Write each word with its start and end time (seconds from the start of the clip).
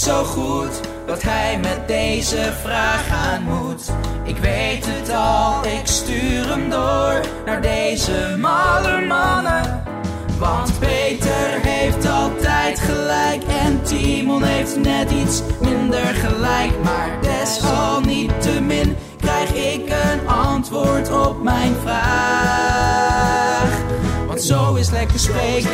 zo 0.00 0.24
goed 0.24 0.80
wat 1.06 1.22
hij 1.22 1.58
met 1.58 1.88
deze 1.88 2.52
vraag 2.62 3.08
aan 3.10 3.42
moet. 3.42 3.90
Ik 4.24 4.36
weet 4.36 4.86
het 4.86 5.10
al, 5.10 5.64
ik 5.64 5.86
stuur 5.86 6.48
hem 6.48 6.70
door 6.70 7.20
naar 7.44 7.62
deze 7.62 8.36
malle 8.38 9.06
mannen. 9.06 9.84
Want 10.38 10.78
Peter 10.78 11.60
heeft 11.62 12.08
altijd 12.08 12.80
gelijk 12.80 13.42
en 13.44 13.82
Timon 13.82 14.42
heeft 14.42 14.76
net 14.76 15.10
iets 15.10 15.42
minder 15.60 16.14
gelijk. 16.14 16.72
Maar 16.82 17.18
desalniettemin 17.20 18.96
krijg 19.16 19.54
ik 19.54 19.88
een 19.88 20.28
antwoord 20.28 21.12
op 21.12 21.42
mijn 21.42 21.74
vraag. 21.82 23.09
Zo 24.50 24.74
is 24.74 24.90
lekker 24.90 25.18
spreken. 25.18 25.70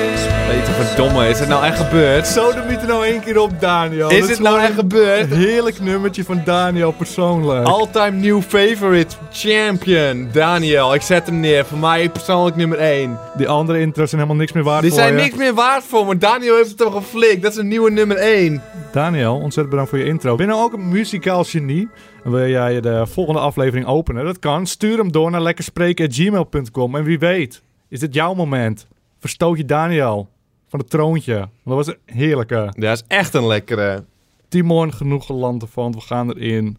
Weet 0.49 0.67
je, 0.67 0.73
verdomme, 0.85 1.29
is 1.29 1.39
het 1.39 1.49
nou 1.49 1.65
echt 1.65 1.79
gebeurd? 1.79 2.27
Zo, 2.27 2.45
moet 2.69 2.81
er 2.81 2.87
nou 2.87 3.07
één 3.07 3.21
keer 3.21 3.41
op, 3.41 3.61
Daniel. 3.61 4.11
Is 4.11 4.21
Dat 4.21 4.29
het 4.29 4.39
nou 4.39 4.61
echt 4.61 4.75
gebeurd? 4.75 5.31
Een 5.31 5.37
heerlijk 5.37 5.81
nummertje 5.81 6.25
van 6.25 6.43
Daniel 6.45 6.93
persoonlijk. 6.93 7.67
All-time 7.67 8.11
new 8.17 8.43
favorite 8.43 9.17
champion, 9.33 10.29
Daniel. 10.33 10.95
Ik 10.95 11.01
zet 11.03 11.27
hem 11.27 11.41
neer. 11.41 11.65
Voor 11.65 11.79
mij 11.79 12.11
persoonlijk 12.11 12.57
nummer 12.57 12.79
1. 12.79 13.19
Die 13.37 13.49
andere 13.49 13.81
intro's 13.81 14.09
zijn 14.11 14.21
helemaal 14.21 14.41
niks 14.43 14.53
meer 14.53 14.65
waard 14.65 14.83
Die 14.83 14.91
voor 14.91 15.01
zijn 15.01 15.15
je. 15.15 15.21
niks 15.23 15.37
meer 15.37 15.55
waard 15.55 15.85
voor 15.85 16.07
me. 16.07 16.19
Daniel 16.19 16.57
heeft 16.57 16.69
het 16.69 16.79
toch 16.79 16.95
geflikt. 16.95 17.43
Dat 17.43 17.53
is 17.53 17.59
een 17.59 17.69
nieuwe 17.69 17.91
nummer 17.91 18.17
1. 18.17 18.63
Daniel, 18.93 19.35
ontzettend 19.35 19.69
bedankt 19.71 19.91
voor 19.91 19.99
je 19.99 20.05
intro. 20.05 20.37
Ben 20.37 20.47
je 20.47 20.53
nou 20.53 20.65
ook 20.65 20.73
een 20.73 20.89
muzikaal 20.89 21.45
genie? 21.45 21.89
En 22.25 22.31
wil 22.31 22.49
jij 22.49 22.81
de 22.81 23.07
volgende 23.07 23.41
aflevering 23.41 23.87
openen? 23.87 24.25
Dat 24.25 24.39
kan. 24.39 24.67
Stuur 24.67 24.99
hem 24.99 25.13
door 25.13 25.31
naar 25.31 25.43
lekkerspreken.gmail.com. 25.43 26.97
En 26.97 27.05
wie 27.05 27.19
weet, 27.19 27.63
is 27.89 28.01
dit 28.01 28.15
jouw 28.15 28.35
moment? 28.35 28.89
Verstoot 29.19 29.57
je 29.57 29.65
Daniel 29.65 30.29
van 30.67 30.79
het 30.79 30.91
troontje. 30.91 31.35
Want 31.35 31.51
dat 31.65 31.75
was 31.75 31.87
een 31.87 32.17
heerlijke. 32.17 32.73
Dat 32.77 32.97
is 32.97 33.05
echt 33.09 33.35
een 33.35 33.47
lekkere. 33.47 34.05
Timon, 34.49 34.93
genoeg 34.93 35.27
geland 35.27 35.63
ervan. 35.63 35.93
We 35.93 36.01
gaan 36.01 36.33
erin 36.33 36.79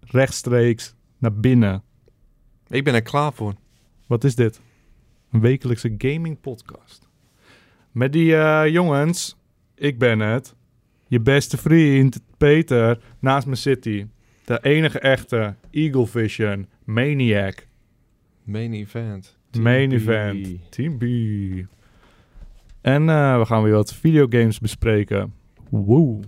rechtstreeks 0.00 0.94
naar 1.18 1.34
binnen. 1.34 1.82
Ik 2.68 2.84
ben 2.84 2.94
er 2.94 3.02
klaar 3.02 3.32
voor. 3.32 3.54
Wat 4.06 4.24
is 4.24 4.34
dit? 4.34 4.60
Een 5.30 5.40
wekelijkse 5.40 5.94
gaming 5.98 6.40
podcast. 6.40 7.08
Met 7.92 8.12
die 8.12 8.36
eh, 8.36 8.72
jongens, 8.72 9.36
ik 9.74 9.98
ben 9.98 10.20
het. 10.20 10.54
Je 11.06 11.20
beste 11.20 11.56
vriend, 11.56 12.20
Peter, 12.36 13.00
naast 13.18 13.46
me 13.46 13.54
zit 13.54 13.84
hij. 13.84 14.08
De 14.44 14.58
enige 14.62 14.98
echte 14.98 15.54
Eagle 15.70 16.06
Vision 16.06 16.68
Maniac. 16.84 17.66
Main 18.42 18.72
event. 18.72 19.38
Main 19.58 19.92
event. 19.92 20.46
Team 20.70 20.98
B. 20.98 21.02
En 22.80 23.08
eh, 23.08 23.38
we 23.38 23.44
gaan 23.44 23.62
weer 23.62 23.72
wat 23.72 23.94
videogames 23.94 24.60
bespreken. 24.60 25.34
Woe. 25.70 26.20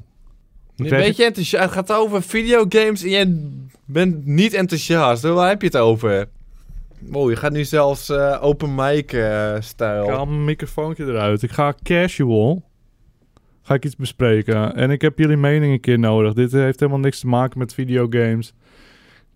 Een 0.76 0.88
beetje 0.88 1.24
enthousiast. 1.24 1.64
Het 1.64 1.72
gaat 1.72 1.92
over 1.92 2.22
videogames 2.22 3.02
en 3.02 3.08
jij 3.08 3.38
bent 3.84 4.26
niet 4.26 4.54
enthousiast. 4.54 5.22
Waar 5.22 5.48
heb 5.48 5.60
je 5.60 5.66
het 5.66 5.76
over? 5.76 6.28
Wow, 7.00 7.30
je 7.30 7.36
gaat 7.36 7.52
nu 7.52 7.64
zelfs 7.64 8.08
eh, 8.08 8.38
open 8.40 8.74
mic 8.74 9.12
eh, 9.12 9.56
Ik 9.56 9.78
haal 9.78 10.26
mijn 10.26 10.44
microfoontje 10.44 11.04
eruit. 11.04 11.42
Ik 11.42 11.50
ga 11.50 11.74
casual. 11.82 12.62
Ga 13.62 13.74
ik 13.74 13.84
iets 13.84 13.96
bespreken. 13.96 14.74
En 14.74 14.90
ik 14.90 15.00
heb 15.00 15.18
jullie 15.18 15.36
mening 15.36 15.72
een 15.72 15.80
keer 15.80 15.98
nodig. 15.98 16.32
Dit 16.32 16.52
heeft 16.52 16.80
helemaal 16.80 17.00
niks 17.00 17.20
te 17.20 17.26
maken 17.26 17.58
met 17.58 17.74
videogames. 17.74 18.52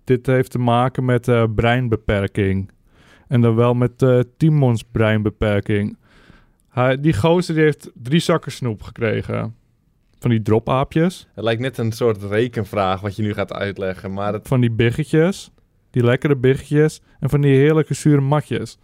Dit 0.05 0.27
heeft 0.27 0.51
te 0.51 0.59
maken 0.59 1.05
met 1.05 1.55
breinbeperking. 1.55 2.71
En 3.31 3.41
dan 3.41 3.55
wel 3.55 3.75
met 3.75 4.03
eh 4.03 4.21
Timons 4.37 4.83
breinbeperking. 4.83 5.97
Hij, 6.69 7.01
die 7.01 7.13
gozer 7.13 7.55
die 7.55 7.65
heeft 7.65 7.91
drie 7.95 8.21
zakken 8.21 8.53
snoep 8.53 8.83
gekregen. 8.83 9.55
Van 10.19 10.31
die 10.31 10.43
dropaapjes. 10.43 11.29
Het 11.35 11.45
lijkt 11.45 11.61
net 11.61 11.79
een 11.79 11.93
soort 11.93 12.23
rekenvraag 12.23 13.01
wat 13.01 13.17
je 13.17 13.23
nu 13.23 13.33
gaat 13.33 13.53
uitleggen. 13.53 14.13
Maar 14.13 14.33
het 14.33 14.49
Van 14.49 14.61
die 14.61 14.71
biggetjes. 14.71 15.51
Die 15.91 16.05
lekkere 16.05 16.37
biggetjes. 16.37 17.01
En 17.21 17.31
van 17.31 17.41
die 17.41 17.55
heerlijke 17.55 17.95
zure 17.95 18.21
matjes. 18.21 18.79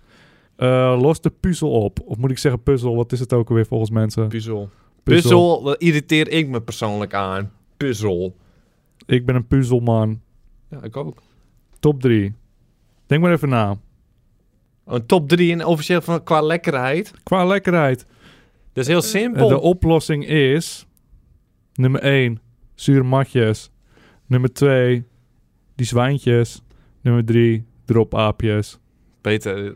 Eh, 0.57 0.99
los 1.01 1.21
de 1.21 1.33
puzzel 1.41 1.71
op. 1.71 2.01
Of 2.05 2.17
moet 2.17 2.31
ik 2.31 2.39
zeggen 2.39 2.63
puzzel? 2.63 2.97
Wat 2.97 3.13
is 3.13 3.21
het 3.21 3.33
ook 3.33 3.49
alweer 3.49 3.67
volgens 3.67 3.91
mensen? 3.91 4.29
puzzel. 4.29 4.71
Puzzel, 5.03 5.63
dat 5.63 5.83
irriteer 5.83 6.29
ik 6.29 6.49
me 6.49 6.61
persoonlijk 6.61 7.15
aan. 7.15 7.53
Puzzel. 7.77 8.37
Ik 9.07 9.27
ben 9.27 9.35
een 9.35 9.47
puzzelman. 9.47 10.21
Ja, 10.71 10.83
ik 10.83 10.97
ook. 10.97 11.23
Top 11.79 12.01
3. 12.01 12.35
Denk 13.07 13.23
maar 13.23 13.33
even 13.33 13.49
na. 13.49 13.79
Een 14.87 15.07
top 15.07 15.29
3 15.29 15.53
en 15.53 15.65
officieel 15.65 16.01
van, 16.01 16.23
qua 16.23 16.41
lekkerheid. 16.41 17.13
Qua 17.23 17.45
lekkerheid. 17.47 18.07
Dat 18.73 18.85
is 18.85 18.87
heel 18.87 18.97
Eh, 19.03 19.05
simpel. 19.05 19.49
De 19.49 19.61
oplossing 19.61 20.27
is... 20.27 20.87
Nummer 21.75 22.01
1. 22.01 22.41
Zure 22.75 23.03
matjes. 23.03 23.71
Nummer 24.27 24.53
2. 24.53 25.05
Die 25.77 25.87
zwijntjes. 25.87 26.63
Nummer 27.03 27.25
3. 27.25 27.65
Dropaapjes. 27.85 28.79
Peter, 29.21 29.57
je 29.65 29.75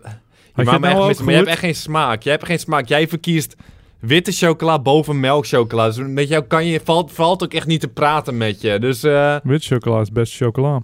maakt 0.55 0.71
je 0.71 0.79
nou 0.79 1.09
echt 1.09 1.19
mis, 1.19 1.19
maar 1.21 1.31
je 1.31 1.37
hebt 1.37 1.49
echt 1.49 1.59
geen 1.59 1.75
smaak. 1.75 2.23
Jij 2.23 2.33
hebt 2.33 2.45
geen 2.47 2.59
smaak. 2.59 2.87
Jij 2.87 3.09
verkiest 3.09 3.57
witte 4.01 4.33
chocola 4.33 4.79
boven 4.79 5.21
melkchocola. 5.21 5.87
Dus 5.87 5.97
met 5.99 6.29
jou 6.29 6.45
kan 6.45 6.67
je, 6.67 6.81
valt, 6.85 7.13
valt 7.13 7.43
ook 7.43 7.53
echt 7.55 7.67
niet 7.67 7.81
te 7.81 7.89
praten 7.89 8.37
met 8.37 8.61
je. 8.61 8.79
Dus 8.79 9.03
eh 9.03 9.37
Wit 9.43 9.65
chocola 9.65 10.01
is 10.01 10.13
best 10.13 10.37
chocola. 10.37 10.83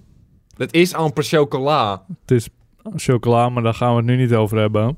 het 0.56 0.72
is 0.74 0.94
amper 0.94 1.24
chocola. 1.24 2.04
Het 2.20 2.30
is 2.30 2.48
chocola, 2.96 3.48
maar 3.48 3.62
daar 3.62 3.74
gaan 3.74 3.90
we 3.90 3.96
het 3.96 4.04
nu 4.06 4.16
niet 4.16 4.34
over 4.34 4.58
hebben. 4.58 4.96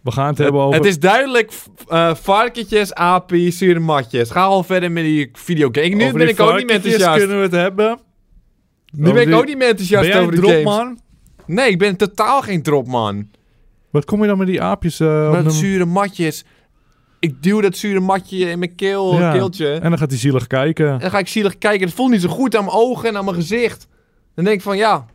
We 0.00 0.10
gaan 0.10 0.26
het, 0.28 0.38
hebben 0.38 0.60
over... 0.60 0.76
Het 0.78 0.86
is 0.86 0.98
duidelijk 0.98 1.52
eh, 1.88 2.14
varkentjes, 2.14 2.94
apies, 2.94 3.58
zure 3.58 3.78
matjes. 3.80 4.30
Ga 4.30 4.42
al 4.42 4.62
verder 4.62 4.92
met 4.92 5.04
die 5.04 5.28
videogame. 5.32 5.88
Nu 5.88 6.04
over 6.04 6.18
ben 6.18 6.28
ik 6.28 6.40
ook 6.40 6.56
niet 6.56 6.66
meer 6.66 6.74
enthousiast. 6.74 7.18
kunnen 7.18 7.36
we 7.36 7.42
het 7.42 7.52
hebben. 7.52 7.98
Nu 8.92 9.02
over 9.02 9.14
ben 9.14 9.28
ik 9.28 9.34
ook 9.34 9.46
niet 9.46 9.58
meer 9.58 9.68
enthousiast 9.68 10.08
Ben 10.08 10.20
over 10.20 10.34
de 10.34 10.40
games. 10.40 10.52
dropman? 10.62 10.98
Nee, 11.46 11.70
ik 11.70 11.78
ben 11.78 11.96
totaal 11.96 12.42
geen 12.42 12.62
dropman. 12.62 13.28
Wat 13.90 14.04
kom 14.04 14.20
je 14.20 14.26
dan 14.26 14.38
met 14.38 14.46
die 14.46 14.62
aapjes? 14.62 15.00
eh, 15.00 15.30
nummer- 15.32 15.52
zure 15.52 15.84
matjes. 15.84 16.44
Ik 17.20 17.42
duw 17.42 17.60
dat 17.60 17.76
zure 17.76 18.00
matje 18.00 18.50
in 18.50 18.58
mijn 18.58 18.74
keel, 18.74 19.18
Ja. 19.18 19.32
keeltje. 19.32 19.72
En 19.72 19.88
dan 19.90 19.98
gaat 19.98 20.10
hij 20.10 20.18
zielig 20.18 20.46
kijken. 20.46 20.88
En 20.92 20.98
dan 20.98 21.10
ga 21.10 21.18
ik 21.18 21.28
zielig 21.28 21.58
kijken. 21.58 21.86
Het 21.86 21.96
voelt 21.96 22.10
niet 22.10 22.20
zo 22.20 22.28
goed 22.28 22.56
aan 22.56 22.64
mijn 22.64 22.76
ogen 22.76 23.08
en 23.08 23.16
aan 23.16 23.24
mijn 23.24 23.36
gezicht. 23.36 23.88
Dan 24.34 24.44
denk 24.44 24.56
ik 24.56 24.62
van 24.62 24.76
ja, 24.76 25.06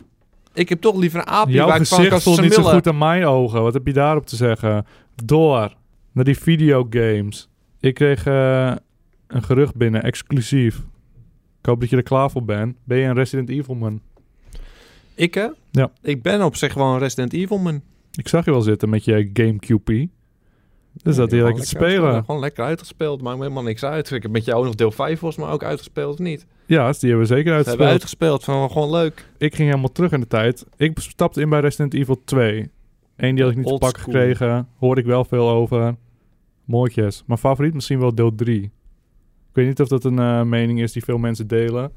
ik 0.57 0.69
heb 0.69 0.81
toch 0.81 0.95
liever 0.95 1.19
een 1.19 1.27
aapje 1.27 1.53
Jouw 1.53 1.67
waar 1.67 1.81
ik 1.81 1.87
van 1.87 2.07
kan 2.07 2.21
voelt 2.21 2.41
niet 2.41 2.53
zo 2.53 2.63
goed 2.63 2.87
aan 2.87 2.97
mijn 2.97 3.25
ogen. 3.25 3.61
Wat 3.61 3.73
heb 3.73 3.87
je 3.87 3.93
daarop 3.93 4.25
te 4.25 4.35
zeggen? 4.35 4.85
Door 5.25 5.75
naar 6.11 6.23
die 6.23 6.37
videogames. 6.37 7.49
Ik 7.79 7.93
kreeg 7.93 8.25
eh, 8.25 8.75
een 9.27 9.43
gerucht 9.43 9.75
binnen, 9.75 10.03
exclusief. 10.03 10.75
Ik 11.59 11.65
hoop 11.65 11.79
dat 11.79 11.89
je 11.89 11.95
er 11.95 12.03
klaar 12.03 12.31
voor 12.31 12.43
bent. 12.43 12.75
Ben 12.83 12.97
je 12.97 13.05
een 13.05 13.13
Resident 13.13 13.49
Evil 13.49 13.75
man? 13.75 14.01
Ik 15.15 15.33
hè? 15.33 15.47
Ja. 15.71 15.91
Ik 16.01 16.21
ben 16.21 16.43
op 16.43 16.55
zich 16.55 16.71
gewoon 16.71 16.93
een 16.93 16.99
Resident 16.99 17.33
Evil 17.33 17.57
man. 17.57 17.81
Ik 18.11 18.27
zag 18.27 18.45
je 18.45 18.51
wel 18.51 18.61
zitten 18.61 18.89
met 18.89 19.05
je 19.05 19.29
GameCube. 19.33 20.09
Dus 21.03 21.15
dat 21.15 21.31
hij 21.31 21.41
lekker 21.41 21.61
te 21.61 21.67
spelen. 21.67 21.89
uitgespeeld. 21.91 22.25
Gewoon 22.25 22.41
lekker 22.41 22.63
uitgespeeld. 22.63 23.21
Maakt 23.21 23.37
me 23.37 23.41
helemaal 23.43 23.63
niks 23.63 23.83
uit. 23.83 24.11
Ik 24.11 24.21
heb 24.21 24.31
met 24.31 24.45
jou 24.45 24.65
nog 24.65 24.75
deel 24.75 24.91
5 24.91 25.19
volgens 25.19 25.43
mij 25.45 25.53
ook 25.53 25.63
uitgespeeld 25.63 26.13
of 26.13 26.19
niet? 26.19 26.45
Ja, 26.65 26.91
die 26.91 26.99
hebben 27.09 27.19
we 27.19 27.25
zeker 27.25 27.63
Ze 27.63 27.69
hebben 27.69 27.87
uitgespeeld. 27.87 27.89
uitgespeeld. 27.89 28.43
Van 28.43 28.71
gewoon 28.71 28.89
leuk. 28.91 29.29
Ik 29.37 29.55
ging 29.55 29.69
helemaal 29.69 29.91
terug 29.91 30.11
in 30.11 30.19
de 30.19 30.27
tijd. 30.27 30.65
Ik 30.77 30.99
stapte 30.99 31.41
in 31.41 31.49
bij 31.49 31.59
Resident 31.59 31.93
Evil 31.93 32.21
2. 32.25 32.69
Eén 33.15 33.35
die 33.35 33.43
had 33.43 33.51
ik 33.51 33.57
niet 33.57 33.65
te 33.65 33.71
Old 33.71 33.81
pakken 33.81 34.01
school. 34.01 34.13
gekregen. 34.13 34.67
Hoorde 34.77 35.01
ik 35.01 35.07
wel 35.07 35.25
veel 35.25 35.49
over. 35.49 35.95
Mooitjes. 36.65 37.23
Mijn 37.25 37.39
favoriet 37.39 37.73
misschien 37.73 37.99
wel 37.99 38.15
deel 38.15 38.35
3. 38.35 38.61
Ik 38.63 38.69
weet 39.53 39.67
niet 39.67 39.79
of 39.81 39.87
dat 39.87 40.03
een 40.03 40.19
eh, 40.19 40.41
mening 40.43 40.81
is 40.81 40.91
die 40.91 41.03
veel 41.03 41.17
mensen 41.17 41.47
delen. 41.47 41.91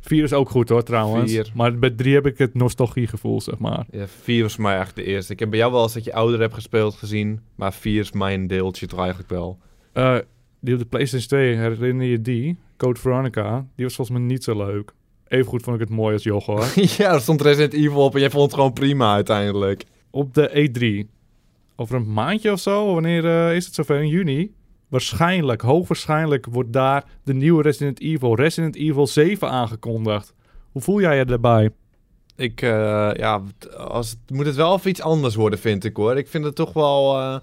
4 0.00 0.22
is 0.24 0.32
ook 0.32 0.50
goed 0.50 0.68
hoor 0.68 0.82
trouwens. 0.82 1.32
Vier. 1.32 1.50
Maar 1.54 1.78
bij 1.78 1.90
3 1.90 2.14
heb 2.14 2.26
ik 2.26 2.38
het 2.38 2.54
nostalgiegevoel 2.54 3.40
zeg 3.40 3.58
maar. 3.58 3.86
Ja, 3.90 4.06
4 4.06 4.42
was 4.42 4.54
voor 4.54 4.62
mij 4.62 4.74
eigenlijk 4.74 5.06
de 5.06 5.12
eerste. 5.12 5.32
Ik 5.32 5.38
heb 5.38 5.50
bij 5.50 5.58
jou 5.58 5.72
wel 5.72 5.82
eens 5.82 5.92
dat 5.92 6.04
je 6.04 6.14
ouder 6.14 6.40
hebt 6.40 6.54
gespeeld 6.54 6.94
gezien. 6.94 7.40
Maar 7.54 7.72
4 7.72 8.00
is 8.00 8.12
mijn 8.12 8.46
deeltje 8.46 8.86
toch 8.86 8.98
eigenlijk 8.98 9.30
wel. 9.30 9.58
Eh, 9.92 10.16
die 10.60 10.74
op 10.74 10.80
de 10.80 10.86
PlayStation 10.86 11.28
2, 11.28 11.56
herinner 11.56 12.06
je 12.06 12.20
die? 12.20 12.56
Code 12.76 13.00
Veronica. 13.00 13.66
Die 13.76 13.84
was 13.84 13.94
volgens 13.94 14.18
mij 14.18 14.26
niet 14.26 14.44
zo 14.44 14.56
leuk. 14.56 14.92
Even 15.28 15.46
goed 15.46 15.62
vond 15.62 15.80
ik 15.80 15.88
het 15.88 15.96
mooi 15.96 16.12
als 16.14 16.22
Joch 16.22 16.46
hoor. 16.46 16.64
ja, 16.98 17.12
er 17.12 17.20
stond 17.20 17.40
Resident 17.40 17.72
Evil 17.72 18.04
op 18.04 18.14
en 18.14 18.20
jij 18.20 18.30
vond 18.30 18.44
het 18.44 18.54
gewoon 18.54 18.72
prima 18.72 19.14
uiteindelijk. 19.14 19.84
op 20.10 20.34
de 20.34 20.70
E3. 20.70 21.10
Over 21.76 21.96
een 21.96 22.12
maandje 22.12 22.52
of 22.52 22.60
zo, 22.60 22.92
wanneer 22.92 23.24
eh, 23.24 23.56
is 23.56 23.64
het 23.64 23.74
zover? 23.74 24.00
In 24.02 24.08
juni? 24.08 24.52
Waarschijnlijk, 24.90 25.60
hoogwaarschijnlijk 25.62 26.46
wordt 26.50 26.72
daar 26.72 27.04
de 27.24 27.34
nieuwe 27.34 27.62
Resident 27.62 28.00
Evil, 28.00 28.34
Resident 28.34 28.76
Evil 28.76 29.06
7 29.06 29.48
aangekondigd. 29.50 30.34
Hoe 30.72 30.82
voel 30.82 31.00
jij 31.00 31.16
je 31.18 31.24
daarbij? 31.24 31.70
Ik, 32.36 32.62
eh, 32.62 32.70
ja, 33.16 33.42
als, 33.76 34.10
het- 34.10 34.36
moet 34.36 34.46
het 34.46 34.54
wel 34.54 34.74
even 34.76 34.90
iets 34.90 35.02
anders 35.02 35.34
worden, 35.34 35.58
vind 35.58 35.84
ik 35.84 35.96
hoor. 35.96 36.16
Ik 36.16 36.28
vind 36.28 36.44
het 36.44 36.54
toch 36.54 36.72
wel. 36.72 37.18
eh, 37.18 37.38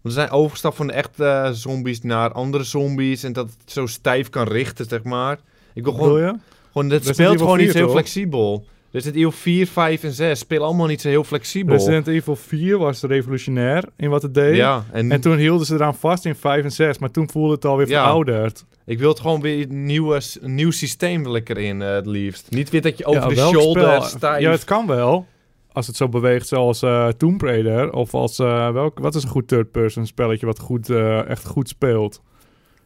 we 0.00 0.10
zijn 0.10 0.30
overgestapt 0.30 0.76
van 0.76 0.86
de 0.86 0.92
echte 0.92 1.24
eh, 1.24 1.50
zombies 1.50 2.02
naar 2.02 2.32
andere 2.32 2.64
zombies. 2.64 3.22
En 3.22 3.32
dat 3.32 3.50
het 3.60 3.72
zo 3.72 3.86
stijf 3.86 4.28
kan 4.30 4.46
richten, 4.48 4.84
zeg 4.86 5.02
maar. 5.02 5.38
Ik 5.74 5.84
wil 5.84 5.92
gewoon. 5.92 6.20
je? 6.20 6.34
gewoon 6.72 6.90
het 6.90 7.06
speelt 7.06 7.38
gewoon 7.38 7.56
niet 7.58 7.70
4 7.70 7.72
zo 7.80 7.84
heel 7.84 7.94
flexibel. 7.94 8.64
Resident 8.90 9.16
Evil 9.18 9.30
4, 9.32 9.66
5 9.66 10.02
en 10.02 10.12
6 10.12 10.38
spelen 10.38 10.64
allemaal 10.66 10.86
niet 10.86 11.00
zo 11.00 11.08
heel 11.08 11.24
flexibel. 11.24 11.74
Resident 11.74 12.06
Evil 12.06 12.36
4 12.36 12.78
was 12.78 13.02
revolutionair 13.02 13.84
in 13.96 14.10
wat 14.10 14.22
het 14.22 14.34
deed. 14.34 14.56
ja, 14.56 14.84
en, 14.92 15.12
En 15.12 15.20
toen 15.20 15.36
hielden 15.36 15.66
ze 15.66 15.74
eraan 15.74 15.94
vast 15.94 16.24
in 16.24 16.34
5 16.34 16.64
en 16.64 16.72
6, 16.72 16.98
maar 16.98 17.10
toen 17.10 17.30
voelde 17.30 17.54
het 17.54 17.64
alweer 17.64 17.88
Ja. 17.88 18.02
verouderd. 18.02 18.64
Ik 18.86 18.98
wil 18.98 19.08
het 19.08 19.20
gewoon 19.20 19.40
weer 19.40 19.66
een, 19.70 19.84
nieuwe, 19.84 20.20
een 20.40 20.54
nieuw 20.54 20.70
systeem 20.70 21.22
wil 21.22 21.34
ik 21.34 21.48
erin, 21.48 21.82
eh, 21.82 21.90
het 21.90 22.06
liefst. 22.06 22.50
Niet 22.50 22.70
weer 22.70 22.82
dat 22.82 22.98
je 22.98 23.04
over 23.04 23.20
Ja, 23.22 23.28
de 23.28 23.34
shoulder 23.36 24.02
stijf... 24.02 24.40
Ja, 24.40 24.50
het 24.50 24.64
kan 24.64 24.86
wel. 24.86 25.26
Als 25.72 25.86
het 25.86 25.96
zo 25.96 26.08
beweegt 26.08 26.48
zoals 26.48 26.82
eh 26.82 27.08
Tomb 27.08 27.42
Raider. 27.42 27.92
Of 27.92 28.14
als... 28.14 28.38
eh, 28.38 28.70
welk, 28.70 28.98
wat 28.98 29.14
is 29.14 29.22
een 29.22 29.28
goed 29.28 29.48
third-person 29.48 30.06
spelletje 30.06 30.46
wat 30.46 30.58
goed, 30.58 30.90
echt 31.28 31.46
goed 31.46 31.68
speelt? 31.68 32.22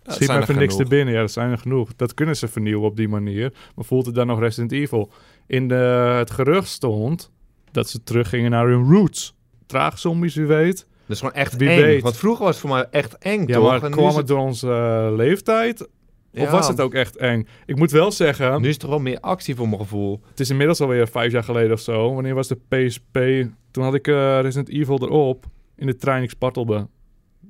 dat 0.03 0.15
Schiet 0.15 0.29
er 0.29 0.41
even 0.41 0.59
niks 0.59 0.77
te 0.77 0.85
binnen. 0.85 1.15
Ja, 1.15 1.21
dat 1.21 1.31
zijn 1.33 1.51
er 1.51 1.59
genoeg. 1.59 1.91
Dat 1.97 2.15
kunnen 2.15 2.37
ze 2.37 2.49
vernieuwen 2.49 2.89
op 2.89 2.97
die 2.97 3.09
manier. 3.09 3.53
Maar 3.75 3.85
voelt 3.85 4.07
het 4.07 4.15
dan 4.15 4.27
nog 4.27 4.41
Resident 4.41 4.73
Evil? 4.73 5.13
In 5.47 5.69
de, 5.69 5.75
het 6.19 6.31
gerucht 6.31 6.69
stond 6.69 7.31
dat 7.71 7.89
ze 7.89 8.03
teruggingen 8.03 8.51
naar 8.51 8.67
hun 8.67 8.93
roots. 8.93 9.35
Traagzombies, 9.67 10.37
u 10.37 10.47
weet. 10.47 10.77
Dat 11.07 11.17
is 11.17 11.19
gewoon 11.19 11.35
echt 11.35 11.57
Wie 11.57 11.69
eng. 11.69 11.81
weet. 11.81 12.03
Want 12.03 12.17
vroeger 12.17 12.45
was 12.45 12.55
het 12.61 12.67
voor 12.67 12.77
mij 12.77 12.87
echt 12.91 13.19
eng, 13.19 13.47
Ja, 13.47 13.55
toch? 13.55 13.81
maar 13.81 13.91
kwam 13.91 14.17
het 14.17 14.27
door 14.27 14.39
onze 14.39 14.69
eh, 14.71 15.17
leeftijd? 15.17 15.89
Of 16.35 16.51
was 16.51 16.69
het 16.69 16.81
ook 16.81 16.95
echt 16.95 17.17
eng? 17.17 17.47
Ik 17.67 17.77
moet 17.77 17.91
wel 17.91 18.13
zeggen, 18.13 18.61
Nu 18.61 18.67
is 18.67 18.73
het 18.73 18.81
toch 18.81 18.91
wel 18.91 18.99
meer 18.99 19.21
actie 19.21 19.55
voor 19.55 19.69
mijn 19.69 19.81
gevoel. 19.81 20.21
het 20.31 20.41
is 20.41 20.51
inmiddels 20.51 20.81
alweer 20.81 21.09
vijf 21.09 21.33
jaar 21.33 21.45
geleden 21.45 21.73
of 21.73 21.81
zo. 21.81 22.15
Wanneer 22.15 22.35
was 22.35 22.49
de 22.49 22.59
PSP? 22.69 23.19
Toen 23.71 23.85
had 23.85 23.95
ik 23.95 24.09
eh, 24.09 24.41
Resident 24.41 24.69
Evil 24.69 25.03
erop. 25.03 25.45
In 25.77 25.87
de 25.87 25.97
trein, 25.97 26.23
ik 26.23 26.31
spartelde. 26.31 26.75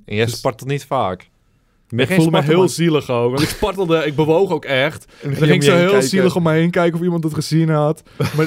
En 0.05 0.15
jij 0.17 0.25
Dus- 0.25 0.37
spartelt 0.37 0.69
niet 0.71 0.85
vaak. 0.87 1.31
Ik 1.97 2.11
voelde 2.11 2.31
me 2.31 2.43
heel 2.43 2.69
zielig 2.69 3.11
ook. 3.11 3.31
Want 3.31 3.43
ik 3.43 3.49
spartelde, 3.57 4.07
ik 4.07 4.15
bewoog 4.15 4.51
ook 4.51 4.65
echt. 4.65 5.05
En 5.23 5.31
En 5.33 5.39
dan 5.39 5.49
ging 5.49 5.55
ik 5.55 5.63
zo 5.63 5.77
heel 5.77 6.03
zielig 6.03 6.37
om 6.37 6.43
me 6.43 6.53
heen 6.53 6.71
kijken 6.71 6.99
of 6.99 7.05
iemand 7.05 7.25
het 7.25 7.35
gezien 7.35 7.69
had. 7.69 8.03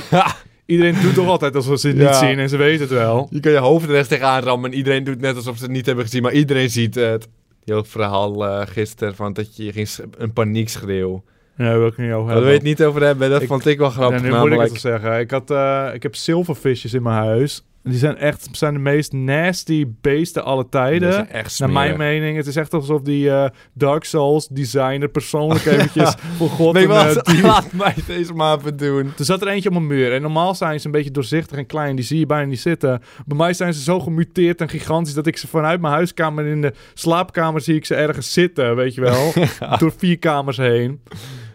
Maar 0.10 0.44
iedereen 0.66 0.96
doet 1.02 1.14
toch 1.14 1.28
altijd 1.28 1.56
alsof 1.56 1.80
ze 1.80 1.88
het 1.88 1.98
Ja. 1.98 2.04
niet 2.10 2.16
zien 2.16 2.40
en 2.40 2.50
ze 2.50 2.58
weten 2.58 2.82
het 2.82 2.90
wel. 2.90 3.28
Je 3.30 3.40
kan 3.40 3.52
je 3.52 3.58
hoofd 3.58 3.86
er 3.86 3.92
rechts 3.92 4.08
tegenaan 4.10 4.44
rammen 4.44 4.72
en 4.72 4.78
iedereen 4.78 5.04
doet 5.04 5.22
net 5.22 5.36
alsof 5.36 5.58
ze 5.58 5.64
het 5.64 5.72
niet 5.72 5.86
hebben 5.86 6.06
gezien, 6.06 6.22
maar 6.22 6.34
iedereen 6.34 6.70
ziet 6.70 6.96
het. 6.96 7.28
Heel 7.64 7.84
verhaal 7.84 8.46
eh 8.48 8.68
gisteren 8.68 9.16
van 9.16 9.34
dat 9.34 9.56
je 9.58 9.72
ging 9.72 9.90
een 10.18 10.34
paniekschreeuw. 10.34 11.24
Ja, 11.58 11.78
wil 11.78 11.88
ik 11.88 11.98
niet 11.98 12.12
over 12.12 12.16
Daar 12.16 12.26
hebben. 12.26 12.42
wil 12.44 12.52
je 12.52 12.58
het 12.58 12.64
niet 12.64 12.84
over 12.84 13.02
hebben, 13.04 13.30
dat 13.30 13.42
Ik- 13.42 13.48
vond 13.48 13.66
ik 13.66 13.78
wel 13.78 13.88
Ja, 13.88 13.94
grappig 13.94 14.22
nu 14.22 14.38
moet 14.38 14.52
ik 14.52 14.60
het 14.60 14.80
zeggen. 14.80 15.20
Ik, 15.20 15.32
had, 15.32 15.52
eh, 15.52 15.88
ik 15.94 16.04
heb 16.04 16.16
zilvervisjes 16.16 16.94
in 16.94 17.04
mijn 17.04 17.16
huis. 17.16 17.66
Die 17.90 17.98
zijn 17.98 18.18
echt 18.18 18.48
zijn 18.52 18.74
de 18.74 18.80
meest 18.80 19.14
nasty 19.14 19.88
beesten 20.02 20.44
alle 20.44 20.70
tijden. 20.70 21.30
Echt 21.30 21.60
Naar 21.60 21.70
mijn 21.70 21.98
mening, 21.98 22.38
het 22.38 22.48
is 22.48 22.56
echt 22.56 22.74
alsof 22.74 23.02
die 23.02 23.30
eh, 23.30 23.50
Dark 23.74 24.04
Souls 24.04 24.48
designer 24.48 25.08
persoonlijk 25.10 25.66
eventjes 25.76 26.16
voor 26.38 26.50
God 26.50 26.74
Nee, 26.74 26.88
eh, 26.88 27.14
wat? 27.14 27.42
Laat 27.42 27.72
mij 27.72 27.96
deze 28.08 28.34
maar 28.34 28.58
even 28.58 28.78
doen. 28.78 29.14
Er 29.18 29.26
zat 29.26 29.42
er 29.42 29.48
eentje 29.48 29.70
op 29.70 29.76
een 29.76 29.88
muur. 29.88 30.14
En 30.14 30.22
normaal 30.22 30.56
zijn 30.56 30.80
ze 30.80 30.86
een 30.86 30.92
beetje 30.92 31.12
doorzichtig 31.12 31.58
en 31.58 31.66
klein. 31.66 31.96
Die 31.96 32.06
zie 32.06 32.20
je 32.20 32.26
bijna 32.26 32.48
niet 32.48 32.60
zitten. 32.60 33.02
Bij 33.26 33.38
mij 33.38 33.54
zijn 33.54 33.74
ze 33.74 33.82
zo 33.82 34.00
gemuteerd 34.00 34.62
en 34.62 34.70
gigantisch... 34.70 35.14
dat 35.14 35.28
ik 35.28 35.38
ze 35.38 35.48
vanuit 35.48 35.82
mijn 35.82 35.94
huiskamer 35.94 36.46
in 36.46 36.62
de 36.62 36.74
slaapkamer... 36.94 37.62
zie 37.62 37.76
ik 37.76 37.86
ze 37.86 37.96
ergens 37.96 38.34
zitten, 38.34 38.76
weet 38.76 38.94
je 38.94 39.02
wel. 39.02 39.34
Door 39.80 39.94
vier 39.98 40.20
kamers 40.20 40.58
heen. 40.58 41.02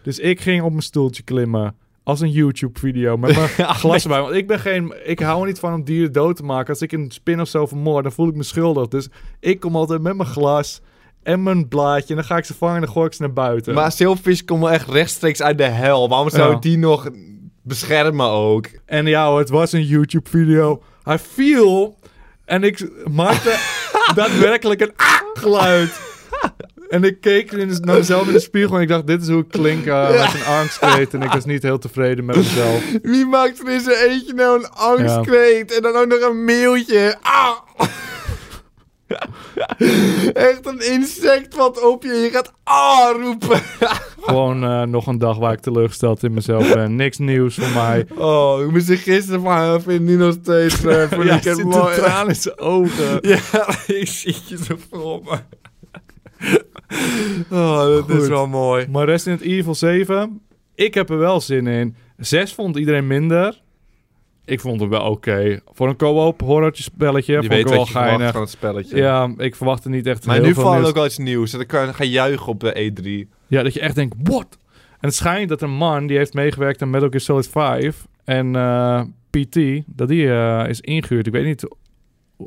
Dus 0.03 0.19
ik 0.19 0.41
ging 0.41 0.61
op 0.61 0.69
mijn 0.69 0.81
stoeltje 0.81 1.23
klimmen. 1.23 1.75
Als 2.03 2.19
een 2.19 2.31
YouTube-video. 2.31 3.17
Met 3.17 3.35
mijn 3.35 3.49
glas 3.75 4.03
erbij. 4.03 4.21
Want 4.21 4.35
ik 4.35 4.47
ben 4.47 4.59
geen... 4.59 4.93
Ik 5.03 5.19
hou 5.19 5.41
er 5.41 5.47
niet 5.47 5.59
van 5.59 5.73
om 5.73 5.83
dieren 5.83 6.11
dood 6.11 6.35
te 6.35 6.43
maken. 6.43 6.69
Als 6.69 6.81
ik 6.81 6.91
een 6.91 7.11
spin 7.11 7.41
of 7.41 7.47
zo 7.47 7.65
vermoord, 7.65 8.03
dan 8.03 8.11
voel 8.11 8.27
ik 8.27 8.35
me 8.35 8.43
schuldig. 8.43 8.87
Dus 8.87 9.07
ik 9.39 9.59
kom 9.59 9.75
altijd 9.75 10.01
met 10.01 10.15
mijn 10.15 10.29
glas... 10.29 10.81
En 11.23 11.43
mijn 11.43 11.67
blaadje. 11.67 12.07
En 12.07 12.15
dan 12.15 12.23
ga 12.23 12.37
ik 12.37 12.45
ze 12.45 12.53
vangen 12.53 12.75
en 12.75 12.81
dan 12.81 12.89
gooi 12.91 13.07
ik 13.07 13.13
ze 13.13 13.21
naar 13.21 13.33
buiten. 13.33 13.73
Maar 13.73 13.91
Silverfish 13.91 14.41
komt 14.41 14.59
wel 14.61 14.71
echt 14.71 14.89
rechtstreeks 14.89 15.41
uit 15.41 15.57
de 15.57 15.63
hel. 15.63 16.09
Waarom 16.09 16.29
zou 16.29 16.49
Ja. 16.49 16.55
ik 16.55 16.61
die 16.61 16.77
nog 16.77 17.09
beschermen 17.63 18.25
ook? 18.25 18.67
En 18.85 19.05
ja 19.05 19.35
het 19.35 19.49
was 19.49 19.71
een 19.71 19.83
YouTube-video. 19.85 20.81
Hij 21.03 21.19
viel 21.19 21.97
en 22.45 22.63
ik 22.63 22.91
maakte 23.11 23.55
daadwerkelijk 24.15 24.81
een 24.81 24.91
geluid. 25.33 25.99
En 26.91 27.03
ik 27.03 27.21
keek 27.21 27.51
naar 27.51 27.95
mezelf 27.97 28.27
in 28.27 28.33
de 28.33 28.39
spiegel 28.39 28.75
en 28.75 28.81
ik 28.81 28.87
dacht, 28.87 29.07
dit 29.07 29.21
is 29.21 29.27
hoe 29.27 29.41
ik 29.41 29.47
klink 29.47 29.85
eh, 29.85 30.09
met 30.09 30.33
een 30.33 30.45
angstkreet. 30.45 31.13
En 31.13 31.21
ik 31.21 31.31
was 31.31 31.45
niet 31.45 31.63
heel 31.63 31.79
tevreden 31.79 32.25
met 32.25 32.35
mezelf. 32.35 32.83
Wie 33.01 33.25
maakt 33.25 33.59
er 33.59 33.73
in 33.73 33.79
zijn 33.79 34.09
eentje 34.09 34.33
nou 34.33 34.59
een 34.59 34.69
angstkreet? 34.69 35.75
En 35.75 35.81
dan 35.81 35.95
ook 35.95 36.07
nog 36.07 36.21
een 36.21 36.43
mailtje. 36.43 37.15
Ah! 37.21 37.57
Echt 40.33 40.65
een 40.65 40.91
insect 40.91 41.55
wat 41.55 41.83
op 41.83 42.03
je. 42.03 42.13
Je 42.13 42.29
gaat 42.29 42.51
ah 42.63 43.21
roepen. 43.21 43.61
Gewoon 44.21 44.63
eh, 44.63 44.81
nog 44.81 45.07
een 45.07 45.17
dag 45.17 45.37
waar 45.37 45.53
ik 45.53 45.59
teleurgesteld 45.59 46.23
in 46.23 46.33
mezelf 46.33 46.73
ben. 46.73 46.95
Niks 46.95 47.17
nieuws 47.17 47.55
voor 47.55 47.81
mij. 47.83 48.05
Oh, 48.15 48.61
ik 48.61 48.71
moest 48.71 48.89
er 48.89 48.97
gisteren 48.97 49.41
van 49.41 49.81
vind 49.81 50.01
nu 50.01 50.15
nog 50.15 50.35
steeds. 50.41 50.83
Uh, 50.83 51.11
Ja, 51.25 51.35
ik 51.35 51.63
mooi. 51.63 51.95
een 51.95 52.01
traan 52.01 52.27
in 52.27 52.35
zijn 52.35 52.59
ogen. 52.59 53.19
Ja, 53.29 53.39
ik 53.87 54.07
zie 54.07 54.35
je 54.45 54.57
zo 54.63 54.75
voor 54.89 55.21
me. 55.23 55.37
Oh, 57.51 57.79
dat 57.85 58.09
is 58.09 58.15
Goed. 58.15 58.27
wel 58.27 58.47
mooi. 58.47 58.87
Maar 58.89 59.05
Resident 59.05 59.41
Evil 59.41 59.75
7, 59.75 60.41
ik 60.75 60.93
heb 60.93 61.09
er 61.09 61.17
wel 61.17 61.41
zin 61.41 61.67
in. 61.67 61.95
6 62.17 62.53
vond 62.53 62.77
iedereen 62.77 63.07
minder. 63.07 63.61
Ik 64.45 64.59
vond 64.59 64.79
hem 64.79 64.89
wel 64.89 65.01
oké. 65.09 65.59
Voor 65.71 65.87
een 65.89 65.95
co-op 65.95 66.41
horrortje 66.41 66.83
spelletje 66.83 67.31
Je 67.33 67.37
vond 67.37 67.49
weet 67.51 67.59
ik 67.59 67.67
wel 67.67 67.77
wat 67.77 67.85
je 67.87 67.91
verwacht 67.93 68.09
geinig. 68.13 68.31
van 68.33 68.41
het 68.41 68.49
spelletje. 68.49 68.97
Ja, 68.97 69.33
ik 69.37 69.55
verwachtte 69.55 69.89
niet 69.89 70.05
echt 70.07 70.25
Maar 70.25 70.35
heel 70.35 70.45
nu 70.45 70.53
veel 70.53 70.63
valt 70.63 70.75
nieuws. 70.75 70.87
ook 70.89 70.95
wel 70.95 71.05
iets 71.05 71.17
nieuws. 71.17 71.51
Dan 71.51 71.65
kan 71.65 71.85
je 71.85 71.93
gaan 71.93 72.09
juichen 72.09 72.47
op 72.47 72.59
de 72.59 72.91
E3. 73.25 73.29
Ja, 73.47 73.63
dat 73.63 73.73
je 73.73 73.79
echt 73.79 73.95
denkt, 73.95 74.15
what? 74.23 74.57
En 74.91 75.07
het 75.07 75.15
schijnt 75.15 75.49
dat 75.49 75.61
een 75.61 75.71
man 75.75 76.07
die 76.07 76.17
heeft 76.17 76.33
meegewerkt 76.33 76.81
aan 76.81 76.89
Metal 76.89 77.07
Gear 77.09 77.21
Solid 77.21 77.47
5 77.47 78.05
en 78.23 78.55
eh, 78.55 79.01
PT, 79.29 79.57
dat 79.85 80.07
die 80.07 80.31
eh, 80.31 80.69
is 80.69 80.81
ingehuurd. 80.81 81.27
Ik 81.27 81.33
weet 81.33 81.45
niet 81.45 81.67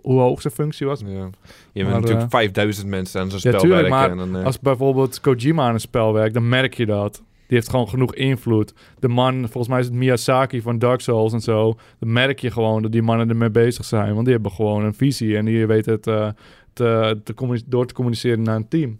hoe 0.02 0.20
hoog 0.20 0.41
zijn 0.41 0.55
functie 0.55 0.87
was. 0.87 1.00
Ja. 1.00 1.06
Je 1.06 1.12
Maar, 1.14 1.31
hebt 1.75 1.93
natuurlijk 1.93 2.23
eh, 2.23 2.38
5000 2.38 2.88
mensen 2.88 3.20
aan 3.20 3.31
zo'n 3.31 3.41
ja, 3.43 3.49
spel 3.49 3.61
tuurlijk, 3.61 3.88
werken. 3.88 4.17
maar 4.17 4.26
en 4.26 4.32
dan, 4.32 4.41
eh, 4.41 4.46
Als 4.46 4.61
bijvoorbeeld 4.61 5.20
Kojima 5.20 5.67
aan 5.67 5.75
een 5.75 5.81
spel 5.81 6.12
werkt, 6.12 6.35
dan 6.35 6.49
merk 6.49 6.75
je 6.75 6.87
dat. 6.87 7.23
Die 7.46 7.56
heeft 7.56 7.69
gewoon 7.69 7.88
genoeg 7.88 8.14
invloed. 8.14 8.75
De 8.99 9.08
man, 9.08 9.35
volgens 9.41 9.69
mij 9.69 9.79
is 9.79 9.87
het 9.87 9.94
Miyazaki 9.94 10.61
van 10.62 10.79
Dark 10.79 11.00
Souls 11.00 11.32
en 11.32 11.41
zo. 11.41 11.76
Dan 11.99 12.12
merk 12.12 12.38
je 12.38 12.50
gewoon 12.50 12.82
dat 12.82 12.93
die 12.93 13.02
mannen 13.02 13.29
ermee 13.29 13.50
bezig 13.50 13.85
zijn. 13.85 14.12
Want 14.12 14.25
die 14.25 14.35
hebben 14.35 14.52
gewoon 14.52 14.85
een 14.85 14.94
visie 14.94 15.37
en 15.37 15.44
die 15.44 15.67
weten 15.67 15.93
het 15.93 16.06
eh, 16.06 16.29
te, 16.73 17.20
te 17.25 17.62
door 17.67 17.87
te 17.87 17.94
communiceren 17.94 18.43
naar 18.43 18.56
een 18.56 18.69
team. 18.69 18.99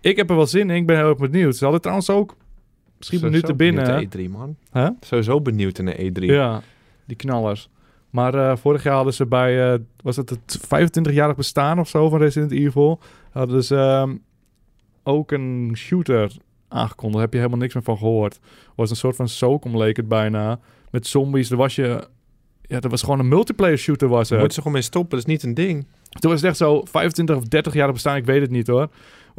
Ik 0.00 0.16
heb 0.16 0.30
er 0.30 0.36
wel 0.36 0.46
zin 0.46 0.70
in. 0.70 0.76
Ik 0.76 0.86
ben 0.86 0.96
heel 0.96 1.08
erg 1.08 1.18
benieuwd. 1.18 1.56
Ze 1.56 1.62
hadden 1.62 1.80
trouwens 1.80 2.10
ook... 2.10 2.36
Misschien 2.98 3.20
minuten 3.20 3.56
binnen. 3.56 3.84
benieuwd 3.84 4.14
naar 4.14 4.26
E3, 4.26 4.30
man. 4.72 4.96
Sowieso 5.00 5.40
benieuwd 5.40 5.78
naar 5.78 5.96
E3. 5.96 6.10
Ja, 6.12 6.62
die 7.04 7.16
knallers. 7.16 7.68
Maar 8.10 8.34
eh, 8.34 8.56
vorig 8.56 8.82
jaar 8.82 8.94
hadden 8.94 9.14
ze 9.14 9.26
bij, 9.26 9.72
eh, 9.72 9.78
was 10.02 10.16
het 10.16 10.30
het 10.30 10.58
25-jarig 10.60 11.36
bestaan 11.36 11.78
of 11.78 11.88
zo 11.88 12.08
van 12.08 12.18
Resident 12.18 12.52
Evil, 12.52 13.00
hadden 13.30 13.64
ze 13.64 13.76
ehm, 13.76 14.16
ook 15.02 15.32
een 15.32 15.72
shooter 15.76 16.32
aangekondigd. 16.68 17.12
Daar 17.12 17.22
heb 17.22 17.32
je 17.32 17.38
helemaal 17.38 17.60
niks 17.60 17.74
meer 17.74 17.82
van 17.82 17.98
gehoord. 17.98 18.38
was 18.74 18.90
een 18.90 18.96
soort 18.96 19.16
van 19.16 19.28
SOCOM 19.28 19.76
leek 19.76 19.96
het 19.96 20.08
bijna. 20.08 20.58
Met 20.90 21.06
zombies. 21.06 21.50
Er 21.50 21.56
was 21.56 21.74
je, 21.74 22.08
ja, 22.62 22.80
dat 22.80 22.90
was 22.90 23.02
gewoon 23.02 23.18
een 23.18 23.28
multiplayer 23.28 23.78
shooter 23.78 24.08
was 24.08 24.28
het. 24.28 24.38
moeten 24.38 24.54
ze 24.54 24.60
gewoon 24.60 24.72
mee 24.72 24.86
stoppen. 24.86 25.10
Dat 25.10 25.18
is 25.18 25.32
niet 25.32 25.42
een 25.42 25.54
ding. 25.54 25.86
Toen 26.08 26.30
was 26.30 26.40
het 26.40 26.48
echt 26.48 26.58
zo 26.58 26.82
25 26.84 27.36
of 27.36 27.44
30 27.44 27.74
jaar 27.74 27.92
bestaan, 27.92 28.16
ik 28.16 28.24
weet 28.24 28.40
het 28.40 28.50
niet 28.50 28.66
hoor. 28.66 28.88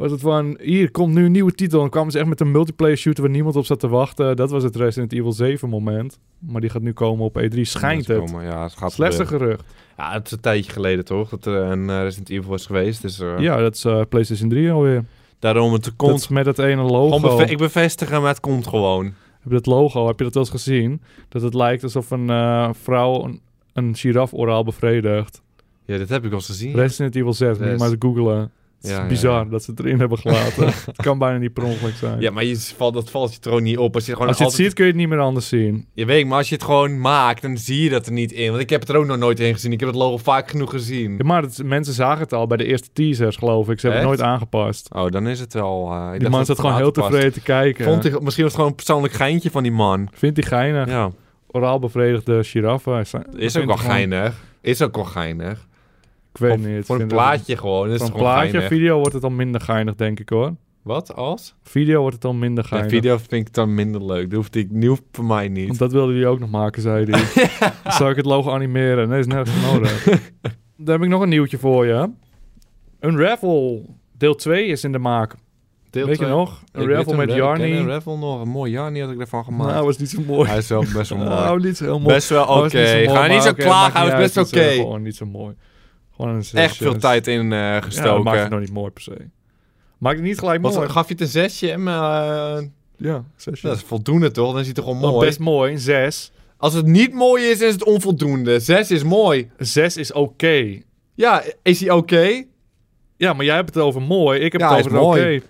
Was 0.00 0.10
het 0.10 0.20
van, 0.20 0.58
hier 0.62 0.90
komt 0.90 1.14
nu 1.14 1.24
een 1.24 1.32
nieuwe 1.32 1.52
titel. 1.54 1.82
En 1.82 1.90
kwamen 1.90 2.12
ze 2.12 2.18
echt 2.18 2.26
met 2.28 2.40
een 2.40 2.50
multiplayer 2.50 2.96
shooter 2.96 3.22
waar 3.22 3.32
niemand 3.32 3.56
op 3.56 3.64
zat 3.64 3.80
te 3.80 3.88
wachten. 3.88 4.36
Dat 4.36 4.50
was 4.50 4.62
het 4.62 4.76
Resident 4.76 5.12
Evil 5.12 5.32
7 5.32 5.68
moment. 5.68 6.18
Maar 6.38 6.60
die 6.60 6.70
gaat 6.70 6.82
nu 6.82 6.92
komen 6.92 7.24
op 7.24 7.40
E3. 7.40 7.60
Schijnt 7.60 8.06
Dat 8.06 8.16
het. 8.20 8.30
komen, 8.30 8.44
Ja, 8.44 8.62
het 8.62 8.76
gaat 8.76 8.92
Slechtste 8.92 9.26
gerucht. 9.26 9.64
Ja, 9.96 10.12
het 10.12 10.26
is 10.26 10.32
een 10.32 10.40
tijdje 10.40 10.72
geleden 10.72 11.04
toch? 11.04 11.28
Dat 11.28 11.46
er 11.46 11.54
een 11.54 11.90
eh, 11.90 12.02
Resident 12.02 12.28
Evil 12.30 12.50
was 12.50 12.66
geweest. 12.66 13.02
Dus 13.02 13.20
eh, 13.20 13.38
Ja, 13.38 13.56
dat 13.56 13.74
is 13.74 13.84
eh, 13.84 14.00
PlayStation 14.08 14.48
3 14.48 14.70
alweer. 14.72 15.04
daarom 15.38 15.72
het 15.72 15.84
Dat 15.84 15.96
komt. 15.96 16.18
is 16.20 16.28
met 16.28 16.44
dat 16.44 16.58
ene 16.58 16.82
logo. 16.82 17.20
beve- 17.36 17.50
ik 17.50 17.58
bevestig 17.58 18.10
hem, 18.10 18.20
maar 18.20 18.30
het 18.30 18.40
komt 18.40 18.66
gewoon. 18.66 19.04
Heb 19.04 19.44
je 19.44 19.50
dat 19.50 19.66
logo, 19.66 20.06
heb 20.06 20.18
je 20.18 20.24
dat 20.24 20.34
wel 20.34 20.42
eens 20.42 20.52
gezien? 20.52 21.00
Dat 21.28 21.42
het 21.42 21.54
lijkt 21.54 21.82
alsof 21.82 22.10
een 22.10 22.74
vrouw 22.74 23.24
een, 23.24 23.40
een 23.72 23.96
giraf 23.96 24.32
oraal 24.34 24.64
bevredigt. 24.64 25.42
Ja, 25.84 25.96
dit 25.96 26.08
heb 26.08 26.22
ik 26.24 26.30
wel 26.30 26.38
eens 26.38 26.48
gezien. 26.48 26.74
Resident 26.74 27.14
Evil 27.16 27.32
6, 27.32 27.48
moet 27.48 27.58
je 27.66 27.70
Yes. 27.70 27.78
maar 27.78 27.88
eens 27.88 27.96
googlen. 27.98 28.50
Het 28.80 28.90
is 28.90 28.96
Ja, 28.96 29.06
bizar 29.06 29.44
ja. 29.44 29.50
dat 29.50 29.62
ze 29.64 29.70
het 29.70 29.80
erin 29.80 29.98
hebben 29.98 30.18
gelaten. 30.18 30.66
het 30.86 30.96
kan 30.96 31.18
bijna 31.18 31.38
niet 31.38 31.52
per 31.52 31.62
ongeluk 31.64 31.94
zijn. 31.94 32.20
Ja, 32.20 32.30
maar 32.30 32.44
je 32.44 32.56
valt, 32.76 32.94
dat 32.94 33.10
valt 33.10 33.32
je 33.34 33.38
gewoon 33.40 33.62
niet 33.62 33.78
op. 33.78 33.94
Als 33.94 34.06
je, 34.06 34.12
gewoon 34.12 34.28
Als 34.28 34.38
je 34.38 34.44
het 34.44 34.52
ziet 34.52 34.72
kun 34.72 34.84
je 34.84 34.90
het 34.90 35.00
niet 35.00 35.08
meer 35.08 35.18
anders 35.18 35.48
zien. 35.48 35.86
Je 35.94 36.04
weet, 36.04 36.26
maar 36.26 36.38
als 36.38 36.48
je 36.48 36.54
het 36.54 36.64
gewoon 36.64 37.00
maakt, 37.00 37.42
dan 37.42 37.56
zie 37.56 37.82
je 37.82 37.90
dat 37.90 38.06
er 38.06 38.12
niet 38.12 38.32
in. 38.32 38.50
Want 38.50 38.62
ik 38.62 38.70
heb 38.70 38.80
het 38.80 38.88
er 38.88 38.96
ook 38.96 39.06
nog 39.06 39.16
nooit 39.18 39.40
in 39.40 39.54
gezien. 39.54 39.72
Ik 39.72 39.80
heb 39.80 39.88
het 39.88 39.98
logo 39.98 40.16
vaak 40.16 40.50
genoeg 40.50 40.70
gezien. 40.70 41.14
Ja, 41.18 41.24
maar 41.24 41.42
het- 41.42 41.62
mensen 41.64 41.94
zagen 41.94 42.20
het 42.20 42.32
al 42.32 42.46
bij 42.46 42.56
de 42.56 42.64
eerste 42.64 42.88
teasers, 42.92 43.36
geloof 43.36 43.68
ik. 43.68 43.80
Ze 43.80 43.86
hebben 43.88 44.08
het 44.08 44.18
nooit 44.18 44.30
aangepast. 44.30 44.94
Oh, 44.94 45.10
dan 45.10 45.26
is 45.28 45.40
het 45.40 45.52
wel... 45.54 45.92
ik 46.14 46.20
Die 46.20 46.28
man 46.28 46.44
zat 46.44 46.58
gewoon 46.60 46.76
heel 46.76 46.92
tevreden 46.92 47.32
te 47.32 47.42
kijken. 47.42 47.84
Vond 47.84 48.02
hij, 48.02 48.12
misschien 48.12 48.24
was 48.24 48.36
het 48.36 48.54
gewoon 48.54 48.68
een 48.68 48.74
persoonlijk 48.74 49.12
geintje 49.14 49.50
van 49.50 49.62
die 49.62 49.72
man. 49.72 50.08
Vindt 50.12 50.36
hij 50.36 50.46
geinig. 50.48 50.88
Ja, 50.88 51.10
Oraal 51.46 51.78
bevredigde 51.78 52.44
giraffen. 52.44 53.04
Is 53.36 53.56
ook 53.56 53.64
wel 53.64 53.76
geinig. 53.76 54.34
Is 54.60 54.82
ook 54.82 54.94
wel 54.94 55.04
geinig. 55.04 55.68
Ik 56.32 56.38
weet 56.40 56.66
niet. 56.66 56.86
Voor 56.86 57.00
een 57.00 57.06
plaatje 57.08 57.56
gewoon. 57.56 57.90
het- 57.90 57.98
Voor 58.00 58.06
een 58.10 58.14
plaatje, 58.16 58.50
geinig. 58.50 58.68
video 58.68 58.98
wordt 58.98 59.12
het 59.14 59.24
al 59.24 59.30
minder 59.30 59.60
geinig, 59.60 59.94
denk 59.94 60.20
ik 60.20 60.28
hoor. 60.28 60.54
Wat? 60.82 61.14
Als? 61.14 61.54
Video 61.62 62.00
wordt 62.00 62.14
het 62.14 62.24
al 62.24 62.32
minder 62.34 62.62
Ja, 62.64 62.68
geinig. 62.70 62.90
video 62.90 63.16
vind 63.16 63.32
ik 63.48 63.54
dan 63.54 63.74
minder 63.74 64.04
leuk. 64.04 64.24
Dat 64.30 64.32
hoeft, 64.36 64.54
ik, 64.54 64.68
hoeft 64.80 65.02
voor 65.12 65.24
mij 65.24 65.48
niet. 65.48 65.66
Want 65.66 65.78
dat 65.78 65.92
wilde 65.92 66.14
hij 66.14 66.26
ook 66.26 66.38
nog 66.38 66.50
maken, 66.50 66.82
zei 66.82 67.04
hij. 67.10 67.22
Dan 67.84 67.92
Zou 67.92 68.10
ik 68.10 68.16
het 68.16 68.24
logo 68.26 68.50
animeren? 68.50 69.08
Nee, 69.08 69.18
is 69.18 69.26
nergens 69.26 69.72
nodig. 69.72 70.04
Dan 70.76 70.94
heb 70.94 71.02
ik 71.02 71.08
nog 71.08 71.22
een 71.22 71.28
nieuwtje 71.28 71.58
voor 71.58 71.86
je. 71.86 72.10
Unravel 73.00 73.86
deel 74.18 74.34
2 74.34 74.66
is 74.66 74.84
in 74.84 74.92
de 74.92 74.98
maak. 74.98 75.34
Deel 75.90 76.06
Weet 76.06 76.18
je 76.18 76.26
nog? 76.26 76.62
Een 76.72 76.82
Ik 76.82 76.88
raffle 76.88 77.16
met 77.16 77.32
Jarny. 77.32 77.72
Een 77.76 77.86
raffle 77.86 78.16
nog, 78.16 78.40
een 78.40 78.48
mooi 78.48 78.70
Jarny 78.72 79.00
had 79.00 79.10
ik 79.10 79.20
ervan 79.20 79.44
gemaakt. 79.44 79.72
Nou, 79.72 79.84
was 79.84 79.98
niet 79.98 80.10
zo 80.10 80.22
mooi. 80.26 80.48
Hij 80.48 80.58
is 80.58 80.68
wel 80.68 80.84
best 80.94 81.08
wel 81.10 81.18
mooi. 81.24 81.30
Nou, 81.30 81.60
niet 81.62 81.76
zo 81.76 81.84
heel 81.84 82.00
mooi. 82.00 82.14
best 82.14 82.28
wel 82.28 82.44
oké. 82.46 83.04
Ga 83.08 83.26
niet 83.26 83.42
zo 83.42 83.52
klagen, 83.52 84.00
hij 84.00 84.10
was 84.10 84.32
best 84.32 84.36
oké. 84.54 84.64
Gewoon 84.70 85.02
niet 85.02 85.16
zo 85.16 85.26
mooi. 85.26 85.54
Een 86.28 86.44
Echt 86.52 86.76
veel 86.76 86.98
tijd 86.98 87.26
in 87.26 87.52
eh, 87.52 87.58
Ja, 87.58 87.74
dat 87.74 87.84
gestoken. 87.84 88.22
maakt 88.24 88.40
het 88.40 88.50
nog 88.50 88.60
niet 88.60 88.72
mooi 88.72 88.90
per 88.90 89.02
se. 89.02 89.16
Maakt 89.98 90.16
het 90.16 90.24
niet 90.26 90.38
gelijk 90.38 90.62
Wat, 90.62 90.74
mooi. 90.74 90.88
gaf 90.88 91.06
je 91.06 91.12
het 91.12 91.22
een 91.22 91.28
zesje? 91.28 91.70
Eh, 91.72 92.58
Ja, 92.96 93.24
zesje. 93.36 93.66
dat 93.66 93.76
is 93.76 93.82
voldoende 93.82 94.30
toch? 94.30 94.50
Dan 94.50 94.58
is 94.60 94.64
hij 94.66 94.74
toch 94.74 94.84
gewoon 94.84 95.00
mooi. 95.00 95.26
best 95.26 95.38
mooi. 95.38 95.78
Zes. 95.78 96.32
Als 96.56 96.74
het 96.74 96.86
niet 96.86 97.12
mooi 97.12 97.44
is, 97.44 97.60
is 97.60 97.72
het 97.72 97.84
onvoldoende. 97.84 98.60
Zes 98.60 98.90
is 98.90 99.02
mooi. 99.02 99.50
Zes 99.58 99.96
is 99.96 100.12
oké. 100.12 100.78
Ja, 101.14 101.42
is 101.62 101.80
hij 101.80 101.90
oké? 101.90 102.44
Ja, 103.16 103.32
maar 103.32 103.44
jij 103.44 103.54
hebt 103.54 103.74
het 103.74 103.84
over 103.84 104.02
mooi. 104.02 104.40
Ik 104.40 104.52
heb 104.52 104.60
Ja, 104.60 104.68
het 104.76 104.78
over 104.86 104.98
oké. 104.98 105.06
mooi. 105.06 105.42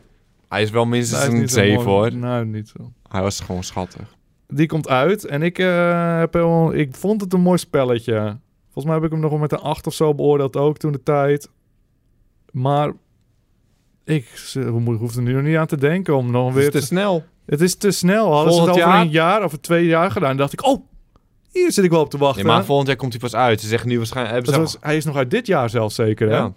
Hij 0.48 0.62
is 0.62 0.70
wel 0.70 0.84
minstens 0.86 1.22
is 1.22 1.28
een 1.28 1.38
niet 1.38 1.50
zo 1.50 1.58
7 1.60 1.74
mooi. 1.74 1.86
hoor. 1.88 2.14
Nou, 2.14 2.44
niet 2.46 2.68
zo. 2.68 2.92
Hij 3.08 3.22
was 3.22 3.40
gewoon 3.40 3.62
schattig. 3.64 4.16
Die 4.48 4.66
komt 4.66 4.88
uit 4.88 5.24
en 5.24 5.42
ik, 5.42 5.58
eh, 5.58 6.18
heb 6.18 6.36
ik 6.74 6.94
vond 6.94 7.20
het 7.20 7.32
een 7.32 7.40
mooi 7.40 7.58
spelletje. 7.58 8.38
Volgens 8.82 8.84
mij 8.84 8.94
heb 8.94 9.04
ik 9.04 9.10
hem 9.10 9.20
nog 9.20 9.30
wel 9.30 9.40
met 9.40 9.52
een 9.52 9.70
8 9.70 9.86
of 9.86 9.94
zo 9.94 10.14
beoordeeld 10.14 10.56
ook 10.56 10.76
toen 10.76 10.92
de 10.92 11.02
tijd. 11.02 11.50
Maar 12.52 12.92
ik 14.04 14.26
hoef 14.98 15.16
er 15.16 15.22
nu 15.22 15.32
nog 15.32 15.42
niet 15.42 15.56
aan 15.56 15.66
te 15.66 15.76
denken 15.76 16.16
om 16.16 16.30
nog 16.30 16.46
Het 16.46 16.54
weer 16.54 16.74
is 16.74 16.80
te... 16.80 16.80
snel. 16.80 17.24
Het 17.46 17.60
is 17.60 17.74
te 17.74 17.90
snel. 17.90 18.32
Hadden 18.32 18.52
ze 18.52 18.60
het 18.60 18.68
Volgend 18.68 18.84
over 18.84 18.96
jaar? 18.96 19.06
een 19.06 19.10
jaar 19.10 19.44
of 19.44 19.56
twee 19.56 19.86
jaar 19.86 20.10
gedaan, 20.10 20.36
dacht 20.36 20.52
ik, 20.52 20.66
oh, 20.66 20.84
hier 21.52 21.72
zit 21.72 21.84
ik 21.84 21.90
wel 21.90 22.00
op 22.00 22.10
te 22.10 22.18
wachten. 22.18 22.44
Nee, 22.44 22.54
maar 22.54 22.64
volgend 22.64 22.88
jaar 22.88 22.96
komt 22.96 23.12
hij 23.12 23.20
pas 23.20 23.34
uit. 23.34 23.60
Ze 23.60 23.66
zeggen 23.66 23.88
nu 23.88 23.96
waarschijnlijk... 23.96 24.34
Hebben 24.34 24.54
ze 24.54 24.60
was, 24.60 24.76
hij 24.80 24.96
is 24.96 25.04
nog 25.04 25.16
uit 25.16 25.30
dit 25.30 25.46
jaar 25.46 25.70
zelfs 25.70 25.94
zeker, 25.94 26.30
hè? 26.30 26.48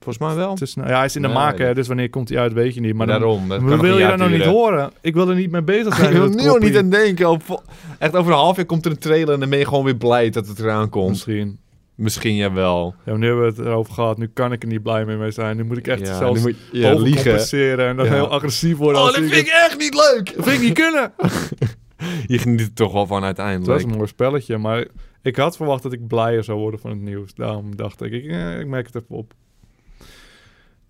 Volgens 0.00 0.18
mij 0.18 0.34
wel. 0.34 0.56
Ja, 0.86 0.96
hij 0.96 1.04
is 1.04 1.16
in 1.16 1.22
de 1.22 1.28
Nee. 1.28 1.66
hè, 1.66 1.74
dus 1.74 1.86
wanneer 1.86 2.10
komt 2.10 2.28
hij 2.28 2.38
uit, 2.38 2.52
weet 2.52 2.74
je 2.74 2.80
niet. 2.80 2.94
Maar 2.94 3.06
dan, 3.06 3.18
daarom. 3.20 3.48
Dat 3.48 3.60
maar 3.60 3.70
kan 3.70 3.80
wil 3.80 3.90
nog 3.90 4.00
je 4.00 4.06
dat 4.06 4.16
nou 4.18 4.30
niet 4.30 4.44
horen? 4.44 4.90
Ik 5.00 5.14
wil 5.14 5.28
er 5.28 5.34
niet 5.34 5.50
mee 5.50 5.62
bezig 5.62 5.94
zijn. 5.96 6.10
Ik 6.10 6.16
wil 6.16 6.28
nu 6.28 6.36
dat 6.36 6.46
al 6.48 6.58
niet 6.58 6.76
aan 6.76 6.90
denken. 6.90 7.30
Op, 7.30 7.62
echt 7.98 8.16
over 8.16 8.32
een 8.32 8.38
half 8.38 8.56
jaar 8.56 8.64
komt 8.64 8.84
er 8.84 8.90
een 8.90 8.98
trailer 8.98 9.34
en 9.34 9.40
dan 9.40 9.48
ben 9.50 9.58
je 9.58 9.64
gewoon 9.64 9.84
weer 9.84 9.96
blij 9.96 10.30
dat 10.30 10.46
het 10.46 10.58
eraan 10.58 10.88
komt. 10.88 11.08
Misschien. 11.10 11.58
Misschien 11.94 12.34
jawel. 12.34 12.94
Ja, 13.04 13.16
nu 13.16 13.26
hebben 13.26 13.44
we 13.44 13.48
het 13.50 13.58
erover 13.66 13.92
gehad. 13.94 14.18
Nu 14.18 14.30
kan 14.34 14.52
ik 14.52 14.62
er 14.62 14.68
niet 14.68 14.82
blij 14.82 15.04
mee 15.04 15.16
mee 15.16 15.30
zijn. 15.30 15.56
Nu 15.56 15.64
moet 15.64 15.76
ik 15.76 15.86
echt 15.86 16.06
ja, 16.06 16.18
zelfs 16.18 16.40
nu 16.40 16.46
moet 16.46 16.56
je 16.72 16.78
ja, 16.78 16.88
liegen. 16.88 17.02
overcompenseren 17.08 17.88
en 17.88 17.96
dan 17.96 18.06
Ja. 18.06 18.12
heel 18.12 18.28
agressief 18.30 18.76
worden. 18.76 19.00
Oh, 19.00 19.06
als 19.06 19.16
dat 19.16 19.24
vind 19.24 19.46
ik 19.46 19.52
echt 19.52 19.78
niet 19.78 19.94
leuk. 19.94 20.34
dat 20.36 20.44
vind 20.44 20.56
ik 20.60 20.66
niet 20.66 20.78
kunnen. 20.78 21.12
Je 22.26 22.38
geniet 22.38 22.60
er 22.60 22.72
toch 22.72 22.92
wel 22.92 23.06
van 23.06 23.16
Het 23.16 23.24
uiteindelijk. 23.24 23.72
was 23.82 23.90
een 23.90 23.96
mooi 23.96 24.08
spelletje, 24.08 24.58
maar 24.58 24.86
ik 25.22 25.36
had 25.36 25.56
verwacht 25.56 25.82
dat 25.82 25.92
ik 25.92 26.06
blijer 26.06 26.44
zou 26.44 26.58
worden 26.58 26.80
van 26.80 26.90
het 26.90 27.00
nieuws. 27.00 27.34
Daarom 27.34 27.76
dacht 27.76 28.02
ik, 28.02 28.12
ik, 28.12 28.24
eh, 28.30 28.58
ik 28.60 28.66
merk 28.66 28.86
het 28.86 28.94
even 28.94 29.14
op. 29.16 29.32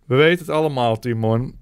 We 0.08 0.16
weten 0.16 0.38
het 0.46 0.54
allemaal, 0.54 0.98
Timon. 0.98 1.54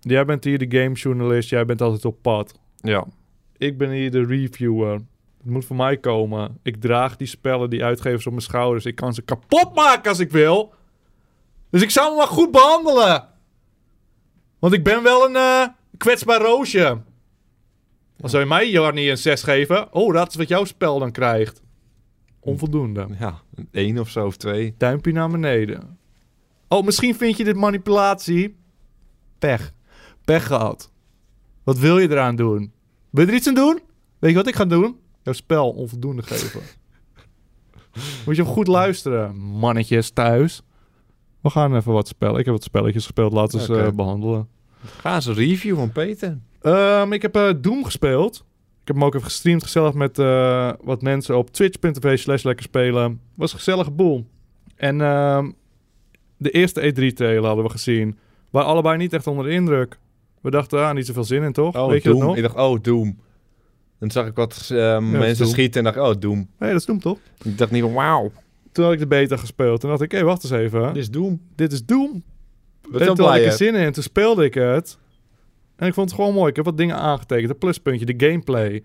Jij 0.00 0.24
bent 0.24 0.44
hier 0.44 0.58
de 0.58 0.78
gamejournalist, 0.78 1.50
jij 1.50 1.64
bent 1.64 1.82
altijd 1.82 2.04
op 2.04 2.22
pad. 2.22 2.58
Ja. 2.76 3.06
Ik 3.56 3.78
ben 3.78 3.90
hier 3.90 4.10
de 4.10 4.24
reviewer. 4.24 4.92
Het 5.42 5.50
moet 5.50 5.64
van 5.64 5.76
mij 5.76 5.96
komen. 5.96 6.58
Ik 6.62 6.80
draag 6.80 7.16
die 7.16 7.26
spellen, 7.26 7.70
die 7.70 7.84
uitgevers 7.84 8.26
op 8.26 8.32
mijn 8.32 8.44
schouders. 8.44 8.84
Ik 8.84 8.94
kan 8.94 9.14
ze 9.14 9.22
kapot 9.22 9.74
maken 9.74 10.10
als 10.10 10.18
ik 10.18 10.30
wil. 10.30 10.74
Dus 11.70 11.82
ik 11.82 11.90
zou 11.90 12.10
me 12.10 12.16
maar 12.16 12.26
goed 12.26 12.50
behandelen. 12.50 13.28
Want 14.58 14.72
ik 14.72 14.84
ben 14.84 15.02
wel 15.02 15.28
een 15.28 15.36
eh, 15.36 15.66
kwetsbaar 15.96 16.40
roosje. 16.40 17.02
Dan 18.16 18.30
zou 18.30 18.42
je 18.42 18.48
mij 18.48 18.70
Jarny 18.70 19.10
een 19.10 19.18
6 19.18 19.42
geven. 19.42 19.92
Oh, 19.94 20.14
dat 20.14 20.28
is 20.28 20.34
wat 20.34 20.48
jouw 20.48 20.64
spel 20.64 20.98
dan 20.98 21.12
krijgt. 21.12 21.62
Onvoldoende. 22.40 23.06
Ja, 23.18 23.40
een 23.54 23.68
één 23.70 23.98
of 23.98 24.08
zo 24.08 24.26
of 24.26 24.36
twee. 24.36 24.74
Duimpje 24.78 25.12
naar 25.12 25.30
beneden. 25.30 25.98
Oh, 26.72 26.84
misschien 26.84 27.14
vind 27.14 27.36
je 27.36 27.44
dit 27.44 27.56
manipulatie. 27.56 28.56
Pech. 29.38 29.72
Pech 30.24 30.46
gehad. 30.46 30.90
Wat 31.64 31.78
wil 31.78 31.98
je 31.98 32.10
eraan 32.10 32.36
doen? 32.36 32.72
Wil 33.10 33.24
je 33.24 33.30
er 33.30 33.36
iets 33.36 33.48
aan 33.48 33.54
doen? 33.54 33.80
Weet 34.18 34.30
je 34.30 34.36
wat 34.36 34.46
ik 34.46 34.54
ga 34.54 34.64
doen? 34.64 34.96
Jouw 35.22 35.32
spel 35.32 35.70
onvoldoende 35.70 36.22
geven. 36.22 36.60
Moet 38.26 38.36
je 38.36 38.44
goed 38.44 38.66
luisteren, 38.66 39.36
mannetjes 39.36 40.10
thuis. 40.10 40.62
We 41.40 41.50
gaan 41.50 41.76
even 41.76 41.92
wat 41.92 42.08
spellen. 42.08 42.38
Ik 42.38 42.44
heb 42.44 42.54
wat 42.54 42.62
spelletjes 42.62 43.04
gespeeld. 43.04 43.32
Laten 43.32 43.58
we 43.58 43.64
ze 43.64 43.80
eh, 43.80 43.92
behandelen. 43.92 44.48
Ga 44.84 45.14
eens 45.14 45.26
een 45.26 45.34
review 45.34 45.76
van 45.76 45.92
Peter. 45.92 46.38
Ehm, 46.60 47.12
ik 47.12 47.22
heb 47.22 47.36
eh, 47.36 47.50
Doom 47.60 47.84
gespeeld. 47.84 48.36
Ik 48.80 48.86
heb 48.86 48.96
hem 48.96 49.04
ook 49.04 49.14
even 49.14 49.26
gestreamd 49.26 49.62
gezellig 49.62 49.94
met 49.94 50.18
eh, 50.18 50.72
wat 50.82 51.02
mensen 51.02 51.36
op 51.36 51.50
twitch.tv 51.50 52.18
slash 52.18 52.42
lekker 52.42 52.64
spelen. 52.64 53.20
Was 53.34 53.52
een 53.52 53.58
gezellige 53.58 53.90
boel. 53.90 54.26
En 54.76 55.00
ehm, 55.00 55.50
de 56.40 56.50
eerste 56.50 56.80
E3-trailer 56.80 57.44
hadden 57.44 57.64
we 57.64 57.70
gezien. 57.70 58.18
Waren 58.50 58.68
allebei 58.68 58.96
niet 58.96 59.12
echt 59.12 59.26
onder 59.26 59.44
de 59.44 59.50
indruk. 59.50 59.98
We 60.40 60.50
dachten, 60.50 60.86
ah, 60.86 60.94
niet 60.94 61.06
zoveel 61.06 61.24
zin 61.24 61.42
in, 61.42 61.52
toch? 61.52 61.76
Oh, 61.76 61.88
Weet 61.88 62.02
je 62.02 62.08
Doom. 62.08 62.18
dat 62.18 62.28
nog? 62.28 62.36
Ik 62.36 62.42
dacht, 62.42 62.56
oh, 62.56 62.82
Doom. 62.82 63.18
Dan 63.98 64.10
zag 64.10 64.26
ik 64.26 64.34
wat 64.34 64.70
eh, 64.72 64.98
mensen 64.98 65.46
schieten 65.46 65.86
en 65.86 65.92
dacht, 65.92 66.08
oh, 66.08 66.20
Doom. 66.20 66.48
Nee, 66.58 66.70
dat 66.70 66.80
is 66.80 66.86
Doom, 66.86 67.00
toch? 67.00 67.18
Ik 67.42 67.58
dacht 67.58 67.70
niet 67.70 67.92
wauw, 67.92 68.32
Toen 68.72 68.84
had 68.84 68.92
ik 68.92 68.98
de 68.98 69.06
beta 69.06 69.36
gespeeld. 69.36 69.80
Toen 69.80 69.90
dacht 69.90 70.02
ik, 70.02 70.12
hé, 70.12 70.22
wacht 70.22 70.42
eens 70.42 70.52
even. 70.52 70.86
dit 70.92 71.02
is 71.02 71.10
Doom. 71.10 71.40
Dit 71.56 71.72
is 71.72 71.84
Doom. 71.84 72.22
Wat 72.90 73.00
en 73.00 73.14
toen 73.14 73.26
had 73.26 73.36
ik 73.36 73.44
er 73.44 73.52
zin 73.52 73.74
in. 73.74 73.84
En 73.84 73.92
toen 73.92 74.02
speelde 74.02 74.44
ik 74.44 74.54
het. 74.54 74.98
En 75.76 75.86
ik 75.86 75.94
vond 75.94 76.10
het 76.10 76.18
gewoon 76.18 76.34
mooi. 76.34 76.50
Ik 76.50 76.56
heb 76.56 76.64
wat 76.64 76.76
dingen 76.76 76.96
aangetekend. 76.96 77.50
Een 77.50 77.58
pluspuntje, 77.58 78.06
de 78.06 78.26
gameplay. 78.26 78.82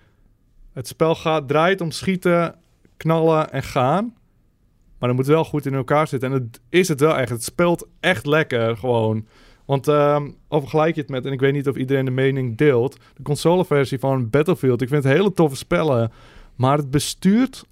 Het 0.73 0.87
spel 0.87 1.15
gaat, 1.15 1.47
draait 1.47 1.81
om 1.81 1.91
schieten, 1.91 2.55
knallen 2.97 3.51
en 3.51 3.63
gaan. 3.63 4.13
Maar 4.99 5.07
dan 5.09 5.15
moet 5.17 5.27
wel 5.27 5.45
goed 5.45 5.65
in 5.65 5.73
elkaar 5.73 6.07
zitten. 6.07 6.31
En 6.33 6.35
het 6.41 6.59
is 6.69 6.87
het 6.87 6.99
wel 6.99 7.17
echt. 7.17 7.29
Het 7.29 7.43
speelt 7.43 7.87
echt 7.99 8.25
lekker 8.25 8.77
gewoon. 8.77 9.25
Want 9.65 9.87
ehm 9.87 10.27
vergelijk 10.49 10.95
je 10.95 11.01
het 11.01 11.09
met, 11.09 11.25
en 11.25 11.31
ik 11.31 11.39
weet 11.39 11.53
niet 11.53 11.67
of 11.67 11.75
iedereen 11.75 12.05
de 12.05 12.11
mening 12.11 12.57
deelt, 12.57 12.97
de 13.15 13.23
consoleversie 13.23 13.99
van 13.99 14.29
Battlefield. 14.29 14.81
Ik 14.81 14.89
vind 14.89 15.03
het 15.03 15.13
hele 15.13 15.33
toffe 15.33 15.55
spellen. 15.57 16.11
Maar 16.55 16.77
het 16.77 16.91
bestuurt 16.91 17.65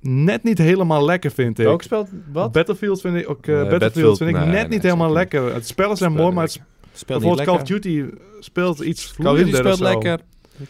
net 0.00 0.42
niet 0.42 0.58
helemaal 0.58 1.04
lekker, 1.04 1.30
vind 1.30 1.58
ik. 1.58 1.64
Welk 1.64 1.82
spel? 1.82 2.08
Wat? 2.32 2.52
Battlefield 2.52 3.00
vind 3.00 3.16
ik 3.16 3.30
ook. 3.30 3.46
eh, 3.46 3.54
Nee, 3.54 3.54
Battlefield, 3.54 3.80
Battlefield, 3.80 4.16
vind 4.18 4.30
ik 4.30 4.36
nee, 4.36 4.46
net 4.46 4.60
nee, 4.60 4.68
niet 4.68 4.82
helemaal 4.82 5.12
lekker. 5.12 5.54
Het 5.54 5.66
spellen 5.66 5.96
zijn 5.96 6.12
mooi, 6.12 6.34
maar 6.34 6.44
het 6.44 6.60
Speelt 6.92 7.20
bijvoorbeeld 7.20 7.48
Call 7.48 7.56
of. 7.60 7.62
Duty 7.62 8.04
speelt 8.40 8.80
iets 8.80 9.14
Call 9.14 9.26
of 9.32 9.38
Duty 9.38 9.50
vloeiender 9.50 9.74
speelt 9.76 9.80
lekker. 9.80 10.20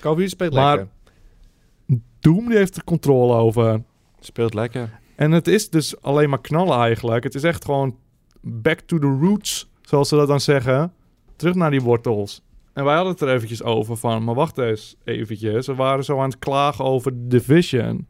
Call 0.00 0.12
of 0.12 0.18
Duty 0.18 0.30
speelt 0.30 0.52
Maar- 0.54 0.76
lekker. 0.76 0.92
Doom 2.20 2.48
die 2.48 2.56
heeft 2.56 2.76
er 2.76 2.84
controle 2.84 3.34
over. 3.34 3.82
Speelt 4.20 4.54
lekker. 4.54 4.98
En 5.18 5.32
het 5.32 5.48
is 5.48 5.70
dus 5.70 6.00
alleen 6.00 6.28
maar 6.28 6.40
knallen 6.40 6.78
eigenlijk. 6.78 7.24
Het 7.24 7.34
is 7.34 7.42
echt 7.42 7.64
gewoon 7.64 7.96
back 8.40 8.80
to 8.80 8.98
the 8.98 9.18
roots, 9.20 9.70
zoals 9.80 10.08
ze 10.08 10.16
dat 10.16 10.28
dan 10.28 10.40
zeggen. 10.40 10.92
Terug 11.36 11.54
naar 11.54 11.70
die 11.70 11.80
wortels. 11.80 12.42
En 12.72 12.84
wij 12.84 12.94
hadden 12.94 13.12
het 13.12 13.22
er 13.22 13.34
eventjes 13.34 13.62
over 13.62 13.96
van, 13.96 14.24
maar 14.24 14.34
wacht 14.34 14.58
eens 14.58 14.96
eventjes. 15.04 15.66
We 15.66 15.74
waren 15.74 16.04
zo 16.04 16.18
aan 16.18 16.28
het 16.28 16.38
klagen 16.38 16.84
over 16.84 17.12
Division. 17.14 18.06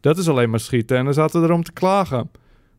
Dat 0.00 0.18
is 0.18 0.28
alleen 0.28 0.50
maar 0.50 0.60
schieten 0.60 0.96
en 0.96 1.04
dan 1.04 1.14
zaten 1.14 1.40
we 1.40 1.46
erom 1.46 1.62
te 1.62 1.72
klagen. 1.72 2.30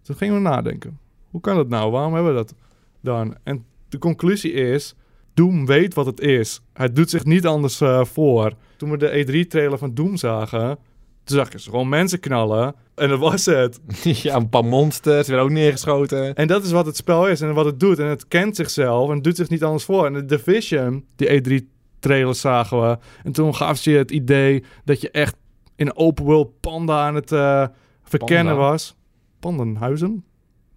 Toen 0.01 0.15
gingen 0.15 0.35
we 0.35 0.41
nadenken. 0.41 0.99
Hoe 1.29 1.41
kan 1.41 1.55
dat 1.55 1.69
nou? 1.69 1.91
Waarom 1.91 2.13
hebben 2.13 2.31
we 2.31 2.37
dat 2.37 2.53
dan? 3.01 3.35
En 3.43 3.65
de 3.89 3.97
conclusie 3.97 4.51
is, 4.51 4.95
Doom 5.33 5.65
weet 5.65 5.93
wat 5.93 6.05
het 6.05 6.19
is. 6.19 6.61
Hij 6.73 6.93
doet 6.93 7.09
zich 7.09 7.25
niet 7.25 7.45
anders 7.45 7.81
eh, 7.81 8.05
voor. 8.05 8.53
Toen 8.77 8.91
we 8.91 8.97
de 8.97 9.25
E3-trailer 9.25 9.77
van 9.77 9.93
Doom 9.93 10.17
zagen, 10.17 10.77
toen 11.23 11.37
zag 11.37 11.47
ze 11.61 11.69
gewoon 11.69 11.89
mensen 11.89 12.19
knallen. 12.19 12.75
En 12.95 13.09
dat 13.09 13.19
was 13.19 13.45
het. 13.45 13.79
ja, 14.03 14.35
een 14.35 14.49
paar 14.49 14.65
monsters 14.65 15.27
werden 15.27 15.45
ook 15.45 15.51
neergeschoten. 15.51 16.35
En 16.35 16.47
dat 16.47 16.63
is 16.63 16.71
wat 16.71 16.85
het 16.85 16.95
spel 16.95 17.27
is 17.27 17.41
en 17.41 17.53
wat 17.53 17.65
het 17.65 17.79
doet. 17.79 17.99
En 17.99 18.05
het 18.05 18.27
kent 18.27 18.55
zichzelf 18.55 19.09
en 19.09 19.15
het 19.15 19.23
doet 19.23 19.35
zich 19.35 19.49
niet 19.49 19.63
anders 19.63 19.83
voor. 19.83 20.05
En 20.05 20.13
de 20.13 20.25
Division, 20.25 21.05
die 21.15 21.27
E3-trailer 21.41 22.35
zagen 22.35 22.81
we. 22.81 22.97
En 23.23 23.31
toen 23.31 23.55
gaf 23.55 23.77
ze 23.77 23.91
je 23.91 23.97
het 23.97 24.11
idee 24.11 24.63
dat 24.85 25.01
je 25.01 25.11
echt 25.11 25.35
in 25.75 25.95
open 25.95 26.23
world 26.25 26.59
panda 26.59 27.07
aan 27.07 27.15
het 27.15 27.31
eh, 27.31 27.65
verkennen 28.03 28.53
Panda? 28.55 28.69
was. 28.69 28.95
Pandenhuizen? 29.39 30.23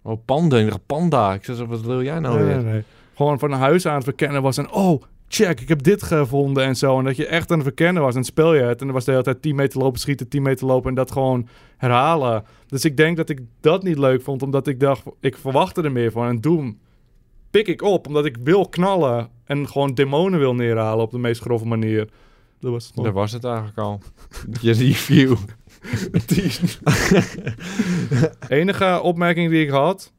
Oh, 0.01 0.21
panda. 0.25 0.57
Ik 0.57 0.67
dacht 0.67 0.85
panda. 0.85 1.33
Ik 1.33 1.43
zei 1.45 1.57
zo, 1.57 1.65
wat 1.65 1.81
wil 1.81 2.03
jij 2.03 2.19
nou 2.19 2.35
Nee, 2.37 2.45
weer? 2.45 2.55
nee, 2.63 2.71
nee. 2.73 2.83
Gewoon 3.15 3.39
van 3.39 3.51
een 3.51 3.59
huis 3.59 3.85
aan 3.85 3.95
het 3.95 4.03
verkennen 4.03 4.41
was. 4.41 4.57
En 4.57 4.71
oh, 4.71 5.01
check, 5.33 5.61
ik 5.61 5.67
heb 5.67 5.83
dit 5.83 6.03
gevonden 6.03 6.63
en 6.63 6.75
zo. 6.75 6.97
En 6.97 7.05
dat 7.05 7.15
je 7.15 7.27
echt 7.27 7.51
aan 7.51 7.57
het 7.57 7.67
verkennen 7.67 8.03
was. 8.03 8.15
En 8.15 8.23
speel 8.23 8.53
je 8.53 8.61
het. 8.61 8.79
En 8.79 8.85
dan 8.85 8.95
was 8.95 9.05
de 9.05 9.11
hele 9.11 9.23
tijd 9.23 9.41
10 9.41 9.55
meter 9.55 9.79
lopen, 9.79 9.99
schieten, 9.99 10.27
10 10.27 10.41
meter 10.41 10.67
lopen. 10.67 10.89
En 10.89 10.95
dat 10.95 11.11
gewoon 11.11 11.47
herhalen. 11.77 12.43
Dus 12.67 12.85
ik 12.85 12.97
denk 12.97 13.17
dat 13.17 13.29
ik 13.29 13.39
dat 13.61 13.83
niet 13.83 13.97
leuk 13.97 14.21
vond. 14.21 14.41
Omdat 14.41 14.67
ik 14.67 14.79
dacht, 14.79 15.03
ik 15.19 15.37
verwachtte 15.37 15.81
er 15.81 15.91
meer 15.91 16.11
van. 16.11 16.27
En 16.27 16.41
Doom 16.41 16.79
pik 17.51 17.67
ik 17.67 17.81
op. 17.81 18.07
Omdat 18.07 18.25
ik 18.25 18.37
wil 18.37 18.69
knallen. 18.69 19.29
En 19.45 19.67
gewoon 19.67 19.93
demonen 19.93 20.39
wil 20.39 20.55
neerhalen 20.55 21.03
op 21.03 21.11
de 21.11 21.19
meest 21.19 21.41
grove 21.41 21.65
manier. 21.65 22.09
Dat 22.59 22.71
was 22.71 22.85
het 22.85 22.95
nog. 22.95 23.05
Daar 23.05 23.13
was 23.13 23.31
het 23.31 23.43
eigenlijk 23.43 23.77
al. 23.77 24.01
Je 24.61 24.71
review. 24.71 25.35
enige 28.47 29.01
opmerking 29.01 29.49
die 29.49 29.63
ik 29.63 29.69
had, 29.69 30.13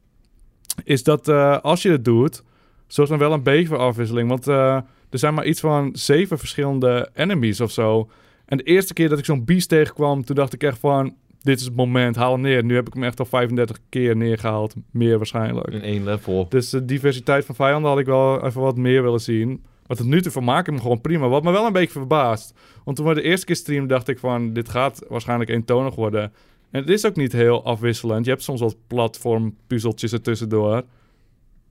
is 0.83 1.03
dat 1.03 1.27
eh, 1.27 1.59
als 1.59 1.81
je 1.81 1.89
het 1.89 2.05
doet, 2.05 2.43
zorg 2.87 3.09
dan 3.09 3.17
wel 3.17 3.33
een 3.33 3.43
beetje 3.43 3.67
voor 3.67 3.77
afwisseling. 3.77 4.29
Want 4.29 4.47
eh, 4.47 4.77
er 5.15 5.21
zijn 5.21 5.33
maar 5.33 5.45
iets 5.45 5.59
van 5.59 5.89
zeven 5.93 6.37
verschillende 6.37 7.09
enemies 7.13 7.61
of 7.61 7.71
zo. 7.71 8.09
En 8.45 8.57
de 8.57 8.63
eerste 8.63 8.93
keer 8.93 9.09
dat 9.09 9.19
ik 9.19 9.25
zo'n 9.25 9.45
beest 9.45 9.69
tegenkwam, 9.69 10.23
toen 10.23 10.35
dacht 10.35 10.53
ik 10.53 10.63
echt 10.63 10.79
van, 10.79 11.15
dit 11.41 11.59
is 11.59 11.65
het 11.65 11.75
moment, 11.75 12.15
haal 12.15 12.31
hem 12.31 12.41
neer. 12.41 12.63
Nu 12.63 12.75
heb 12.75 12.87
ik 12.87 12.93
hem 12.93 13.03
echt 13.03 13.19
al 13.19 13.25
35 13.25 13.77
keer 13.89 14.15
neergehaald. 14.15 14.73
Meer 14.91 15.17
waarschijnlijk. 15.17 15.67
In 15.67 15.81
één 15.81 16.03
level. 16.03 16.49
Dus 16.49 16.69
de 16.69 16.85
diversiteit 16.85 17.45
van 17.45 17.55
vijanden 17.55 17.89
had 17.89 17.99
ik 17.99 18.05
wel 18.05 18.45
even 18.45 18.61
wat 18.61 18.77
meer 18.77 19.03
willen 19.03 19.21
zien. 19.21 19.63
Maar 19.87 19.97
tot 19.97 20.05
nu 20.05 20.21
toe 20.21 20.31
vermaak 20.31 20.59
ik 20.59 20.73
hem 20.73 20.81
gewoon 20.81 21.01
prima. 21.01 21.27
Wat 21.27 21.43
me 21.43 21.51
wel 21.51 21.65
een 21.65 21.73
beetje 21.73 21.99
verbaast. 21.99 22.53
Want 22.83 22.97
toen 22.97 23.05
we 23.05 23.13
de 23.13 23.21
eerste 23.21 23.45
keer 23.45 23.55
streamden, 23.55 23.87
dacht 23.87 24.07
ik 24.07 24.19
van... 24.19 24.53
dit 24.53 24.69
gaat 24.69 25.03
waarschijnlijk 25.07 25.49
eentonig 25.49 25.95
worden. 25.95 26.33
En 26.71 26.81
het 26.81 26.89
is 26.89 27.05
ook 27.05 27.15
niet 27.15 27.31
heel 27.31 27.63
afwisselend. 27.63 28.25
Je 28.25 28.31
hebt 28.31 28.43
soms 28.43 28.59
wat 28.59 28.77
platformpuzzeltjes 28.87 30.13
ertussendoor. 30.13 30.83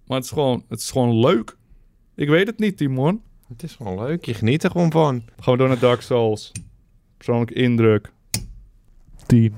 Maar 0.07 0.17
het 0.17 0.25
is 0.25 0.31
gewoon, 0.31 0.65
het 0.69 0.79
is 0.79 0.91
gewoon 0.91 1.19
leuk. 1.19 1.57
Ik 2.15 2.29
weet 2.29 2.47
het 2.47 2.59
niet, 2.59 2.77
Timon. 2.77 3.23
Het 3.49 3.63
is 3.63 3.75
gewoon 3.75 3.99
leuk. 3.99 4.25
Je 4.25 4.35
geniet 4.35 4.63
er 4.63 4.71
gewoon 4.71 4.91
van. 4.91 5.23
Gaan 5.41 5.53
we 5.53 5.59
door 5.59 5.69
naar 5.69 5.79
Dark 5.79 6.01
Souls. 6.01 6.53
Persoonlijke 7.17 7.55
indruk. 7.55 8.13
10. 9.27 9.55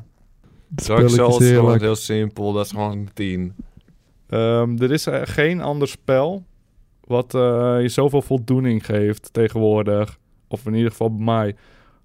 Dark 0.69 1.09
Souls 1.09 1.39
is 1.39 1.51
gewoon 1.51 1.81
heel 1.81 1.97
simpel. 1.97 2.53
Dat 2.53 2.65
is 2.65 2.71
gewoon 2.71 2.91
een 2.91 3.09
10. 3.15 3.55
Ehm, 4.29 4.77
er 4.83 4.93
is 4.93 5.07
eh, 5.07 5.21
geen 5.25 5.61
ander 5.61 5.89
spel 5.89 6.45
wat 7.05 7.35
eh, 7.35 7.41
je 7.81 7.89
zoveel 7.89 8.23
voldoening 8.23 8.87
geeft 8.87 9.33
tegenwoordig. 9.33 10.19
Of 10.49 10.67
in 10.67 10.75
ieder 10.75 10.91
geval 10.91 11.15
bij 11.15 11.25
mij. 11.25 11.57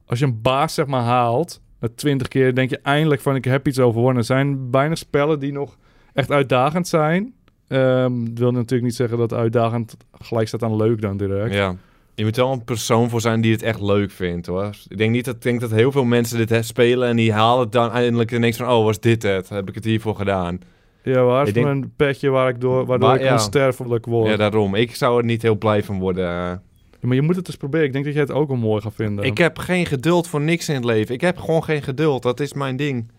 Als 0.05 0.19
je 0.19 0.25
een 0.25 0.41
baas 0.41 0.73
zeg 0.73 0.85
maar 0.85 1.03
haalt, 1.03 1.61
met 1.79 1.97
20 1.97 2.27
keer 2.27 2.55
denk 2.55 2.69
je 2.69 2.79
eindelijk 2.79 3.21
van 3.21 3.35
ik 3.35 3.45
heb 3.45 3.67
iets 3.67 3.79
overwonnen. 3.79 4.17
Er 4.17 4.23
zijn 4.23 4.71
weinig 4.71 4.97
spellen 4.97 5.39
die 5.39 5.51
nog 5.51 5.77
echt 6.13 6.31
uitdagend 6.31 6.87
zijn. 6.87 7.33
Dat 7.71 8.39
wil 8.39 8.51
natuurlijk 8.51 8.83
niet 8.83 8.95
zeggen 8.95 9.17
dat 9.17 9.33
uitdagend 9.33 9.97
gelijk 10.21 10.47
staat 10.47 10.63
aan 10.63 10.75
leuk 10.75 11.01
dan 11.01 11.17
direct. 11.17 11.53
Ja. 11.53 11.75
Je 12.15 12.23
moet 12.23 12.35
wel 12.35 12.51
een 12.51 12.63
persoon 12.63 13.09
voor 13.09 13.21
zijn 13.21 13.41
die 13.41 13.51
het 13.51 13.61
echt 13.61 13.81
leuk 13.81 14.11
vindt, 14.11 14.47
hoor. 14.47 14.69
Ik 14.87 14.97
denk 14.97 15.11
niet 15.11 15.25
dat, 15.25 15.35
ik 15.35 15.41
denk 15.41 15.61
dat 15.61 15.71
heel 15.71 15.91
veel 15.91 16.03
mensen 16.03 16.47
dit 16.47 16.65
spelen 16.65 17.07
en 17.07 17.15
die 17.15 17.33
halen 17.33 17.63
het 17.63 17.71
dan 17.71 17.91
eindelijk 17.91 18.31
en 18.31 18.41
denken 18.41 18.65
van, 18.65 18.75
oh, 18.75 18.83
was 18.83 18.99
dit 18.99 19.23
het? 19.23 19.49
Heb 19.49 19.69
ik 19.69 19.75
het 19.75 19.83
hiervoor 19.83 20.15
gedaan? 20.15 20.59
Ja, 21.03 21.23
waar 21.23 21.47
is 21.47 21.53
denk- 21.53 21.65
mijn 21.65 21.93
petje 21.95 22.29
waar 22.29 22.49
ik 22.49 22.61
door, 22.61 22.85
waardoor 22.85 23.09
Maar 23.09 23.17
ik 23.19 23.23
ja. 23.25 23.33
onsterfelijk 23.33 24.05
word? 24.05 24.29
Ja, 24.29 24.35
daarom. 24.35 24.75
Ik 24.75 24.95
zou 24.95 25.17
er 25.17 25.25
niet 25.25 25.41
heel 25.41 25.57
blij 25.57 25.83
van 25.83 25.99
worden. 25.99 26.23
Ja, 26.23 26.61
maar 27.01 27.15
je 27.15 27.21
moet 27.21 27.35
het 27.35 27.47
eens 27.47 27.57
proberen. 27.57 27.85
Ik 27.85 27.93
denk 27.93 28.05
dat 28.05 28.13
jij 28.13 28.23
het 28.23 28.31
ook 28.31 28.47
wel 28.47 28.57
mooi 28.57 28.81
gaat 28.81 28.93
vinden. 28.95 29.25
Ik 29.25 29.37
heb 29.37 29.57
geen 29.57 29.85
geduld 29.85 30.27
voor 30.27 30.41
niks 30.41 30.69
in 30.69 30.75
het 30.75 30.83
leven. 30.83 31.13
Ik 31.15 31.21
heb 31.21 31.37
gewoon 31.37 31.63
geen 31.63 31.81
geduld. 31.81 32.23
Dat 32.23 32.39
is 32.39 32.53
mijn 32.53 32.75
ding. 32.75 33.11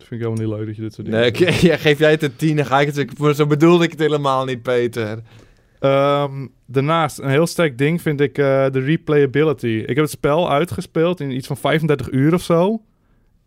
Dat 0.00 0.08
vind 0.08 0.20
ik 0.20 0.26
helemaal 0.26 0.48
niet 0.48 0.56
leuk 0.58 0.66
dat 0.66 0.76
je 0.76 0.82
dit 0.82 0.94
soort 0.94 1.06
dingen 1.06 1.20
Nee, 1.20 1.30
doet. 1.30 1.40
ik- 1.40 1.48
ja, 1.70 1.76
geef 1.76 1.98
jij 1.98 2.10
het 2.10 2.22
een 2.22 2.36
tien, 2.36 2.56
dan 2.56 2.66
ga 2.66 2.80
ik 2.80 2.86
het... 2.86 2.96
ik- 2.98 3.10
Zo 3.34 3.46
bedoelde 3.46 3.84
ik 3.84 3.90
het 3.90 4.00
helemaal 4.00 4.44
niet, 4.44 4.62
Peter. 4.62 5.18
Ehm, 5.78 6.46
daarnaast, 6.66 7.18
een 7.18 7.28
heel 7.28 7.46
sterk 7.46 7.78
ding 7.78 8.02
vind 8.02 8.20
ik 8.20 8.38
eh, 8.38 8.70
de 8.70 8.80
replayability. 8.80 9.66
Ik 9.66 9.86
heb 9.86 9.96
het 9.96 10.10
spel 10.10 10.50
uitgespeeld 10.50 11.20
in 11.20 11.30
iets 11.30 11.46
van 11.46 11.56
35 11.56 12.10
uur 12.10 12.34
of 12.34 12.42
zo. 12.42 12.82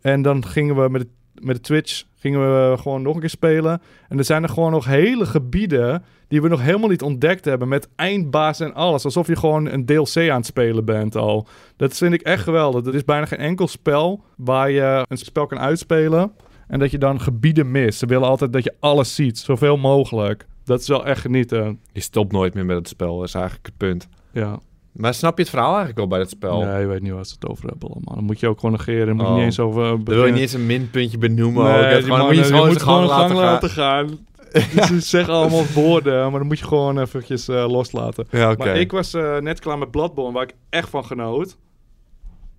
En 0.01 0.21
dan 0.21 0.45
gingen 0.45 0.81
we 0.83 0.89
met 0.89 1.01
de, 1.01 1.07
met 1.45 1.55
de 1.55 1.61
Twitch 1.61 2.03
gingen 2.23 2.39
we 2.39 2.77
gewoon 2.77 3.01
nog 3.01 3.13
een 3.13 3.19
keer 3.19 3.29
spelen. 3.29 3.81
En 4.09 4.17
er 4.17 4.23
zijn 4.23 4.43
er 4.43 4.49
gewoon 4.49 4.71
nog 4.71 4.85
hele 4.85 5.25
gebieden 5.25 6.03
die 6.27 6.41
we 6.41 6.47
nog 6.47 6.61
helemaal 6.61 6.89
niet 6.89 7.01
ontdekt 7.01 7.45
hebben. 7.45 7.67
Met 7.67 7.89
eindbaas 7.95 8.59
en 8.59 8.73
alles. 8.73 9.05
Alsof 9.05 9.27
je 9.27 9.35
gewoon 9.35 9.65
een 9.65 9.85
DLC 9.85 10.29
aan 10.29 10.37
het 10.37 10.45
spelen 10.45 10.85
bent 10.85 11.15
al. 11.15 11.47
Dat 11.77 11.97
vind 11.97 12.13
ik 12.13 12.21
echt 12.21 12.43
geweldig. 12.43 12.85
Er 12.85 12.95
is 12.95 13.03
bijna 13.03 13.25
geen 13.25 13.39
enkel 13.39 13.67
spel 13.67 14.23
waar 14.37 14.71
je 14.71 15.05
een 15.07 15.17
spel 15.17 15.45
kan 15.45 15.59
uitspelen. 15.59 16.31
En 16.67 16.79
dat 16.79 16.91
je 16.91 16.97
dan 16.97 17.21
gebieden 17.21 17.71
mist. 17.71 17.99
Ze 17.99 18.05
willen 18.05 18.27
altijd 18.27 18.53
dat 18.53 18.63
je 18.63 18.75
alles 18.79 19.15
ziet. 19.15 19.37
Zoveel 19.37 19.77
mogelijk. 19.77 20.45
Dat 20.63 20.79
is 20.79 20.87
wel 20.87 21.05
echt 21.05 21.21
genieten. 21.21 21.79
Je 21.91 22.01
stopt 22.01 22.31
nooit 22.31 22.53
meer 22.53 22.65
met 22.65 22.77
het 22.77 22.87
spel, 22.87 23.17
dat 23.17 23.27
is 23.27 23.33
eigenlijk 23.33 23.65
het 23.65 23.77
punt. 23.77 24.07
Ja. 24.31 24.59
Maar 24.93 25.13
snap 25.13 25.35
je 25.37 25.41
het 25.41 25.49
verhaal 25.51 25.67
eigenlijk 25.69 25.97
wel 25.97 26.07
bij 26.07 26.19
dat 26.19 26.29
spel? 26.29 26.63
Nee, 26.63 26.79
je 26.79 26.85
weet 26.87 27.01
niet 27.01 27.11
waar 27.11 27.25
ze 27.25 27.33
het 27.39 27.49
over 27.49 27.69
hebben 27.69 27.89
allemaal. 27.89 28.15
Dan 28.15 28.23
moet 28.23 28.39
je 28.39 28.47
ook 28.47 28.59
gewoon 28.59 28.75
negeren. 28.75 29.05
Dan 29.07 29.15
moet 29.15 29.25
je 29.25 29.31
Oh. 29.31 29.35
niet 29.37 29.45
eens 29.45 29.59
over 29.59 29.83
Dan 29.83 30.03
wil 30.03 30.25
je 30.25 30.31
niet 30.31 30.41
eens 30.41 30.53
een 30.53 30.65
minpuntje 30.65 31.17
benoemen. 31.17 31.63
ook. 31.63 31.83
Het 31.83 32.03
die 32.03 32.13
gewoon, 32.13 32.35
moet 32.35 32.47
je 32.47 32.53
moet 32.53 32.81
gewoon 32.81 33.09
gang 33.09 33.19
laten 33.19 33.35
laten 33.35 33.69
gaan. 33.69 34.07
gaan. 34.53 34.87
Ze 34.87 34.99
zeggen 34.99 35.33
allemaal 35.33 35.65
woorden, 35.73 36.29
maar 36.29 36.39
dan 36.39 36.47
moet 36.47 36.59
je 36.59 36.65
gewoon 36.65 36.99
eventjes 36.99 37.47
eh, 37.47 37.65
loslaten. 37.69 38.25
Ja. 38.31 38.55
Maar 38.57 38.77
ik 38.77 38.91
was 38.91 39.13
eh, 39.13 39.37
net 39.37 39.59
klaar 39.59 39.77
met 39.77 39.91
Bloodborne, 39.91 40.33
waar 40.33 40.43
ik 40.43 40.53
echt 40.69 40.89
van 40.89 41.05
genoot. 41.05 41.57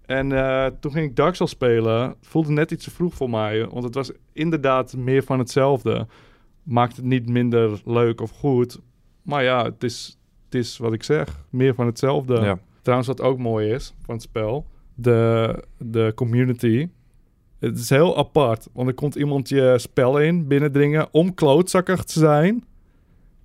En 0.07 0.33
eh, 0.33 0.67
toen 0.81 0.93
ging 0.93 1.09
ik 1.11 1.17
Dark 1.17 1.35
Souls 1.35 1.53
spelen. 1.53 2.01
Het 2.03 2.17
voelde 2.21 2.51
net 2.53 2.71
iets 2.71 2.85
te 2.85 2.91
vroeg 2.91 3.15
voor 3.15 3.31
mij. 3.31 3.67
Want 3.69 3.85
het 3.85 3.95
was 3.95 4.11
inderdaad 4.33 4.97
meer 4.97 5.23
van 5.23 5.39
hetzelfde. 5.39 6.07
Maakt 6.63 6.97
het 6.97 7.05
niet 7.05 7.29
minder 7.29 7.81
leuk 7.85 8.21
of 8.21 8.31
goed. 8.31 8.79
Maar 9.23 9.43
ja, 9.43 9.65
het 9.65 9.83
is, 9.85 10.19
het 10.55 10.65
is 10.65 10.79
wat 10.79 10.93
ik 10.93 11.03
zeg. 11.03 11.45
Meer 11.51 11.75
van 11.75 11.87
hetzelfde. 11.87 12.41
Ja. 12.41 12.59
Trouwens, 12.83 13.09
wat 13.09 13.21
ook 13.21 13.39
mooi 13.39 13.71
is 13.71 13.95
van 14.05 14.15
het 14.15 14.23
spel, 14.23 14.67
de, 14.95 15.63
de 15.79 16.13
community. 16.15 16.89
Het 17.61 17.79
is 17.79 17.89
heel 17.91 18.19
apart, 18.19 18.69
want 18.73 18.89
er 18.89 18.95
komt 18.95 19.15
iemand 19.15 19.49
je 19.49 19.75
spel 19.77 20.19
in 20.19 20.47
binnendringen 20.47 21.09
om 21.11 21.35
klootzakkig 21.35 22.05
te 22.05 22.19
zijn. 22.19 22.65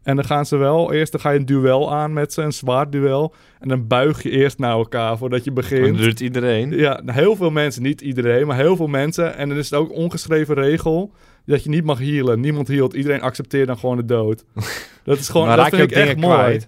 En 0.04 0.16
dan 0.16 0.26
gaan 0.26 0.46
ze 0.46 0.58
wel, 0.58 0.94
eerst 0.94 1.12
dan 1.12 1.22
ga 1.22 1.30
je 1.30 1.40
een 1.40 1.46
duel 1.46 1.94
aan 1.94 2.14
met 2.14 2.34
ze, 2.34 2.42
een 2.42 2.54
zwaard 2.54 2.92
duel. 2.92 3.34
En 3.60 3.68
dan 3.68 3.88
buig 3.88 4.24
je 4.24 4.30
eerst 4.30 4.60
naar 4.60 4.72
elkaar 4.72 5.18
voordat 5.18 5.44
je 5.44 5.50
En 5.50 5.56
dat 5.56 5.70
begint. 5.70 5.98
doet 5.98 6.20
iedereen. 6.20 6.72
Ja, 6.72 7.02
heel 7.06 7.36
veel 7.36 7.52
mensen, 7.52 7.82
niet 7.82 8.02
iedereen, 8.02 8.48
maar 8.48 8.58
heel 8.58 8.76
veel 8.76 8.88
mensen. 8.88 9.36
En 9.36 9.50
dan 9.50 9.58
is 9.58 9.70
het 9.70 9.80
ook 9.80 9.92
ongeschreven 9.92 10.56
regel 10.56 11.12
dat 11.46 11.64
je 11.64 11.70
niet 11.70 11.84
mag 11.84 12.00
healen. 12.00 12.40
Niemand 12.40 12.68
healt, 12.68 12.94
iedereen 12.94 13.22
accepteert 13.22 13.68
dan 13.68 13.78
gewoon 13.78 13.98
de 13.98 14.06
dood. 14.06 14.46
Dat 15.04 15.18
is 15.18 15.30
gewoon, 15.30 15.56
dat 15.56 15.70
vind 15.70 15.92
ik 15.92 15.92
echt 15.92 16.18
mooi. 16.18 16.38
kwijt? 16.38 16.68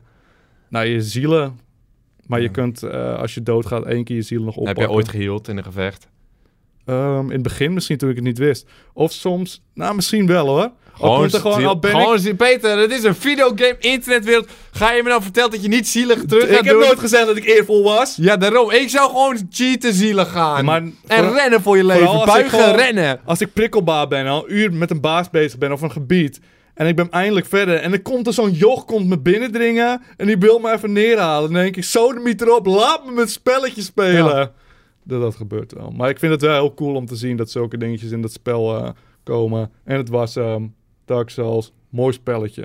Nou, 0.71 0.85
je 0.85 1.01
zielen. 1.01 1.59
Maar 2.25 2.41
je 2.41 2.49
kunt, 2.49 2.83
eh, 2.83 3.19
als 3.19 3.33
je 3.33 3.43
doodgaat, 3.43 3.85
één 3.85 4.03
keer 4.03 4.15
je 4.15 4.21
zielen 4.21 4.45
nog 4.45 4.55
Heb 4.55 4.63
oppakken. 4.63 4.83
je 4.87 4.91
ooit 4.95 5.09
geheeld 5.09 5.47
in 5.47 5.57
een 5.57 5.63
gevecht? 5.63 6.07
Ehm, 6.85 7.25
in 7.25 7.31
het 7.31 7.41
begin 7.41 7.73
misschien 7.73 7.97
toen 7.97 8.09
ik 8.09 8.15
het 8.15 8.23
niet 8.25 8.37
wist. 8.37 8.65
Of 8.93 9.11
soms, 9.11 9.61
nou 9.73 9.95
misschien 9.95 10.27
wel 10.27 10.47
hoor. 10.47 10.71
Gewoon, 10.93 11.29
ziel- 11.29 11.67
al 11.67 11.79
ben 11.79 11.91
gewoon 11.91 12.25
ik... 12.25 12.37
Peter, 12.37 12.77
het 12.77 12.91
is 12.91 13.03
een 13.03 13.15
videogame 13.15 13.75
internetwereld. 13.79 14.49
Ga 14.71 14.91
je 14.91 15.03
me 15.03 15.09
nou 15.09 15.21
vertellen 15.21 15.51
dat 15.51 15.61
je 15.61 15.67
niet 15.67 15.87
zielig 15.87 16.25
terug 16.25 16.43
Ik 16.43 16.49
gaat 16.55 16.65
heb 16.65 16.73
doen? 16.73 16.83
nooit 16.83 16.99
gezegd 16.99 17.25
dat 17.25 17.37
ik 17.37 17.45
eervol 17.45 17.83
was. 17.83 18.15
Ja, 18.15 18.37
daarom. 18.37 18.71
Ik 18.71 18.89
zou 18.89 19.09
gewoon 19.09 19.37
cheaten 19.49 19.93
zielig 19.93 20.31
gaan. 20.31 20.65
Maar 20.65 20.81
en 21.07 21.33
rennen 21.33 21.61
voor 21.61 21.77
je 21.77 21.83
leven. 21.83 22.07
als 22.07 22.19
ik 22.21 22.25
Buigen, 22.33 22.59
gewoon- 22.59 22.75
rennen. 22.75 23.19
Als 23.25 23.41
ik 23.41 23.53
prikkelbaar 23.53 24.07
ben, 24.07 24.27
al 24.27 24.43
een 24.49 24.55
uur 24.55 24.73
met 24.73 24.91
een 24.91 25.01
baas 25.01 25.29
bezig 25.29 25.57
ben 25.59 25.71
of 25.71 25.81
een 25.81 25.91
gebied. 25.91 26.39
En 26.81 26.87
ik 26.87 26.95
ben 26.95 27.09
eindelijk 27.09 27.45
verder. 27.45 27.75
En 27.75 27.91
dan 27.91 28.01
komt 28.01 28.27
er 28.27 28.33
zo'n 28.33 28.51
joch 28.51 28.85
komt 28.85 29.07
me 29.07 29.19
binnendringen. 29.19 30.01
En 30.17 30.25
die 30.27 30.37
wil 30.37 30.59
me 30.59 30.71
even 30.71 30.91
neerhalen. 30.91 31.47
En 31.47 31.53
dan 31.53 31.63
denk 31.63 31.75
ik, 31.75 31.83
sodemiet 31.83 32.41
erop. 32.41 32.65
Laat 32.65 33.05
me 33.05 33.11
mijn 33.11 33.27
spelletje 33.27 33.81
spelen. 33.81 34.51
Dat, 35.03 35.21
dat 35.21 35.35
gebeurt 35.35 35.73
wel. 35.73 35.91
Maar 35.91 36.09
ik 36.09 36.19
vind 36.19 36.31
het 36.31 36.41
wel 36.41 36.53
heel 36.53 36.73
cool 36.73 36.95
om 36.95 37.05
te 37.05 37.15
zien 37.15 37.37
dat 37.37 37.51
zulke 37.51 37.77
dingetjes 37.77 38.11
in 38.11 38.21
dat 38.21 38.31
spel 38.31 38.77
eh, 38.77 38.89
komen. 39.23 39.71
En 39.83 39.97
het 39.97 40.09
was 40.09 40.35
ehm 40.35 40.63
Dark 41.05 41.29
Souls. 41.29 41.73
Mooi 41.89 42.13
spelletje. 42.13 42.63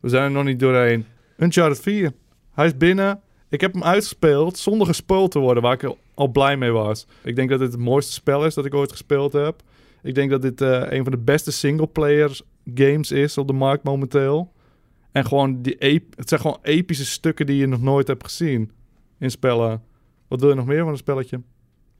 We 0.00 0.08
zijn 0.08 0.24
er 0.24 0.30
nog 0.30 0.44
niet 0.44 0.60
doorheen. 0.60 1.06
Uncharted 1.38 1.80
4. 1.80 2.12
Hij 2.52 2.66
is 2.66 2.76
binnen. 2.76 3.20
Ik 3.48 3.60
heb 3.60 3.72
hem 3.72 3.84
uitgespeeld 3.84 4.58
zonder 4.58 4.86
gespoeld 4.86 5.30
te 5.30 5.38
worden, 5.38 5.62
waar 5.62 5.82
ik 5.82 5.94
al- 6.14 6.28
blij 6.28 6.56
mee 6.56 6.70
was. 6.70 7.06
Ik 7.22 7.36
denk 7.36 7.50
dat 7.50 7.58
dit 7.58 7.72
het 7.72 7.80
mooiste 7.80 8.12
spel 8.12 8.44
is 8.46 8.54
dat 8.54 8.64
ik 8.64 8.74
ooit 8.74 8.90
gespeeld 8.90 9.32
heb. 9.32 9.62
Ik 10.02 10.14
denk 10.14 10.30
dat 10.30 10.42
dit 10.42 10.60
eh, 10.60 10.82
een 10.88 11.02
van 11.02 11.12
de 11.12 11.18
beste 11.18 11.52
singleplayer 11.52 12.40
games 12.74 13.12
is 13.12 13.38
op 13.38 13.46
de 13.46 13.52
markt 13.52 13.84
momenteel. 13.84 14.52
En 15.12 15.24
gewoon 15.24 15.62
die 15.62 15.76
het 16.16 16.28
zijn 16.28 16.40
gewoon 16.40 16.58
epische 16.62 17.04
stukken 17.04 17.46
die 17.46 17.56
je 17.56 17.66
nog 17.66 17.80
nooit 17.80 18.06
hebt 18.06 18.24
gezien 18.24 18.70
in 19.18 19.30
spellen. 19.30 19.82
Wat 20.28 20.40
wil 20.40 20.48
je 20.48 20.54
nog 20.54 20.66
meer 20.66 20.82
van 20.82 20.88
een 20.92 20.96
spelletje? 20.96 21.42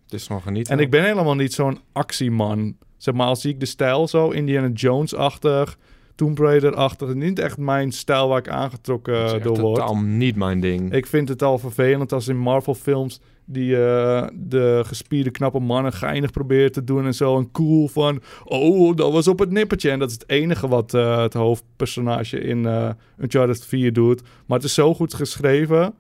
Het 0.05 0.13
is 0.13 0.29
nog 0.29 0.43
genieten. 0.43 0.73
En 0.73 0.79
ik 0.79 0.91
ben 0.91 1.05
helemaal 1.05 1.35
niet 1.35 1.53
zo'n 1.53 1.81
actieman. 1.93 2.77
Zeg 2.97 3.15
maar, 3.15 3.27
als 3.27 3.41
zie 3.41 3.53
ik 3.53 3.61
de 3.61 3.67
stijl 3.67 4.09
zo, 4.09 4.31
Indiana 4.31 4.69
Jones-achtig, 4.69 5.79
Tomb 6.15 6.39
Raider-achtig. 6.39 7.15
Niet 7.15 7.39
echt 7.39 7.59
mijn 7.59 7.93
stijl 7.93 8.29
waar 8.29 8.39
ik 8.39 8.49
aangetrokken 8.49 9.15
Dat 9.15 9.35
is 9.35 9.43
door 9.43 9.61
word. 9.61 9.77
totaal 9.77 9.97
niet 9.97 10.37
mijn 10.37 10.61
ding. 10.61 10.93
Ik 10.93 11.07
vind 11.07 11.29
het 11.29 11.43
al 11.43 11.59
vervelend 11.59 12.13
als 12.13 12.29
in 12.29 12.39
Marvel-films 12.39 13.21
die 13.45 13.77
eh, 13.87 14.27
de 14.35 14.83
gespierde 14.87 15.31
knappe 15.31 15.59
mannen 15.59 15.93
geinig 15.93 16.31
proberen 16.31 16.73
te 16.73 16.85
doen 16.85 17.05
en 17.05 17.15
zo. 17.15 17.37
En 17.39 17.51
cool 17.51 17.89
van, 17.89 18.21
oh, 18.45 18.97
dat 18.97 19.13
was 19.13 19.29
op 19.29 19.39
het 19.39 19.51
nippertje. 19.51 19.91
En 19.91 19.99
dat 19.99 20.09
is 20.09 20.15
het 20.15 20.29
enige 20.29 20.69
wat 20.69 20.95
eh, 20.95 21.23
het 21.23 21.35
hoofdpersonage 21.35 22.41
in 22.41 22.67
eh 22.67 22.91
Uncharted 23.19 23.65
4 23.65 23.93
doet. 23.93 24.23
Maar 24.47 24.59
het 24.59 24.67
is 24.67 24.75
zo 24.75 24.95
goed 24.95 25.15
geschreven. 25.15 25.95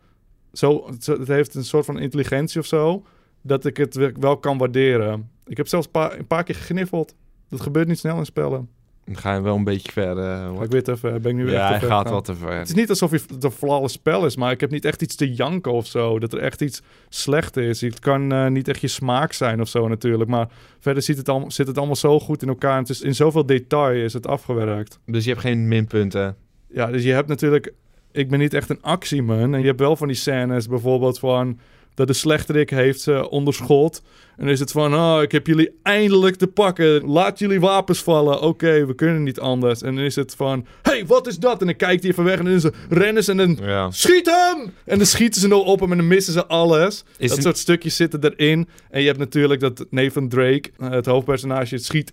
Zo, 0.53 0.87
het, 0.87 1.29
heeft 1.29 1.55
een 1.55 1.65
soort 1.65 1.85
van 1.85 1.99
intelligentie 1.99 2.61
of 2.61 2.67
zo, 2.67 3.05
dat 3.43 3.65
ik 3.65 3.77
het 3.77 4.13
wel- 4.19 4.37
kan 4.37 4.59
waarderen. 4.59 5.31
Ik 5.47 5.57
heb 5.57 5.69
zelfs 5.69 5.89
een 5.93 6.27
paar 6.27 6.45
keer 6.45 6.55
gegniffeld. 6.55 7.15
Dat 7.49 7.61
gebeurt 7.61 7.89
niet 7.89 7.99
snel 7.99 8.19
in 8.19 8.25
spellen. 8.25 8.69
Dan 9.05 9.17
ga 9.17 9.35
je 9.35 9.41
wel 9.41 9.57
een 9.57 9.65
beetje 9.65 9.93
ver. 9.93 10.17
Ga 10.17 10.63
ik 10.63 10.71
weer 10.71 10.83
te 10.83 10.97
ver, 10.97 11.21
ben 11.21 11.31
ik 11.31 11.37
nu 11.37 11.51
ja, 11.51 11.71
echt 11.71 11.81
te 11.81 11.87
hij 11.87 11.97
gaat 11.97 12.11
wel 12.11 12.21
te 12.21 12.35
ver. 12.35 12.59
Het 12.59 12.69
is 12.69 12.75
niet 12.75 12.89
alsof 12.89 13.11
het 13.11 13.45
een 13.45 13.51
flawless 13.51 13.95
spel 13.95 14.27
is, 14.27 14.37
maar 14.37 14.51
ik 14.51 14.61
heb 14.61 14.71
niet 14.71 14.85
echt 14.85 15.03
iets 15.03 15.17
te 15.17 15.35
janken 15.35 15.73
of 15.73 15.87
zo. 15.87 16.19
Dat 16.19 16.33
er 16.33 16.39
echt 16.39 16.61
iets 16.61 16.83
slecht 17.09 17.57
is. 17.57 17.81
Het 17.81 17.99
kan 17.99 18.33
eh, 18.33 18.47
niet 18.47 18.69
echt 18.69 18.81
je 18.81 18.89
smaak 18.89 19.33
zijn 19.33 19.61
of 19.61 19.69
zo 19.69 19.89
natuurlijk. 19.89 20.31
Maar 20.31 20.49
verder 20.79 21.03
zit 21.03 21.17
het, 21.17 21.31
zit 21.47 21.67
het 21.67 21.79
allemaal 21.79 21.97
zo 21.97 22.21
goed 22.21 22.43
in 22.43 22.49
elkaar. 22.49 22.79
Het 22.79 22.89
is 22.89 23.01
in 23.01 23.15
zoveel 23.15 23.47
detail 23.47 24.05
is 24.05 24.13
het 24.13 24.27
afgewerkt. 24.27 24.99
Dus 25.07 25.25
je 25.25 25.31
hebt 25.31 25.43
geen 25.43 25.69
minpunten. 25.69 26.37
Ja, 26.69 26.87
dus 26.87 27.03
je 27.03 27.13
hebt 27.13 27.29
natuurlijk... 27.29 27.73
Ik 28.13 28.31
ben 28.31 28.39
niet 28.39 28.55
echt 28.55 28.71
een 28.71 28.83
actieman. 28.83 29.55
En 29.55 29.61
je 29.61 29.67
hebt 29.67 29.81
wel 29.81 29.97
van 29.97 30.07
die 30.07 30.17
scènes 30.17 30.69
bijvoorbeeld 30.69 31.19
van... 31.19 31.59
dat 31.95 32.07
de 32.07 32.13
slechterik 32.13 32.71
heeft 32.71 33.01
ze 33.01 33.31
onderschot. 33.31 34.03
En 34.37 34.49
is 34.49 34.61
het 34.61 34.71
van, 34.71 34.95
oh, 34.95 35.23
ik 35.23 35.33
heb 35.33 35.47
jullie 35.47 35.71
eindelijk 35.83 36.37
te 36.37 36.47
pakken. 36.47 37.05
Laat 37.07 37.39
jullie 37.39 37.61
wapens 37.61 38.03
vallen. 38.03 38.41
Oké, 38.41 38.87
we 38.87 38.95
kunnen 38.95 39.23
niet 39.23 39.41
anders. 39.41 39.83
En 39.83 39.95
dan 39.95 40.05
is 40.05 40.17
het 40.17 40.35
van, 40.37 40.67
hey, 40.83 41.07
wat 41.07 41.27
is 41.27 41.39
dat? 41.39 41.61
En 41.61 41.67
dan 41.67 41.77
kijkt 41.77 42.03
hij 42.03 42.11
even 42.13 42.25
weg 42.25 42.39
en 42.39 42.45
dan 42.45 42.55
is 42.55 42.63
ze, 42.63 42.73
rennen 42.89 43.25
ze 43.25 43.31
en 43.31 43.37
dan... 43.37 43.59
Ja. 43.63 43.91
Schiet 43.91 44.27
hem! 44.27 44.73
En 44.85 44.99
dan 44.99 45.07
schieten 45.07 45.41
ze 45.41 45.49
nog 45.49 45.65
op 45.65 45.81
hem 45.81 45.91
en 45.91 45.97
dan 45.99 46.07
missen 46.07 46.33
ze 46.33 46.47
alles. 46.47 47.05
Is 47.19 47.29
dat 47.29 47.37
een- 47.37 47.43
soort 47.43 47.59
stukjes 47.59 47.97
zitten 47.97 48.21
erin. 48.37 48.69
En 48.91 49.01
je 49.01 49.07
hebt 49.07 49.19
natuurlijk 49.19 49.61
dat 49.61 49.87
Nathan 49.91 50.29
Drake, 50.29 50.71
eh, 50.79 50.91
het 50.91 51.07
hoofdpersonage, 51.07 51.79
schiet 51.79 52.13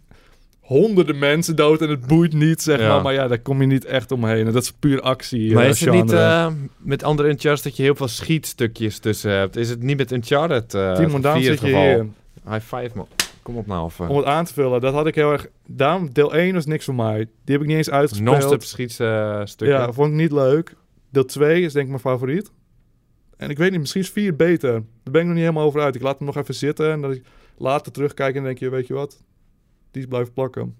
honderden 0.71 1.19
mensen 1.19 1.55
dood 1.55 1.81
en 1.81 1.89
het 1.89 2.07
boeit 2.07 2.33
niet, 2.33 2.61
zeg 2.61 2.79
Ja. 2.79 2.87
maar. 2.87 3.01
Maar 3.01 3.13
ja, 3.13 3.27
daar 3.27 3.39
kom 3.39 3.61
je 3.61 3.67
niet 3.67 3.85
echt 3.85 4.11
omheen. 4.11 4.45
En 4.47 4.53
dat 4.53 4.63
is 4.63 4.71
puur 4.71 5.01
actie. 5.01 5.53
Maar 5.53 5.63
eh, 5.63 5.69
is 5.69 5.79
het 5.79 5.93
niet 5.93 6.11
eh, 6.11 6.47
met 6.77 7.03
andere 7.03 7.29
Uncharted 7.29 7.63
dat 7.63 7.75
je 7.77 7.83
heel 7.83 7.95
veel 7.95 8.07
schietstukjes 8.07 8.99
tussen 8.99 9.31
hebt? 9.31 9.55
Is 9.55 9.69
het 9.69 9.83
niet 9.83 9.97
met 9.97 10.11
Uncharted? 10.11 10.73
eh 10.73 10.93
Timon, 10.95 11.21
daarom 11.21 11.41
zit 11.41 11.51
het 11.51 11.59
je 11.61 11.65
geval? 11.67 11.83
hier. 11.83 12.05
High 12.49 12.75
five, 12.75 12.89
man. 12.95 13.07
Kom 13.41 13.57
op 13.57 13.67
nou 13.67 13.85
even. 13.85 14.07
Om 14.09 14.17
het 14.17 14.25
aan 14.25 14.45
te 14.45 14.53
vullen, 14.53 14.81
dat 14.81 14.93
had 14.93 15.07
ik 15.07 15.15
heel 15.15 15.31
erg... 15.31 15.47
Daarom, 15.67 16.09
deel 16.13 16.33
1 16.33 16.53
was 16.53 16.65
niks 16.65 16.85
voor 16.85 16.95
mij. 16.95 17.17
Die 17.17 17.55
heb 17.55 17.61
ik 17.61 17.67
niet 17.67 17.77
eens 17.77 17.89
uitgespeeld. 17.89 18.29
Non-stop 18.31 18.63
schietstukken. 18.63 19.67
Ja, 19.77 19.91
vond 19.93 20.07
ik 20.09 20.13
niet 20.15 20.31
leuk. 20.31 20.75
Deel 21.09 21.25
2 21.25 21.61
is 21.61 21.71
denk 21.73 21.83
ik 21.85 21.89
mijn 21.91 22.01
favoriet. 22.01 22.51
En 23.37 23.49
ik 23.49 23.57
weet 23.57 23.71
niet, 23.71 23.79
misschien 23.79 24.01
is 24.01 24.09
4 24.09 24.35
beter. 24.35 24.71
Daar 24.71 25.11
ben 25.11 25.21
ik 25.21 25.27
nog 25.27 25.35
niet 25.35 25.43
helemaal 25.45 25.65
over 25.65 25.81
uit. 25.81 25.95
Ik 25.95 26.01
laat 26.01 26.17
hem 26.17 26.27
nog 26.27 26.37
even 26.37 26.53
zitten 26.55 26.91
en 26.91 27.01
dat 27.01 27.11
ik 27.11 27.23
later 27.57 27.91
terugkijk 27.91 28.35
en 28.35 28.43
denk 28.43 28.57
je, 28.57 28.69
weet 28.69 28.87
je 28.87 28.93
wat? 28.93 29.21
Die 29.91 30.01
is 30.01 30.07
blijven 30.07 30.33
plakken. 30.33 30.75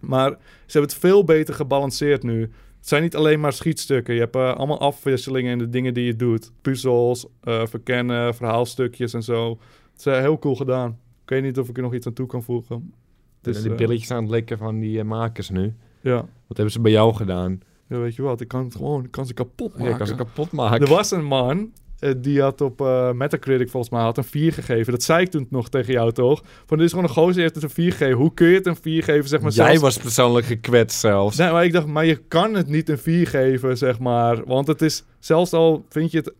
Maar 0.00 0.30
ze 0.30 0.72
hebben 0.78 0.90
het 0.90 1.00
veel 1.00 1.24
beter 1.24 1.54
gebalanceerd 1.54 2.22
nu. 2.22 2.40
Het 2.40 2.88
zijn 2.88 3.02
niet 3.02 3.16
alleen 3.16 3.40
maar 3.40 3.52
schietstukken. 3.52 4.14
Je 4.14 4.20
hebt 4.20 4.36
eh, 4.36 4.54
allemaal 4.54 4.80
afwisselingen 4.80 5.52
in 5.52 5.58
de 5.58 5.68
dingen 5.70 5.94
die 5.94 6.04
je 6.04 6.16
doet. 6.16 6.52
Puzzels, 6.62 7.26
eh, 7.40 7.66
verkennen, 7.66 8.34
verhaalstukjes 8.34 9.12
en 9.14 9.22
zo. 9.22 9.50
Het 9.90 9.98
is 9.98 10.06
eh, 10.06 10.18
heel 10.18 10.38
cool 10.38 10.56
gedaan. 10.56 10.90
Ik 11.22 11.28
weet 11.30 11.42
niet 11.42 11.58
of 11.58 11.68
ik 11.68 11.76
er 11.76 11.82
nog 11.82 11.94
iets 11.94 12.06
aan 12.06 12.12
toe 12.12 12.26
kan 12.26 12.42
voegen. 12.42 12.92
Dus 13.40 13.62
die 13.62 13.70
eh, 13.70 13.76
billetjes 13.76 14.10
aan 14.10 14.22
het 14.22 14.30
likken 14.32 14.58
van 14.58 14.78
die 14.78 15.04
makers 15.04 15.50
nu. 15.50 15.74
Ja. 16.00 16.16
Wat 16.16 16.56
hebben 16.56 16.70
ze 16.70 16.80
bij 16.80 16.92
jou 16.92 17.14
gedaan? 17.14 17.60
ja, 17.88 17.98
weet 17.98 18.14
je 18.14 18.22
wat? 18.22 18.40
Ik 18.40 18.48
kan 18.48 18.64
het 18.64 18.74
gewoon, 18.76 19.04
ik 19.04 19.10
kan 19.10 19.26
ze 19.26 19.34
kapot 19.34 19.72
Ja, 19.72 19.78
maken. 19.78 19.90
ik 19.92 19.98
kan 19.98 20.06
ze 20.06 20.14
kapot 20.14 20.52
maken. 20.52 20.80
Er 20.80 20.92
was 20.92 21.10
een 21.10 21.24
man, 21.24 21.72
die 22.16 22.40
had 22.40 22.60
op 22.60 22.80
eh, 22.80 23.12
Metacritic 23.12 23.70
volgens 23.70 23.92
mij 23.92 24.02
had 24.02 24.16
een 24.16 24.24
4 24.24 24.52
gegeven. 24.52 24.92
Dat 24.92 25.02
zei 25.02 25.20
ik 25.20 25.30
toen 25.30 25.46
nog 25.50 25.68
tegen 25.68 25.92
jou, 25.92 26.12
toch? 26.12 26.42
Van, 26.66 26.76
dit 26.76 26.86
is 26.86 26.92
gewoon 26.92 27.08
een 27.08 27.14
gozer, 27.14 27.32
die 27.32 27.42
heeft 27.42 27.54
het 27.54 27.64
een 27.64 27.70
4 27.70 27.92
gegeven. 27.92 28.16
Hoe 28.18 28.34
kun 28.34 28.46
je 28.48 28.54
het 28.54 28.66
een 28.66 28.76
4 28.76 29.02
geven, 29.02 29.28
zeg 29.28 29.40
maar? 29.40 29.52
Jij 29.52 29.66
zelfs- 29.66 29.80
was 29.80 29.96
persoonlijk 29.98 30.46
gekwetst 30.46 31.00
zelfs. 31.00 31.36
Nee, 31.36 31.50
maar 31.50 31.64
ik 31.64 31.72
dacht, 31.72 31.86
maar 31.86 32.04
je 32.04 32.16
kan 32.28 32.54
het 32.54 32.68
niet 32.68 32.88
een 32.88 32.98
4 32.98 33.26
geven, 33.26 33.76
zeg 33.78 33.98
maar. 33.98 34.44
Want 34.44 34.66
het 34.66 34.82
is, 34.82 35.04
zelfs 35.18 35.52
al 35.52 35.84
vind 35.88 36.10
je 36.10 36.18
het 36.18 36.32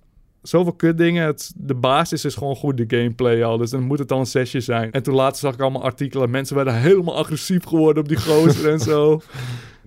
zoveel 0.42 0.73
kutdingen, 0.73 1.27
het, 1.27 1.53
de 1.57 1.75
basis 1.75 2.25
is 2.25 2.35
gewoon 2.35 2.57
goed, 2.57 2.77
de 2.77 2.85
gameplay 2.97 3.45
al. 3.45 3.57
Dus 3.57 3.71
dan 3.71 3.83
moet 3.83 3.99
het 3.99 4.09
dan 4.09 4.19
een 4.19 4.27
zesje 4.27 4.61
zijn. 4.61 4.90
En 4.90 5.03
toen 5.03 5.14
later 5.14 5.38
zag 5.38 5.55
ik 5.55 5.61
allemaal 5.61 5.83
artikelen. 5.83 6.31
Mensen 6.31 6.57
werden 6.57 6.75
helemaal 6.81 7.16
agressief 7.16 7.64
geworden 7.64 8.03
op 8.03 8.09
die 8.09 8.21
gozer 8.21 8.71
en 8.73 8.81
zo. 8.81 9.21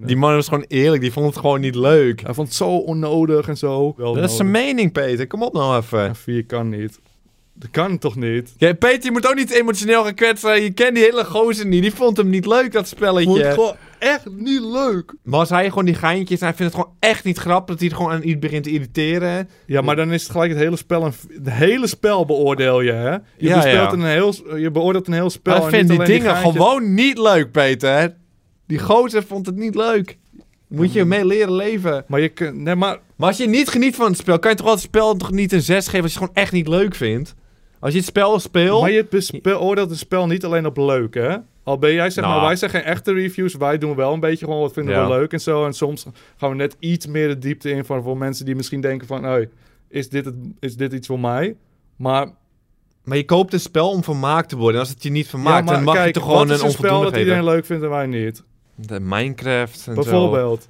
Die 0.05 0.17
man 0.17 0.33
was 0.35 0.47
gewoon 0.47 0.65
eerlijk, 0.67 1.01
die 1.01 1.12
vond 1.12 1.25
het 1.25 1.38
gewoon 1.38 1.62
niet 1.62 1.75
leuk. 1.75 2.21
Hij 2.21 2.33
vond 2.33 2.47
het 2.47 2.57
zo 2.57 2.69
onnodig 2.69 3.47
en 3.47 3.57
zo. 3.57 3.93
Wel 3.97 4.13
Dat 4.13 4.29
is 4.29 4.35
zijn 4.35 4.51
mening, 4.51 4.91
Peter. 4.91 5.27
Kom 5.27 5.43
op 5.43 5.53
nou 5.53 5.77
even. 5.81 6.15
4 6.15 6.45
kan 6.45 6.69
niet. 6.69 6.99
Dat 7.53 7.69
kan 7.71 7.97
toch 7.97 8.15
niet? 8.15 8.53
Ja, 8.57 8.73
Peter, 8.73 9.03
je 9.03 9.12
moet 9.12 9.27
ook 9.27 9.35
niet 9.35 9.49
emotioneel 9.51 10.03
gaan 10.03 10.13
kwetsen. 10.13 10.62
Je 10.62 10.71
kent 10.71 10.95
die 10.95 11.03
hele 11.03 11.25
gozer 11.25 11.65
niet. 11.65 11.81
Die 11.81 11.93
vond 11.93 12.17
hem 12.17 12.29
niet 12.29 12.45
leuk, 12.45 12.71
dat 12.71 12.91
Ik 12.91 12.97
vond 12.97 13.15
het 13.17 13.27
spelletje. 13.27 13.51
gewoon 13.51 13.75
echt 13.99 14.25
niet 14.29 14.62
leuk. 14.62 15.13
Maar 15.23 15.39
als 15.39 15.49
hij 15.49 15.69
gewoon 15.69 15.85
die 15.85 15.93
geintjes... 15.93 16.39
Hij 16.39 16.53
vindt 16.53 16.73
het 16.73 16.81
gewoon 16.81 16.97
echt 16.99 17.23
niet 17.23 17.38
grappig 17.38 17.67
dat 17.67 17.79
hij 17.79 17.89
er 17.89 17.95
gewoon 17.95 18.12
aan 18.12 18.23
iets 18.23 18.39
begint 18.39 18.63
te 18.63 18.69
irriteren. 18.71 19.49
Ja, 19.65 19.81
maar 19.81 19.95
dan 19.95 20.12
is 20.12 20.23
het 20.23 20.31
gelijk 20.31 20.51
het 20.51 20.59
hele 20.59 20.77
spel. 20.77 21.05
Een, 21.05 21.13
het 21.43 21.49
hele 21.53 21.88
spel 21.88 22.25
beoordeel 22.25 22.81
je, 22.81 22.91
hè? 22.91 23.12
Je, 23.12 23.21
Ja, 23.38 23.67
ja. 23.67 23.91
Een 23.91 24.03
heel, 24.03 24.33
je 24.57 24.71
beoordeelt 24.71 25.07
een 25.07 25.13
heel 25.13 25.29
spel. 25.29 25.55
hij 25.55 25.63
en 25.63 25.69
vindt 25.69 25.89
die 25.89 26.03
dingen 26.03 26.35
geintjes. 26.35 26.55
gewoon 26.55 26.93
niet 26.93 27.17
leuk, 27.17 27.51
Peter. 27.51 28.15
Die 28.69 28.79
gozer 28.79 29.23
vond 29.23 29.45
het 29.45 29.55
niet 29.55 29.75
leuk. 29.75 30.17
Moet 30.67 30.93
je 30.93 31.05
mee 31.05 31.25
leren 31.25 31.53
leven. 31.55 32.03
Maar 32.08 32.19
je 32.19 32.29
kunt. 32.29 32.58
Nee, 32.58 32.75
maar. 32.75 32.99
Maar 33.15 33.27
als 33.27 33.38
je 33.38 33.47
niet 33.47 33.69
geniet 33.69 33.95
van 33.95 34.05
het 34.05 34.17
spel, 34.17 34.39
kan 34.39 34.51
je 34.51 34.58
toch 34.58 34.65
wel 34.65 34.75
het 34.75 34.84
spel 34.84 35.15
toch 35.15 35.32
niet 35.32 35.51
een 35.51 35.62
6 35.62 35.86
geven 35.86 36.03
als 36.03 36.13
je 36.13 36.19
het 36.19 36.27
gewoon 36.27 36.43
echt 36.43 36.51
niet 36.51 36.67
leuk 36.67 36.95
vindt? 36.95 37.36
Als 37.79 37.91
je 37.91 37.97
het 37.97 38.08
spel 38.08 38.39
speelt... 38.39 38.82
Maar 38.82 38.91
je 38.91 39.39
beoordeelt 39.41 39.89
het 39.89 39.99
spel 39.99 40.27
niet 40.27 40.45
alleen 40.45 40.65
op 40.65 40.77
leuk, 40.77 41.13
hè? 41.13 41.38
Al 41.63 41.77
ben 41.77 41.93
jij, 41.93 42.10
zeg 42.10 42.23
Nou. 42.23 42.36
maar, 42.38 42.45
wij 42.45 42.55
zijn 42.55 42.71
geen 42.71 42.84
echte 42.84 43.13
reviews. 43.13 43.55
Wij 43.55 43.77
doen 43.77 43.95
wel 43.95 44.13
een 44.13 44.19
beetje 44.19 44.45
gewoon 44.45 44.62
wat 44.62 44.73
vinden 44.73 45.03
we 45.03 45.08
leuk 45.08 45.34
en 45.34 45.41
zo. 45.41 45.65
En 45.65 45.73
soms 45.73 46.05
gaan 46.38 46.49
we 46.49 46.55
net 46.55 46.75
iets 46.79 47.08
meer 47.08 47.27
de 47.27 47.38
diepte 47.38 47.69
in 47.69 47.86
van 47.86 48.03
voor 48.03 48.17
mensen 48.17 48.45
die 48.45 48.55
misschien 48.55 48.82
denken 48.82 49.08
van, 49.08 49.23
hey, 49.23 49.49
is 49.89 50.10
dit, 50.10 50.25
het, 50.25 50.36
is 50.60 50.75
dit 50.75 50.93
iets 50.93 51.08
voor 51.08 51.19
mij? 51.19 51.55
Maar, 51.95 52.27
Maar 53.03 53.17
je 53.17 53.25
koopt 53.25 53.53
een 53.53 53.60
spel 53.60 53.89
om 53.89 54.03
vermaakt 54.03 54.49
te 54.49 54.55
worden. 54.55 54.73
En 54.75 54.79
als 54.79 54.89
het 54.89 55.03
je 55.03 55.10
niet 55.10 55.27
vermaakt, 55.27 55.69
ja, 55.69 55.75
dan 55.75 55.84
mag 55.84 55.95
kijk, 55.95 56.08
je 56.08 56.13
toch 56.13 56.23
gewoon 56.23 56.47
wat 56.47 56.55
is 56.55 56.62
een 56.62 56.67
een 56.67 56.71
spel 56.73 57.01
dat 57.01 57.17
iedereen 57.17 57.43
leuk 57.43 57.65
vindt 57.65 57.84
en 57.84 57.89
wij 57.89 58.05
niet? 58.05 58.43
De 58.88 59.00
Minecraft 59.00 59.88
en 59.88 59.96
zo. 59.96 60.02
Bijvoorbeeld. 60.02 60.68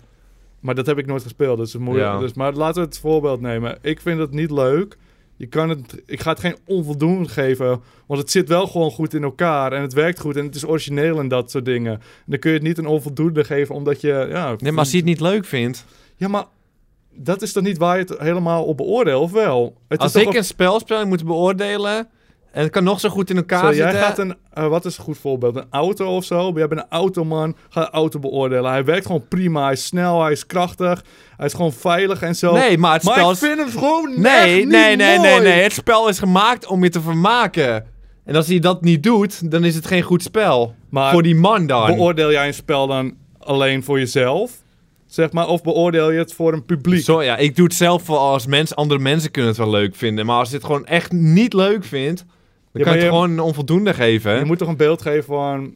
Maar 0.60 0.76
dat 0.76 0.86
heb 0.86 0.98
ik 0.98 1.06
nooit 1.06 1.24
gespeeld, 1.24 1.58
dus, 1.58 1.74
het 1.74 1.82
moet, 1.82 1.96
Ja. 1.96 2.20
dus 2.20 2.34
Maar 2.34 2.54
laten 2.54 2.82
we 2.82 2.88
het 2.88 3.00
voorbeeld 3.00 3.42
nemen. 3.42 3.78
Ik 3.82 4.02
vind 4.02 4.20
het 4.20 4.32
niet 4.32 4.52
leuk. 4.52 4.98
Je 5.36 5.46
kan 5.48 5.70
het, 5.70 6.02
ik 6.06 6.20
ga 6.22 6.30
het 6.30 6.40
geen 6.40 6.58
onvoldoende 6.66 7.30
geven, 7.30 7.82
want 8.06 8.20
het 8.22 8.32
zit 8.32 8.48
wel 8.48 8.68
gewoon 8.68 8.92
goed 8.92 9.14
in 9.14 9.24
elkaar 9.24 9.74
en 9.74 9.82
het 9.82 9.94
werkt 9.94 10.20
goed 10.20 10.36
en 10.36 10.46
het 10.46 10.56
is 10.56 10.66
origineel 10.66 11.20
en 11.20 11.28
dat 11.28 11.52
soort 11.52 11.66
dingen. 11.66 11.94
En 11.94 12.02
dan 12.26 12.40
kun 12.40 12.52
je 12.52 12.58
het 12.58 12.66
niet 12.66 12.78
een 12.78 12.86
onvoldoende 12.88 13.44
geven 13.44 13.76
omdat 13.76 14.02
je, 14.02 14.28
ja... 14.30 14.56
Nee, 14.58 14.72
maar 14.72 14.80
als 14.80 14.92
je 14.92 14.98
het 14.98 15.06
niet 15.06 15.20
leuk 15.20 15.46
vindt. 15.46 15.86
Ja, 16.16 16.28
maar 16.28 16.46
dat 17.14 17.42
is 17.42 17.52
toch 17.52 17.64
niet 17.64 17.78
waar 17.78 17.98
je 17.98 18.04
het 18.04 18.20
helemaal 18.20 18.66
op 18.66 18.78
beoordeelt, 18.78 19.24
of 19.24 19.32
wel? 19.32 19.78
Het 19.88 20.00
Als 20.00 20.16
is 20.16 20.22
ik 20.22 20.28
toch 20.28 20.36
een 20.36 20.44
spel 20.44 20.80
speel 20.80 21.06
moet 21.06 21.26
beoordelen... 21.26 22.08
En 22.52 22.62
het 22.64 22.72
kan 22.72 22.84
nog 22.84 23.00
zo 23.00 23.10
goed 23.10 23.30
in 23.30 23.36
elkaar 23.38 23.60
Zo, 23.74 23.80
jij 23.80 23.92
zitten... 23.92 24.00
gaat 24.08 24.18
een, 24.18 24.36
eh, 24.54 24.68
wat 24.68 24.86
is 24.86 24.98
een 24.98 25.04
goed 25.04 25.18
voorbeeld? 25.18 25.56
Een 25.56 25.66
auto 25.70 26.16
of 26.16 26.24
zo? 26.26 26.52
Jij 26.56 26.68
bent 26.68 26.82
een 26.82 26.88
automan, 26.90 27.56
ga 27.70 27.82
de 27.82 27.90
auto 27.90 28.20
beoordelen. 28.20 28.72
Hij 28.72 28.86
werkt 28.86 29.06
gewoon 29.06 29.28
prima, 29.28 29.64
hij 29.64 29.72
is 29.72 29.86
snel, 29.86 30.22
hij 30.24 30.32
is 30.32 30.46
krachtig, 30.46 31.04
hij 31.38 31.46
is 31.46 31.54
gewoon 31.54 31.74
veilig 31.74 32.22
en 32.22 32.36
zo. 32.36 32.54
Nee, 32.54 32.78
maar 32.78 32.94
het 32.94 33.04
maar 33.04 33.14
spel 33.14 33.32
ik 33.32 33.38
vind 33.38 33.60
het 33.60 33.72
gewoon 33.72 34.14
Nee, 34.22 34.32
echt 34.34 34.46
nee, 34.48 34.60
niet 34.66 34.70
nee, 34.70 34.96
nee, 34.96 35.18
mooi. 35.18 35.42
nee. 35.42 35.62
Het 35.64 35.74
spel 35.74 36.08
is 36.10 36.20
gemaakt 36.20 36.66
om 36.68 36.84
je 36.84 36.90
te 36.90 37.02
vermaken. 37.02 37.86
En 38.26 38.36
als 38.36 38.48
hij 38.48 38.60
dat 38.60 38.82
niet 38.82 39.04
doet, 39.04 39.52
dan 39.52 39.64
is 39.64 39.76
het 39.76 39.88
geen 39.88 40.02
goed 40.02 40.24
spel. 40.24 40.76
Maar 40.90 41.12
Voor 41.12 41.24
die 41.24 41.36
man 41.36 41.68
dan. 41.68 41.86
beoordeel 41.96 42.32
jij 42.32 42.48
een 42.48 42.54
spel 42.54 42.88
dan 42.88 43.14
alleen 43.40 43.84
voor 43.84 44.00
jezelf? 44.00 44.52
Zeg 45.06 45.32
maar, 45.32 45.48
of 45.48 45.62
beoordeel 45.62 46.12
je 46.12 46.18
het 46.18 46.34
voor 46.34 46.54
een 46.54 46.66
publiek? 46.66 47.04
Zo, 47.04 47.24
ja, 47.24 47.38
ik 47.38 47.56
doe 47.56 47.66
het 47.66 47.74
zelf 47.76 48.04
voor 48.04 48.18
als 48.18 48.46
mens. 48.46 48.76
Andere 48.76 49.00
mensen 49.00 49.32
kunnen 49.32 49.52
het 49.52 49.60
wel 49.60 49.70
leuk 49.70 49.96
vinden. 49.96 50.26
Maar 50.26 50.38
als 50.38 50.50
je 50.50 50.56
het 50.56 50.66
gewoon 50.66 50.86
echt 50.86 51.12
niet 51.12 51.54
leuk 51.54 51.84
vindt, 51.84 52.26
Ja, 52.80 52.86
kan 52.86 52.94
je 52.94 53.00
het 53.00 53.10
gewoon 53.10 53.32
een 53.32 53.40
onvoldoende 53.40 53.94
geven. 53.94 54.38
Je 54.40 54.46
moet 54.46 54.58
toch 54.58 54.68
een 54.68 54.78
beeld 54.78 55.02
geven 55.02 55.24
van... 55.24 55.74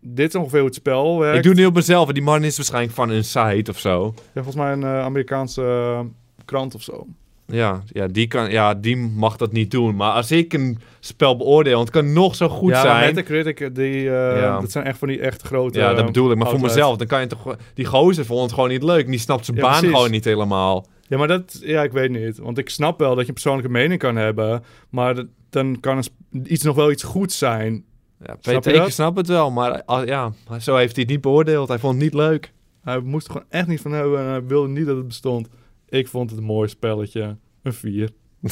Dit 0.00 0.28
is 0.28 0.34
ongeveer 0.34 0.58
hoe 0.58 0.68
het 0.68 0.76
spel 0.76 1.18
werkt. 1.18 1.36
Ik 1.36 1.42
doe 1.42 1.52
het 1.52 1.60
nu 1.60 1.66
op 1.66 1.74
mezelf. 1.74 2.08
en 2.08 2.14
Die 2.14 2.22
man 2.22 2.44
is 2.44 2.56
waarschijnlijk 2.56 2.94
van 2.94 3.10
een 3.10 3.24
site 3.24 3.70
of 3.70 3.78
zo. 3.78 4.14
Ja, 4.16 4.42
volgens 4.42 4.56
mij 4.56 4.72
een 4.72 4.82
eh, 4.82 5.00
Amerikaanse 5.02 5.62
eh, 5.62 6.00
krant 6.44 6.74
of 6.74 6.82
zo. 6.82 7.06
Ja, 7.46 7.82
ja, 7.86 8.06
die 8.06 8.26
kan, 8.26 8.50
ja, 8.50 8.74
die 8.74 8.96
mag 8.96 9.36
dat 9.36 9.52
niet 9.52 9.70
doen. 9.70 9.96
Maar 9.96 10.12
als 10.12 10.30
ik 10.30 10.52
een 10.52 10.78
spel 11.00 11.36
beoordeel, 11.36 11.80
het 11.80 11.90
kan 11.90 12.12
nog 12.12 12.34
zo 12.34 12.48
goed 12.48 12.70
ja, 12.70 12.80
zijn. 12.80 13.14
Metacritic, 13.14 13.74
die, 13.74 13.94
eh, 14.10 14.40
Ja. 14.40 14.60
dat 14.60 14.70
zijn 14.70 14.84
echt 14.84 14.98
van 14.98 15.08
die 15.08 15.20
echt 15.20 15.42
grote... 15.42 15.78
Ja, 15.78 15.94
dat 15.94 16.06
bedoel 16.06 16.30
ik. 16.30 16.36
Maar 16.38 16.48
voor 16.50 16.60
mezelf, 16.60 16.96
dan 16.96 17.06
kan 17.06 17.20
je 17.20 17.26
toch... 17.26 17.56
Die 17.74 17.84
gozer 17.84 18.24
vond 18.24 18.42
het 18.42 18.52
gewoon 18.52 18.68
niet 18.68 18.82
leuk. 18.82 19.04
En 19.04 19.10
die 19.10 19.20
snapt 19.20 19.44
zijn 19.44 19.56
Ja, 19.56 19.62
baan 19.62 19.72
precies. 19.72 19.94
gewoon 19.96 20.10
niet 20.10 20.24
helemaal. 20.24 20.86
Ja, 21.08 21.18
maar 21.18 21.28
dat... 21.28 21.58
Ja, 21.62 21.82
ik 21.82 21.92
weet 21.92 22.10
niet. 22.10 22.38
Want 22.38 22.58
ik 22.58 22.68
snap 22.70 22.98
wel 22.98 23.10
dat 23.10 23.20
je 23.22 23.26
een 23.28 23.32
persoonlijke 23.34 23.70
mening 23.70 24.00
kan 24.00 24.16
hebben. 24.16 24.64
Maar 24.90 25.14
dat- 25.14 25.26
dan 25.50 25.80
kan 25.80 25.96
een 25.96 26.04
iets 26.30 26.64
nog 26.64 26.76
wel 26.76 26.90
iets 26.90 27.02
goeds 27.02 27.38
zijn. 27.38 27.84
Ja, 28.18 28.36
Snap 28.40 28.62
Peter, 28.62 28.74
je 28.74 28.86
ik 28.86 28.92
snap 28.92 29.16
het 29.16 29.26
wel. 29.26 29.50
Maar 29.50 29.82
ah, 29.84 30.06
ja, 30.06 30.32
zo 30.60 30.76
heeft 30.76 30.94
hij 30.94 31.02
het 31.02 31.12
niet 31.12 31.20
beoordeeld. 31.20 31.68
Hij 31.68 31.78
vond 31.78 31.94
het 31.94 32.02
niet 32.02 32.14
leuk. 32.14 32.52
Hij 32.82 33.00
moest 33.00 33.26
er 33.26 33.32
gewoon 33.32 33.46
echt 33.50 33.66
niet 33.66 33.80
van 33.80 33.92
hebben. 33.92 34.18
En 34.20 34.26
hij 34.26 34.44
wilde 34.46 34.68
niet 34.68 34.86
dat 34.86 34.96
het 34.96 35.06
bestond. 35.06 35.48
Ik 35.88 36.08
vond 36.08 36.30
het 36.30 36.38
een 36.38 36.44
mooi 36.44 36.68
spelletje. 36.68 37.36
Een 37.62 37.72
4. 37.72 38.10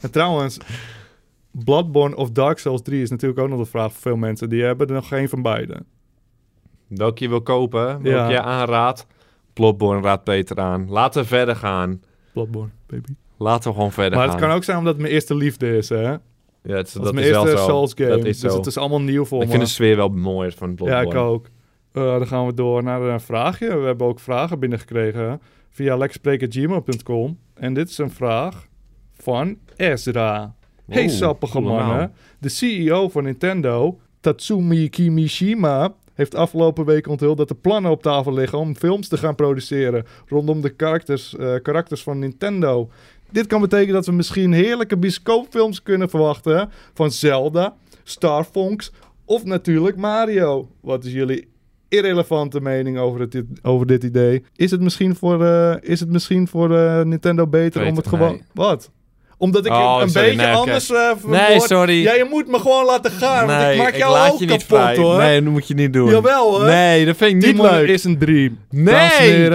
en 0.00 0.10
trouwens... 0.10 0.58
Bloodborne 1.52 2.16
of 2.16 2.30
Dark 2.30 2.58
Souls 2.58 2.82
3 2.82 3.02
is 3.02 3.10
natuurlijk 3.10 3.40
ook 3.40 3.48
nog 3.48 3.58
de 3.58 3.64
vraag 3.64 3.92
voor 3.92 4.00
veel 4.00 4.16
mensen. 4.16 4.48
Die 4.48 4.62
hebben 4.62 4.86
er 4.86 4.94
nog 4.94 5.08
geen 5.08 5.28
van 5.28 5.42
beide. 5.42 5.82
Welke 6.86 7.22
je 7.24 7.28
wil 7.30 7.42
kopen, 7.42 7.84
welke 7.86 8.08
Ja. 8.08 8.28
je 8.30 8.40
aanraadt. 8.42 9.06
Bloodborne 9.52 10.02
raadt 10.02 10.24
Peter 10.24 10.58
aan. 10.58 10.90
Laten 10.90 11.22
we 11.22 11.28
verder 11.28 11.56
gaan. 11.56 12.02
Bloodborne, 12.32 12.70
baby. 12.86 13.12
Laten 13.38 13.68
we 13.70 13.74
gewoon 13.76 13.92
verder 13.92 14.18
Maar 14.18 14.28
gaan. 14.28 14.36
het 14.36 14.44
kan 14.46 14.54
ook 14.56 14.64
zijn 14.64 14.78
omdat 14.78 14.92
het 14.92 15.02
mijn 15.02 15.14
eerste 15.14 15.34
liefde 15.34 15.76
is, 15.76 15.88
hè? 15.88 16.16
Ja, 16.62 16.76
het, 16.76 16.86
is 16.86 16.92
dat 16.92 17.14
mijn 17.14 17.26
is 17.26 17.32
eerste. 17.32 17.56
Souls 17.56 17.92
game. 17.94 18.08
Dat 18.08 18.24
is 18.24 18.40
dus 18.40 18.50
zo. 18.50 18.56
het 18.56 18.66
is 18.66 18.76
allemaal 18.76 19.00
nieuw 19.00 19.24
voor 19.24 19.40
ik 19.40 19.46
me. 19.46 19.52
vind 19.52 19.64
de 19.64 19.70
sfeer 19.70 19.96
wel 19.96 20.08
mooier 20.08 20.52
van 20.52 20.68
Ja, 20.68 20.74
Bloodborne. 20.74 21.10
ik 21.10 21.16
ook. 21.16 21.46
Eh, 21.92 22.02
dan 22.02 22.26
gaan 22.26 22.46
we 22.46 22.54
door 22.54 22.82
naar 22.82 23.02
een 23.02 23.20
vraagje. 23.20 23.78
We 23.78 23.86
hebben 23.86 24.06
ook 24.06 24.20
vragen 24.20 24.58
binnengekregen 24.58 25.40
via 25.70 25.96
lekspreken.gmail.com. 25.96 27.38
En 27.54 27.74
dit 27.74 27.88
is 27.88 27.98
een 27.98 28.10
vraag 28.10 28.66
van 29.12 29.56
Ezra. 29.76 30.54
Hey 30.86 31.02
Oeh, 31.04 31.12
sappige 31.12 31.60
mannen. 31.60 31.96
naam. 31.96 32.12
De 32.38 32.48
CEO 32.48 33.08
van 33.08 33.24
Nintendo, 33.24 33.98
Tatsumi 34.20 34.88
Kimishima, 34.88 35.94
heeft 36.14 36.34
afgelopen 36.34 36.84
week 36.84 37.08
onthuld 37.08 37.36
dat 37.36 37.50
er 37.50 37.56
plannen 37.56 37.90
op 37.90 38.02
tafel 38.02 38.32
liggen 38.32 38.58
om 38.58 38.76
films 38.76 39.08
te 39.08 39.16
gaan 39.16 39.34
produceren 39.34 40.04
rondom 40.26 40.60
de 40.60 40.70
karakters, 40.70 41.36
eh, 41.36 41.54
karakters 41.62 42.02
van 42.02 42.18
Nintendo. 42.18 42.90
Dit 43.32 43.46
kan 43.46 43.60
betekenen 43.60 43.94
dat 43.94 44.06
we 44.06 44.12
misschien 44.12 44.52
heerlijke 44.52 44.96
bioscoopfilms 44.96 45.82
kunnen 45.82 46.10
verwachten 46.10 46.70
van 46.94 47.10
Zelda, 47.10 47.74
Star 48.04 48.44
Fox 48.44 48.92
of 49.24 49.44
natuurlijk 49.44 49.96
Mario. 49.96 50.68
Wat 50.80 51.04
is 51.04 51.12
jullie 51.12 51.48
irrelevante 51.88 52.60
mening 52.60 52.98
over, 52.98 53.20
het, 53.20 53.42
over 53.62 53.86
dit 53.86 54.04
idee? 54.04 54.44
Is 54.56 54.70
het 54.70 54.80
misschien 54.80 55.16
voor, 55.16 55.44
eh, 55.44 55.74
is 55.80 56.00
het 56.00 56.08
misschien 56.10 56.48
voor 56.48 56.76
eh, 56.76 57.02
Nintendo 57.02 57.46
beter 57.46 57.80
Weet 57.80 57.90
om 57.90 57.96
het 57.96 58.08
gewoon... 58.08 58.30
nee. 58.32 58.42
Wat? 58.54 58.90
Omdat 59.38 59.66
ik 59.66 59.72
Oh, 59.72 59.98
een 60.00 60.10
sorry, 60.10 60.28
beetje 60.28 60.46
nee, 60.46 60.54
anders 60.54 60.90
eh 60.90 61.10
Nee, 61.26 61.60
sorry. 61.60 62.02
Ja, 62.02 62.14
je 62.14 62.26
moet 62.30 62.48
me 62.48 62.58
gewoon 62.58 62.84
laten 62.84 63.10
gaan, 63.10 63.46
want 63.46 63.72
ik 63.72 63.78
maak 63.78 63.96
jou 63.96 64.30
ook 64.32 64.38
kapot, 64.38 64.64
vrij. 64.64 64.96
hoor. 64.96 65.16
Nee, 65.18 65.42
dat 65.42 65.52
moet 65.52 65.68
je 65.68 65.74
niet 65.74 65.92
doen. 65.92 66.10
Jawel, 66.10 66.50
hoor. 66.50 66.64
Nee, 66.64 67.04
dat 67.04 67.16
vind 67.16 67.30
ik 67.30 67.36
niet 67.36 67.44
Timon 67.56 67.70
leuk. 67.70 67.88
is 67.88 68.04
een 68.04 68.18
dream. 68.18 68.58
Nee! 68.70 69.48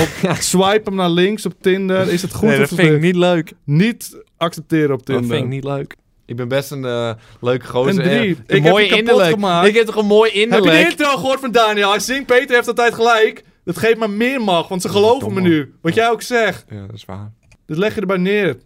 Op, 0.00 0.36
swipe 0.40 0.80
hem 0.84 0.94
naar 0.94 1.10
links 1.10 1.46
op 1.46 1.54
Tinder. 1.60 2.08
Is 2.08 2.22
het 2.22 2.34
goed 2.34 2.48
nee, 2.48 2.60
of 2.62 2.68
dat 2.68 2.78
vind 2.78 2.94
ik 2.94 3.00
niet 3.00 3.16
leuk. 3.16 3.52
Niet 3.64 4.22
accepteren 4.36 4.92
op 4.92 5.06
Dat 5.06 5.16
Tinder. 5.16 5.24
vind 5.36 5.42
ik 5.44 5.48
niet 5.50 5.64
leuk. 5.64 5.96
Ik 6.26 6.36
ben 6.36 6.48
best 6.48 6.70
een 6.70 6.84
eh, 6.84 7.12
leuke 7.40 7.66
gozer. 7.66 7.88
Een 8.04 8.08
drie. 8.18 8.30
Ik 8.30 8.38
Een 8.46 8.62
heb 8.62 8.78
innerlijk. 8.78 9.30
gemaakt. 9.30 9.68
Ik 9.68 9.74
heb 9.74 9.86
toch 9.86 9.96
een 9.96 10.06
mooi 10.06 10.30
Heb 10.30 10.34
je 10.38 10.42
innerlijk. 10.44 10.72
de 10.84 10.90
intro 10.90 11.16
gehoord 11.16 11.40
van 11.40 11.50
Daniel? 11.52 11.90
Hij 11.90 12.00
zingt, 12.00 12.26
Peter 12.26 12.54
heeft 12.54 12.68
altijd 12.68 12.94
gelijk. 12.94 13.44
Dat 13.64 13.78
geeft 13.78 13.98
me 13.98 14.08
meer 14.08 14.40
macht, 14.40 14.68
want 14.68 14.82
ze 14.82 14.88
geloven 14.88 15.32
me 15.34 15.40
nu. 15.40 15.74
Wat 15.82 15.94
jij 15.94 16.10
ook 16.10 16.22
zegt. 16.22 16.64
Ja, 16.70 16.86
dat 16.86 16.94
is 16.96 17.04
waar. 17.04 17.32
Dus 17.66 17.76
leg 17.76 17.94
je 17.94 18.00
erbij 18.00 18.16
neer. 18.16 18.56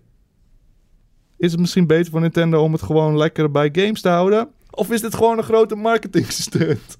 Is 1.39 1.51
het 1.51 1.61
misschien 1.61 1.87
beter 1.87 2.11
voor 2.11 2.21
Nintendo 2.21 2.63
om 2.63 2.73
het 2.73 2.83
gewoon 2.83 3.17
lekker 3.17 3.51
bij 3.51 3.69
games 3.73 4.01
te 4.01 4.09
houden? 4.09 4.49
Of 4.71 4.91
is 4.91 5.01
dit 5.01 5.15
gewoon 5.15 5.39
een 5.39 5.45
grote 5.45 5.75
marketing 5.75 6.31
stunt? 6.33 6.99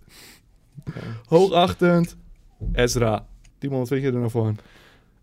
Hoogachtend. 1.25 2.17
Ezra. 2.73 3.27
Timon, 3.65 3.79
wat 3.79 3.89
vind 3.89 4.03
je 4.03 4.07
er 4.07 4.15
nou 4.19 4.31
van? 4.31 4.57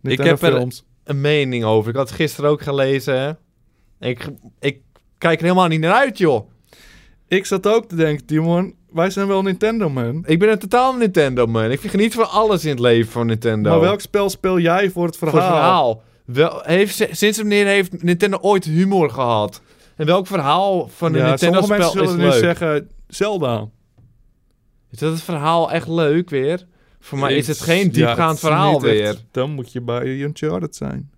Nintendo 0.02 0.32
heb 0.32 0.42
er- 0.42 0.52
films. 0.58 0.84
Een 1.04 1.22
mening 1.22 1.64
over. 1.64 1.90
Ik 1.90 1.96
had 1.96 2.08
het 2.08 2.18
gisteren 2.18 2.50
ook 2.50 2.62
gelezen. 2.62 3.38
Ik, 4.00 4.28
ik 4.60 4.80
kijk 5.18 5.38
er 5.40 5.44
helemaal 5.46 5.68
niet 5.68 5.80
naar 5.80 5.94
uit, 5.94 6.18
joh. 6.18 6.50
Ik 7.28 7.46
zat 7.46 7.68
ook 7.68 7.86
te 7.88 7.96
denken, 7.96 8.26
Timon, 8.26 8.76
wij 8.92 9.10
zijn 9.10 9.28
wel 9.28 9.42
Nintendo, 9.42 9.90
man. 9.90 10.24
Ik 10.26 10.40
ben 10.40 10.50
een 10.52 10.60
totaal 10.60 10.94
Nintendo, 10.96 11.46
man. 11.46 11.72
Ik 11.72 11.80
geniet 11.82 12.14
van 12.14 12.30
alles 12.30 12.64
in 12.64 12.70
het 12.70 12.80
leven 12.80 13.12
van 13.12 13.26
Nintendo. 13.26 13.70
Maar 13.70 13.80
welk 13.80 14.02
spel 14.02 14.30
speel 14.30 14.60
jij 14.60 14.90
voor 14.90 15.06
het 15.06 15.18
Voor 15.18 15.30
verhaal? 15.30 15.48
het 15.50 15.58
verhaal. 15.60 16.04
Wel, 16.26 16.62
heeft, 16.64 17.08
sinds 17.12 17.38
wanneer 17.38 17.66
heeft 17.66 18.04
Nintendo 18.04 18.38
ooit 18.42 18.66
humor 18.66 19.10
gehad? 19.10 19.62
En 19.96 20.06
welk 20.06 20.28
verhaal 20.28 20.88
van 20.88 21.14
een 21.14 21.20
Ja, 21.20 21.38
sommige 21.38 21.68
mensen 21.68 21.78
Nintendo-spel 21.80 22.04
is 22.04 22.10
zullen 22.10 22.26
nu 22.26 22.32
leuk? 22.32 22.44
zeggen 22.58 22.90
Zelda. 23.08 23.68
Is 24.92 25.00
dat 25.00 25.12
het 25.12 25.22
verhaal 25.22 25.72
echt 25.72 25.88
leuk 25.88 26.30
weer? 26.30 26.66
Voor 27.04 27.18
mij 27.20 27.36
is 27.36 27.48
het 27.48 27.60
geen 27.62 27.86
ja, 27.86 27.92
diepgaand 27.92 28.32
het 28.32 28.40
verhaal 28.40 28.82
weer. 28.82 29.18
dan 29.32 29.52
moet 29.52 29.72
je 29.72 29.82
bij 29.82 30.06
Uncharted 30.22 30.76
zijn. 30.76 31.12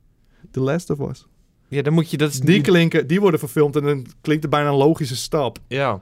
The 0.51 0.59
Last 0.59 0.89
of 0.89 0.99
Us. 1.09 1.25
Ja, 1.67 1.81
dan 1.81 1.93
moet 1.93 2.11
je... 2.11 2.17
Dat 2.17 2.29
is 2.31 2.39
Die 2.39 2.55
niet... 2.55 2.63
klinken, 2.67 3.07
die 3.07 3.19
worden 3.21 3.39
verfilmd 3.39 3.75
en 3.75 3.83
dan 3.83 4.05
klinkt 4.21 4.43
het 4.43 4.51
bijna 4.51 4.69
een 4.69 4.75
logische 4.75 5.15
stap. 5.15 5.57
Ja. 5.67 6.01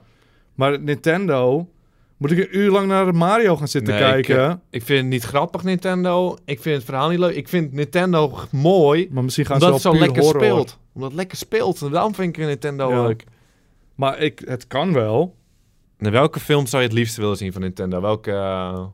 Maar 0.54 0.80
Nintendo, 0.80 1.68
moet 2.16 2.30
ik 2.30 2.38
een 2.38 2.58
uur 2.58 2.70
lang 2.70 2.86
naar 2.86 3.14
Mario 3.14 3.56
gaan 3.56 3.68
zitten 3.68 3.94
Nee, 3.94 4.02
kijken? 4.02 4.50
Ik, 4.50 4.58
ik 4.70 4.82
vind 4.82 4.98
het 5.00 5.08
niet 5.08 5.22
grappig, 5.22 5.62
Nintendo. 5.62 6.36
Ik 6.44 6.60
vind 6.60 6.76
het 6.76 6.84
verhaal 6.84 7.08
niet 7.08 7.18
leuk. 7.18 7.34
Ik 7.34 7.48
vind 7.48 7.72
Nintendo 7.72 8.38
mooi, 8.50 9.08
maar 9.10 9.24
misschien 9.24 9.46
gaan 9.46 9.54
omdat 9.62 9.68
ze 9.68 9.74
het 9.74 9.82
wel 9.82 9.92
zo 9.92 9.98
puur 9.98 10.14
lekker 10.14 10.22
horror. 10.22 10.42
speelt. 10.42 10.78
Omdat 10.94 11.08
het 11.10 11.18
lekker 11.18 11.36
speelt. 11.38 11.82
En 11.82 11.90
daarom 11.90 12.14
vind 12.14 12.36
ik 12.36 12.44
Nintendo 12.46 12.90
Ja. 12.90 13.02
leuk. 13.02 13.24
Maar 13.94 14.18
ik, 14.18 14.42
het 14.46 14.66
kan 14.66 14.92
wel. 14.92 15.34
En 15.98 16.12
welke 16.12 16.40
film 16.40 16.66
zou 16.66 16.82
je 16.82 16.88
het 16.88 16.96
liefst 16.96 17.16
willen 17.16 17.36
zien 17.36 17.52
van 17.52 17.60
Nintendo? 17.60 18.00
Welke... 18.00 18.30
eh, 18.32 18.84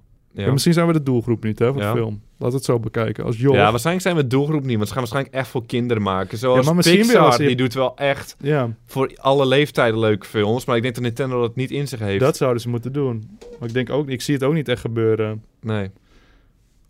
ja. 0.46 0.52
Misschien 0.52 0.72
zijn 0.72 0.86
we 0.86 0.92
de 0.92 1.02
doelgroep 1.02 1.44
niet, 1.44 1.58
hè, 1.58 1.72
voor 1.72 1.82
Ja. 1.82 1.92
de 1.92 1.98
film. 1.98 2.20
Laat 2.38 2.52
het 2.52 2.64
zo 2.64 2.78
bekijken. 2.78 3.24
Als 3.24 3.36
joh. 3.38 3.54
Ja, 3.54 3.70
waarschijnlijk 3.70 4.04
zijn 4.06 4.16
we 4.16 4.22
de 4.22 4.28
doelgroep 4.28 4.64
niet, 4.64 4.76
want 4.76 4.86
ze 4.88 4.92
gaan 4.92 5.02
waarschijnlijk 5.02 5.34
echt 5.34 5.48
voor 5.48 5.66
kinderen 5.66 6.02
maken. 6.02 6.38
Zoals 6.38 6.58
Ja, 6.58 6.64
maar 6.64 6.74
misschien 6.74 6.96
Pixar, 6.98 7.16
wel 7.16 7.26
als 7.26 7.36
je- 7.36 7.46
die 7.46 7.56
doet 7.56 7.74
wel 7.74 7.96
echt 7.96 8.36
ja, 8.40 8.74
voor 8.86 9.12
alle 9.16 9.46
leeftijden 9.46 9.98
leuke 10.00 10.26
films. 10.26 10.64
Maar 10.64 10.76
ik 10.76 10.82
denk 10.82 10.94
dat 10.94 11.02
Nintendo 11.04 11.40
dat 11.40 11.56
niet 11.56 11.70
in 11.70 11.88
zich 11.88 11.98
heeft. 11.98 12.20
dat 12.20 12.36
zouden 12.36 12.62
ze 12.62 12.68
moeten 12.68 12.92
doen. 12.92 13.38
Maar 13.58 13.68
ik 13.68 13.74
denk 13.74 13.90
ook, 13.90 14.08
ik 14.08 14.20
zie 14.20 14.34
het 14.34 14.42
ook 14.44 14.54
niet 14.54 14.68
echt 14.68 14.80
gebeuren. 14.80 15.42
Nee. 15.60 15.90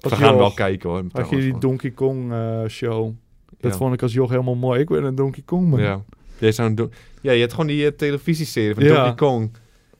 Als 0.00 0.12
we 0.12 0.18
gaan 0.18 0.36
wel 0.36 0.50
kijken 0.52 0.90
hoor. 0.90 1.04
Had 1.12 1.30
je 1.30 1.36
die. 1.36 1.58
Donkey 1.58 1.90
Kong 1.90 2.32
eh, 2.32 2.60
show. 2.68 3.12
Dat 3.60 3.76
vond 3.76 3.94
ik 3.94 4.02
als 4.02 4.12
joch 4.12 4.30
helemaal 4.30 4.54
mooi. 4.54 4.80
Ik 4.80 4.88
ben 4.88 5.04
een 5.04 5.14
Donkey 5.14 5.42
Kong 5.46 5.68
man. 5.68 5.80
Ja. 5.80 6.02
Jij 6.38 6.52
zou 6.52 6.68
een 6.68 6.74
do- 6.74 6.90
ja, 7.22 7.32
je 7.32 7.40
hebt 7.40 7.52
gewoon 7.52 7.66
die 7.66 7.86
eh, 7.86 7.92
televisieserie 7.96 8.74
van. 8.74 8.84
Donkey 8.84 9.14
Kong. 9.14 9.50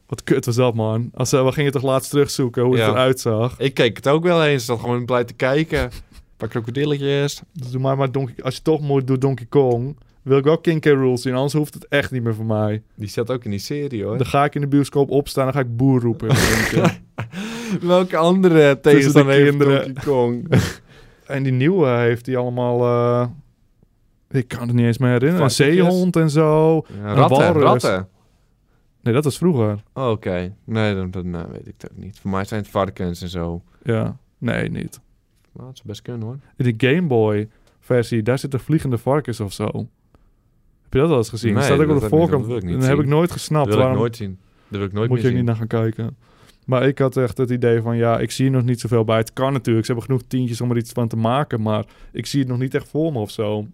Wat 0.09 0.25
kut 0.25 0.45
was 0.47 0.55
dat 0.57 0.75
man. 0.75 1.11
Als, 1.15 1.33
eh, 1.33 1.45
we 1.45 1.53
gingen 1.53 1.73
toch 1.73 1.83
laatst 1.83 2.11
terugzoeken 2.11 2.63
hoe 2.63 2.73
het 2.77 2.83
Ja. 2.85 2.91
eruit 2.91 3.21
zag. 3.21 3.55
Ik 3.59 3.75
keek 3.75 3.97
het 3.97 4.09
ook 4.09 4.23
wel 4.23 4.45
eens. 4.45 4.67
Dat 4.67 4.81
gewoon 4.81 5.05
blij 5.05 5.25
te 5.25 5.35
kijken. 5.35 5.83
Een 5.83 5.91
paar 6.37 6.49
krokodilletjes. 6.49 7.43
Dus 7.53 7.71
doe 7.71 7.81
maar, 7.81 7.97
maar 7.97 8.13
Donkey, 8.13 8.35
als 8.45 8.55
je 8.57 8.63
toch 8.63 8.81
moet 8.81 9.07
doen 9.07 9.19
Donkey 9.19 9.47
Kong, 9.49 9.97
wil 10.23 10.39
ik 10.39 10.45
wel 10.45 10.59
King 10.59 10.81
K. 10.81 10.85
Rool 10.87 11.19
zien. 11.19 11.35
Anders 11.35 11.53
hoeft 11.53 11.75
het 11.75 11.89
echt 11.89 12.11
niet 12.11 12.23
meer 12.23 12.35
voor 12.35 12.45
mij. 12.47 12.83
Die 12.95 13.09
zat 13.09 13.31
ook 13.31 13.45
in 13.45 13.51
die 13.51 13.59
serie 13.61 14.05
hoor. 14.05 14.17
Dan 14.19 14.27
ga 14.27 14.45
ik 14.45 14.55
in 14.55 14.61
de 14.61 14.67
bioscoop 14.67 15.11
opstaan 15.11 15.47
en 15.47 15.53
dan 15.53 15.63
ga 15.63 15.69
ik 15.69 15.77
boer 15.77 16.01
roepen. 16.01 16.29
in. 16.75 17.87
Welke 17.89 18.17
andere 18.17 18.81
tegenstander 18.81 19.35
heeft 19.35 19.49
kinderen. 19.49 19.83
Donkey 19.85 20.03
Kong? 20.05 20.49
en 21.27 21.43
die 21.43 21.53
nieuwe 21.53 21.89
heeft 21.89 22.25
die 22.25 22.37
allemaal... 22.37 22.81
eh, 22.85 23.27
ik 24.41 24.49
kan 24.49 24.61
het 24.67 24.73
niet 24.77 24.87
eens 24.87 24.99
meer 24.99 25.11
herinneren. 25.11 25.45
Een 25.45 25.51
Varkentjes. 25.51 25.87
zeehond 25.89 26.17
en 26.17 26.31
zo. 26.31 26.83
Ja, 27.03 27.15
ratten, 27.15 27.37
walrus. 27.39 27.63
ratten. 27.63 28.09
Nee, 29.03 29.15
dat 29.15 29.25
was 29.25 29.39
vroeger. 29.39 29.83
Oh, 29.93 30.11
Oké. 30.11 30.55
Nee, 30.65 30.95
dan, 30.95 31.11
dan 31.11 31.31
nou, 31.31 31.51
weet 31.53 31.67
ik 31.69 31.75
ook 31.91 31.97
niet. 31.97 32.19
Voor 32.19 32.31
mij 32.31 32.45
zijn 32.45 32.61
het 32.61 32.71
varkens 32.71 33.23
en 33.23 33.29
zo. 33.29 33.63
Ja. 33.83 34.19
Nee, 34.39 34.71
niet. 34.71 35.01
Nou, 35.53 35.67
dat 35.67 35.77
zou 35.77 35.89
best 35.89 36.03
kunnen 36.03 36.23
hoor. 36.27 36.39
In 36.57 36.77
de 36.77 36.87
Game 36.87 37.07
Boy 37.07 37.49
versie, 37.81 38.23
daar 38.23 38.39
zitten 38.39 38.61
vliegende 38.61 38.99
varkens 38.99 39.41
of 39.41 39.53
zo. 39.53 39.67
Heb 40.83 40.93
je 40.93 40.99
dat 40.99 41.09
wel 41.09 41.19
eens 41.19 41.29
gezien? 41.29 41.53
Nee, 41.53 41.57
dat 41.59 41.65
staat 41.73 41.81
ook 41.81 41.87
dat 41.87 41.95
op 41.95 42.01
de 42.03 42.05
heb 42.05 42.13
ik 42.13 42.19
voorkant. 42.19 42.49
dat 42.49 42.63
ik 42.63 42.69
dat 42.69 42.83
heb 42.87 42.97
zien. 42.97 43.05
ik 43.05 43.11
nooit 43.11 43.29
Dat 43.29 43.39
gesnapt. 43.39 43.67
wil 43.67 43.75
ik 43.75 43.81
Waarom 43.81 43.99
nooit 43.99 44.17
zien. 44.17 44.39
Dat 44.69 44.79
wil 44.79 44.89
ik 44.89 44.93
nooit 44.93 45.09
moet 45.09 45.21
je 45.21 45.25
ook 45.27 45.31
niet 45.33 45.39
zien. 45.39 45.47
naar 45.47 45.57
gaan 45.57 45.67
kijken? 45.67 46.17
Maar 46.67 46.87
ik 46.89 46.99
had 46.99 47.17
echt 47.17 47.39
het 47.39 47.51
idee 47.51 47.81
van, 47.83 47.97
ja, 47.97 48.19
ik 48.19 48.31
zie 48.31 48.45
er 48.47 48.51
nog 48.53 48.63
niet 48.65 48.81
zoveel 48.81 49.05
bij. 49.05 49.17
Het 49.17 49.33
kan 49.33 49.53
natuurlijk. 49.53 49.87
Ze 49.87 49.93
hebben 49.93 50.11
genoeg 50.11 50.29
tientjes 50.29 50.61
om 50.61 50.71
er 50.71 50.77
iets 50.77 50.93
van 50.93 51.09
te 51.09 51.17
maken. 51.17 51.63
Maar 51.63 51.85
ik 52.13 52.27
zie 52.27 52.41
het 52.41 52.49
nog 52.49 52.59
niet 52.59 52.75
echt 52.75 52.89
voor 52.89 53.13
me 53.13 53.19
of 53.19 53.31
zo. 53.31 53.67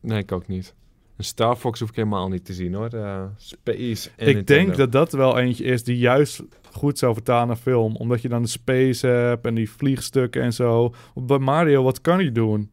Nee, 0.00 0.18
ik 0.18 0.32
ook 0.32 0.48
niet. 0.48 0.74
Een 1.18 1.24
Star 1.24 1.56
Fox 1.56 1.80
hoef 1.80 1.88
ik 1.88 1.96
helemaal 1.96 2.28
niet 2.28 2.44
te 2.44 2.52
zien 2.52 2.74
hoor. 2.74 2.88
Eh, 2.88 3.24
Space 3.36 4.10
en 4.16 4.28
ik 4.28 4.34
Nintendo. 4.34 4.64
denk 4.64 4.76
dat 4.76 4.92
dat 4.92 5.12
wel 5.12 5.38
eentje 5.38 5.64
is 5.64 5.84
die 5.84 5.98
juist 5.98 6.42
goed 6.72 6.98
zou 6.98 7.14
vertalen 7.14 7.46
naar 7.46 7.56
film. 7.56 7.96
Omdat 7.96 8.22
je 8.22 8.28
dan 8.28 8.42
de 8.42 8.48
space 8.48 9.06
hebt 9.06 9.46
en 9.46 9.54
die 9.54 9.70
vliegstukken 9.70 10.42
en 10.42 10.52
zo. 10.52 10.94
Bij 11.14 11.38
Mario, 11.38 11.82
wat 11.82 12.00
kan 12.00 12.18
hij 12.18 12.32
doen? 12.32 12.70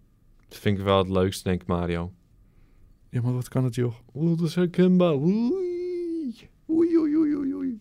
Dat 0.48 0.58
vind 0.58 0.78
ik 0.78 0.84
wel 0.84 0.98
het 0.98 1.10
leukste, 1.10 1.44
denk 1.44 1.62
ik, 1.62 1.68
Mario. 1.68 2.12
Ja, 3.10 3.22
maar 3.22 3.34
wat 3.34 3.48
kan 3.48 3.64
het, 3.64 3.76
joh? 3.76 3.94
Oh, 4.12 4.38
dat 4.38 4.48
is 4.48 4.56
herkenbaar. 4.56 5.14
Oei. 5.16 5.54
Oei, 6.70 6.98
oei, 6.98 7.18
oei, 7.18 7.36
oei, 7.36 7.54
oei. 7.56 7.80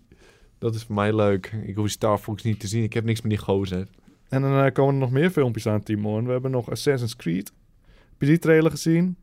Dat 0.59 0.75
is 0.75 0.83
voor 0.83 0.95
mij 0.95 1.15
leuk. 1.15 1.53
Ik 1.65 1.77
hoef 1.77 1.89
Star 1.91 2.19
Fox 2.19 2.43
niet 2.43 2.61
te 2.61 2.67
zien. 2.67 2.83
Ik 2.83 2.93
heb 2.93 3.05
niks 3.05 3.21
met 3.21 3.31
die 3.31 3.41
gozer. 3.41 3.89
En 4.29 4.43
dan 4.43 4.65
eh, 4.65 4.73
komen 4.73 4.95
er 4.95 5.01
nog 5.01 5.11
meer 5.11 5.31
filmpjes 5.31 5.67
aan, 5.67 5.83
Timon. 5.83 6.25
We 6.27 6.33
hebben 6.33 6.51
nog 6.51 6.71
Assassin's 6.71 7.17
Creed. 7.17 7.53
Heb 7.85 8.21
je 8.21 8.27
die 8.27 8.39
trailer 8.39 8.71
gezien? 8.71 9.17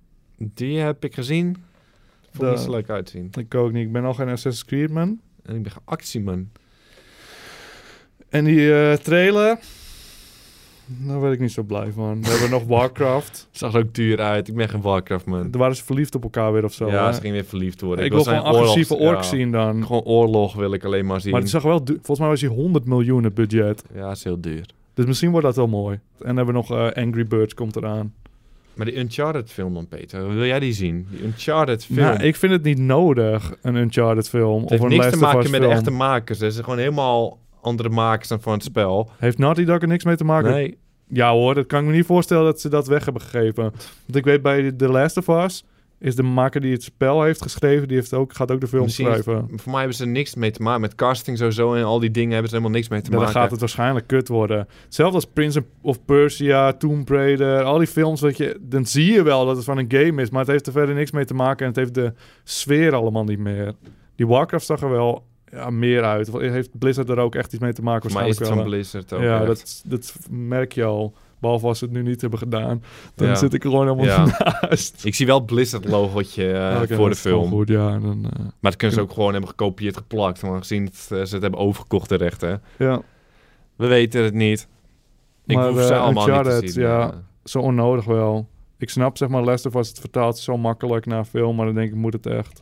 Die 0.53 0.79
heb 0.79 1.03
ik 1.03 1.13
gezien. 1.13 1.63
Vond 2.33 2.51
er 2.51 2.57
niet 2.57 2.67
leuk 2.67 2.89
uitzien. 2.89 3.29
Ik 3.39 3.55
ook 3.55 3.71
niet. 3.71 3.85
Ik 3.85 3.91
ben 3.91 4.01
nog 4.01 4.15
geen 4.15 4.27
Assassin's 4.29 4.65
Creed 4.65 4.89
man. 4.91 5.19
En 5.43 5.55
ik 5.55 5.63
ben 5.63 5.71
geen 5.71 5.81
actieman. 5.85 6.49
En 8.29 8.43
die 8.43 8.73
eh, 8.73 8.93
trailer... 8.93 9.59
Daar 10.99 11.21
werd 11.21 11.33
ik 11.33 11.39
niet 11.39 11.51
zo 11.51 11.63
blij 11.63 11.91
van. 11.91 12.21
We 12.21 12.29
hebben 12.29 12.49
nog 12.49 12.63
Warcraft. 12.77 13.47
Zag 13.51 13.73
er 13.73 13.79
ook 13.79 13.93
duur 13.93 14.19
uit. 14.19 14.47
Ik 14.47 14.55
ben 14.55 14.69
geen 14.69 14.81
Warcraft 14.81 15.25
man. 15.25 15.51
Daar 15.51 15.61
waren 15.61 15.75
ze 15.75 15.83
verliefd 15.83 16.15
op 16.15 16.23
elkaar 16.23 16.53
weer 16.53 16.63
of 16.63 16.73
zo. 16.73 16.87
ja, 16.87 17.05
hè? 17.05 17.13
ze 17.13 17.19
gingen 17.19 17.35
weer 17.35 17.45
verliefd 17.45 17.81
worden. 17.81 18.05
ik 18.05 18.11
wil 18.11 18.23
gewoon 18.23 18.43
agressieve 18.43 18.95
orks 18.95 19.29
ja. 19.29 19.35
zien 19.35 19.51
dan. 19.51 19.85
Gewoon 19.85 20.01
oorlog 20.01 20.53
wil 20.53 20.73
ik 20.73 20.83
alleen 20.83 21.05
maar 21.05 21.21
zien. 21.21 21.31
Maar 21.31 21.41
het 21.41 21.49
zag 21.49 21.63
wel... 21.63 21.83
du- 21.83 21.93
Volgens 21.93 22.19
mij 22.19 22.27
was 22.27 22.39
die 22.39 22.49
100 22.49 22.85
miljoen 22.85 23.31
budget. 23.33 23.83
Ja, 23.93 24.11
is 24.11 24.23
heel 24.23 24.41
duur. 24.41 24.65
Dus 24.93 25.05
misschien 25.05 25.31
wordt 25.31 25.45
dat 25.45 25.55
wel 25.55 25.67
mooi. 25.67 25.95
En 25.95 26.25
dan 26.25 26.35
hebben 26.35 26.45
we 26.45 26.51
nog 26.51 26.71
eh, 26.71 27.03
Angry 27.03 27.27
Birds 27.27 27.53
komt 27.53 27.75
eraan. 27.75 28.13
Maar 28.73 28.85
die 28.85 28.97
Uncharted 28.97 29.51
film 29.51 29.73
dan, 29.73 29.87
Peter. 29.87 30.33
Wil 30.33 30.45
jij 30.45 30.59
die 30.59 30.73
zien? 30.73 31.07
Die 31.11 31.23
Uncharted 31.23 31.85
film. 31.85 31.99
Nou, 31.99 32.23
ik 32.23 32.35
vind 32.35 32.51
het 32.51 32.63
niet 32.63 32.77
nodig, 32.77 33.53
een 33.61 33.75
Uncharted 33.75 34.29
film. 34.29 34.61
het 34.61 34.63
Of 34.63 34.69
heeft 34.69 34.83
een 34.83 34.89
niks 34.89 35.09
te 35.09 35.15
of 35.15 35.21
maken 35.21 35.51
met 35.51 35.61
de 35.61 35.67
echte 35.67 35.91
makers. 35.91 36.39
Het 36.39 36.51
zijn 36.53 36.63
gewoon 36.63 36.79
helemaal 36.79 37.39
andere 37.61 37.89
makers 37.89 38.27
dan 38.27 38.41
van 38.41 38.53
het 38.53 38.63
spel. 38.63 39.09
Heeft 39.17 39.37
Naughty 39.37 39.63
Dog 39.63 39.81
er 39.81 39.87
niks 39.87 40.03
mee 40.03 40.15
te 40.15 40.23
maken? 40.23 40.51
Nee. 40.51 40.77
Ja 41.07 41.31
hoor, 41.31 41.55
dat 41.55 41.65
kan 41.65 41.79
ik 41.79 41.85
me 41.85 41.91
niet 41.91 42.05
voorstellen 42.05 42.43
dat 42.43 42.61
ze 42.61 42.69
dat 42.69 42.87
weg 42.87 43.03
hebben 43.03 43.21
gegeven. 43.21 43.63
Want 43.63 44.15
ik 44.15 44.23
weet 44.23 44.41
bij 44.41 44.71
The 44.71 44.87
Last 44.87 45.17
of 45.17 45.27
Us... 45.27 45.63
is 46.01 46.15
de 46.15 46.23
maker 46.23 46.61
die 46.61 46.71
het 46.71 46.83
spel 46.83 47.23
heeft 47.23 47.41
geschreven... 47.41 47.87
die 47.87 47.97
heeft 47.97 48.13
ook, 48.13 48.33
gaat 48.33 48.51
ook 48.51 48.59
de 48.61 48.67
film 48.67 48.83
Misschien- 48.83 49.05
schrijven. 49.05 49.47
Voor 49.55 49.71
mij 49.71 49.79
hebben 49.79 49.97
ze 49.97 50.03
er 50.03 50.09
niks 50.09 50.35
mee 50.35 50.51
te 50.51 50.61
maken. 50.61 50.81
Met 50.81 50.95
casting 50.95 51.37
sowieso 51.37 51.73
en 51.73 51.83
al 51.83 51.99
die 51.99 52.11
dingen 52.11 52.31
hebben 52.31 52.49
ze 52.49 52.55
helemaal 52.55 52.77
niks 52.77 52.89
mee 52.89 52.99
te 53.01 53.05
Ja, 53.05 53.11
dan 53.11 53.21
maken. 53.25 53.41
gaat 53.41 53.51
het 53.51 53.59
waarschijnlijk 53.59 54.07
kut 54.07 54.27
worden. 54.27 54.67
Hetzelfde 54.83 55.15
als 55.15 55.25
Prince 55.25 55.63
of 55.81 56.05
Persia, 56.05 56.73
Tomb 56.73 57.09
Raider... 57.09 57.63
al 57.63 57.77
die 57.77 57.87
films, 57.87 58.19
dat 58.19 58.37
je, 58.37 58.57
dan 58.61 58.85
zie 58.85 59.11
je 59.13 59.23
wel 59.23 59.45
dat 59.45 59.55
het 59.55 59.65
van 59.65 59.77
een 59.77 59.91
game 59.91 60.21
is... 60.21 60.29
maar 60.29 60.41
het 60.41 60.49
heeft 60.51 60.67
er 60.67 60.73
verder 60.73 60.95
niks 60.95 61.11
mee 61.11 61.25
te 61.25 61.33
maken... 61.33 61.59
en 61.59 61.67
het 61.67 61.75
heeft 61.75 61.93
de 61.93 62.13
sfeer 62.43 62.93
allemaal 62.93 63.23
niet 63.23 63.39
meer. 63.39 63.73
Die 64.15 64.27
Warcraft 64.27 64.65
zag 64.65 64.81
er 64.81 64.89
wel 64.89 65.23
ja, 65.51 65.69
meer 65.69 66.03
uit. 66.03 66.31
Heeft 66.31 66.79
Blizzard 66.79 67.09
er 67.09 67.17
ook 67.17 67.35
echt 67.35 67.53
iets 67.53 67.61
mee 67.61 67.73
te 67.73 67.81
maken? 67.81 68.09
Voor 68.11 68.19
mij 68.19 68.29
is 68.29 68.37
het 68.37 68.47
van 68.47 68.57
waarschijnlijk 68.57 68.91
Blizzard 68.91 69.13
ook. 69.13 69.19
wel? 69.19 69.29
Ja, 69.29 69.39
echt. 69.39 69.47
dat, 69.47 69.81
dat 69.85 70.15
merk 70.29 70.71
je 70.73 70.83
al. 70.83 71.13
Behalve 71.41 71.67
als 71.67 71.77
ze 71.79 71.85
het 71.85 71.93
nu 71.93 72.01
niet 72.01 72.21
hebben 72.21 72.39
gedaan. 72.39 72.83
Dan 73.15 73.27
Ja. 73.27 73.35
zit 73.35 73.53
ik 73.53 73.63
er 73.63 73.69
gewoon 73.69 73.85
helemaal 73.87 74.27
Ja. 74.27 74.55
naast. 74.69 75.05
Ik 75.05 75.15
zie 75.15 75.25
wel 75.25 75.37
het 75.37 75.45
Blizzard-logotje 75.45 76.51
eh, 76.51 76.81
voor 76.97 77.09
de 77.09 77.15
film. 77.15 77.49
Goed, 77.49 77.67
ja, 77.67 77.99
dan, 77.99 78.25
eh, 78.33 78.39
Maar 78.39 78.51
dat 78.71 78.75
kunnen 78.75 78.97
ze 78.97 79.03
ook 79.03 79.11
gewoon 79.13 79.31
hebben 79.31 79.49
gekopieerd, 79.49 79.97
geplakt. 79.97 80.41
Maar 80.41 80.57
gezien 80.57 80.83
het, 80.85 80.95
eh, 81.11 81.23
ze 81.23 81.33
het 81.33 81.41
hebben 81.41 81.59
overgekocht 81.59 82.09
de 82.09 82.15
rechten. 82.15 82.61
ja, 82.77 83.01
We 83.75 83.87
weten 83.87 84.23
het 84.23 84.33
niet. 84.33 84.67
Ik 85.45 85.55
Maar, 85.55 85.69
hoef 85.69 85.81
ze 85.83 85.95
allemaal 85.95 86.27
niet 86.27 86.43
te 86.43 86.67
zien. 86.71 86.83
ja. 86.83 87.13
zo 87.43 87.59
onnodig 87.59 88.05
wel. 88.05 88.47
Ik 88.77 88.89
snap 88.89 89.17
zeg 89.17 89.29
maar 89.29 89.43
Last 89.43 89.65
of 89.65 89.75
Us, 89.75 89.87
het 89.87 89.99
vertaalt 89.99 90.37
zo 90.37 90.57
makkelijk 90.57 91.05
naar 91.05 91.23
film, 91.25 91.55
maar 91.55 91.65
dan 91.65 91.75
denk 91.75 91.89
ik, 91.89 91.95
moet 91.95 92.13
het 92.13 92.25
echt. 92.25 92.61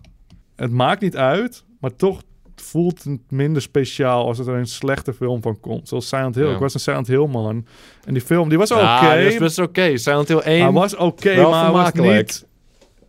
Het 0.56 0.72
maakt 0.72 1.02
niet 1.02 1.18
uit, 1.18 1.64
maar 1.80 1.96
toch 1.96 2.22
voelt 2.62 3.04
het 3.04 3.20
minder 3.30 3.62
speciaal 3.62 4.26
als 4.26 4.40
er 4.40 4.50
een 4.50 4.68
slechte 4.68 5.14
film 5.14 5.42
van 5.42 5.60
komt. 5.60 5.88
Zoals 5.88 6.08
Silent 6.08 6.36
Hill. 6.36 6.48
Ja. 6.48 6.54
Ik 6.54 6.60
was 6.60 6.74
een 6.74 6.80
Silent 6.80 7.08
Hill 7.08 7.28
man. 7.28 7.66
En 8.06 8.14
die 8.14 8.22
film, 8.22 8.50
die 8.50 8.58
was 8.58 8.72
oké. 8.72 8.82
Ja, 8.82 9.14
is 9.14 9.38
best 9.38 9.60
oké. 9.60 9.98
Silent 9.98 10.28
Hill 10.28 10.40
1. 10.40 10.62
Hij 10.62 10.72
was 10.72 10.96
oké, 10.96 11.36
wel 11.36 11.50
maar 11.50 11.64
hij 11.64 11.72
was 11.72 11.92
niet 11.94 12.48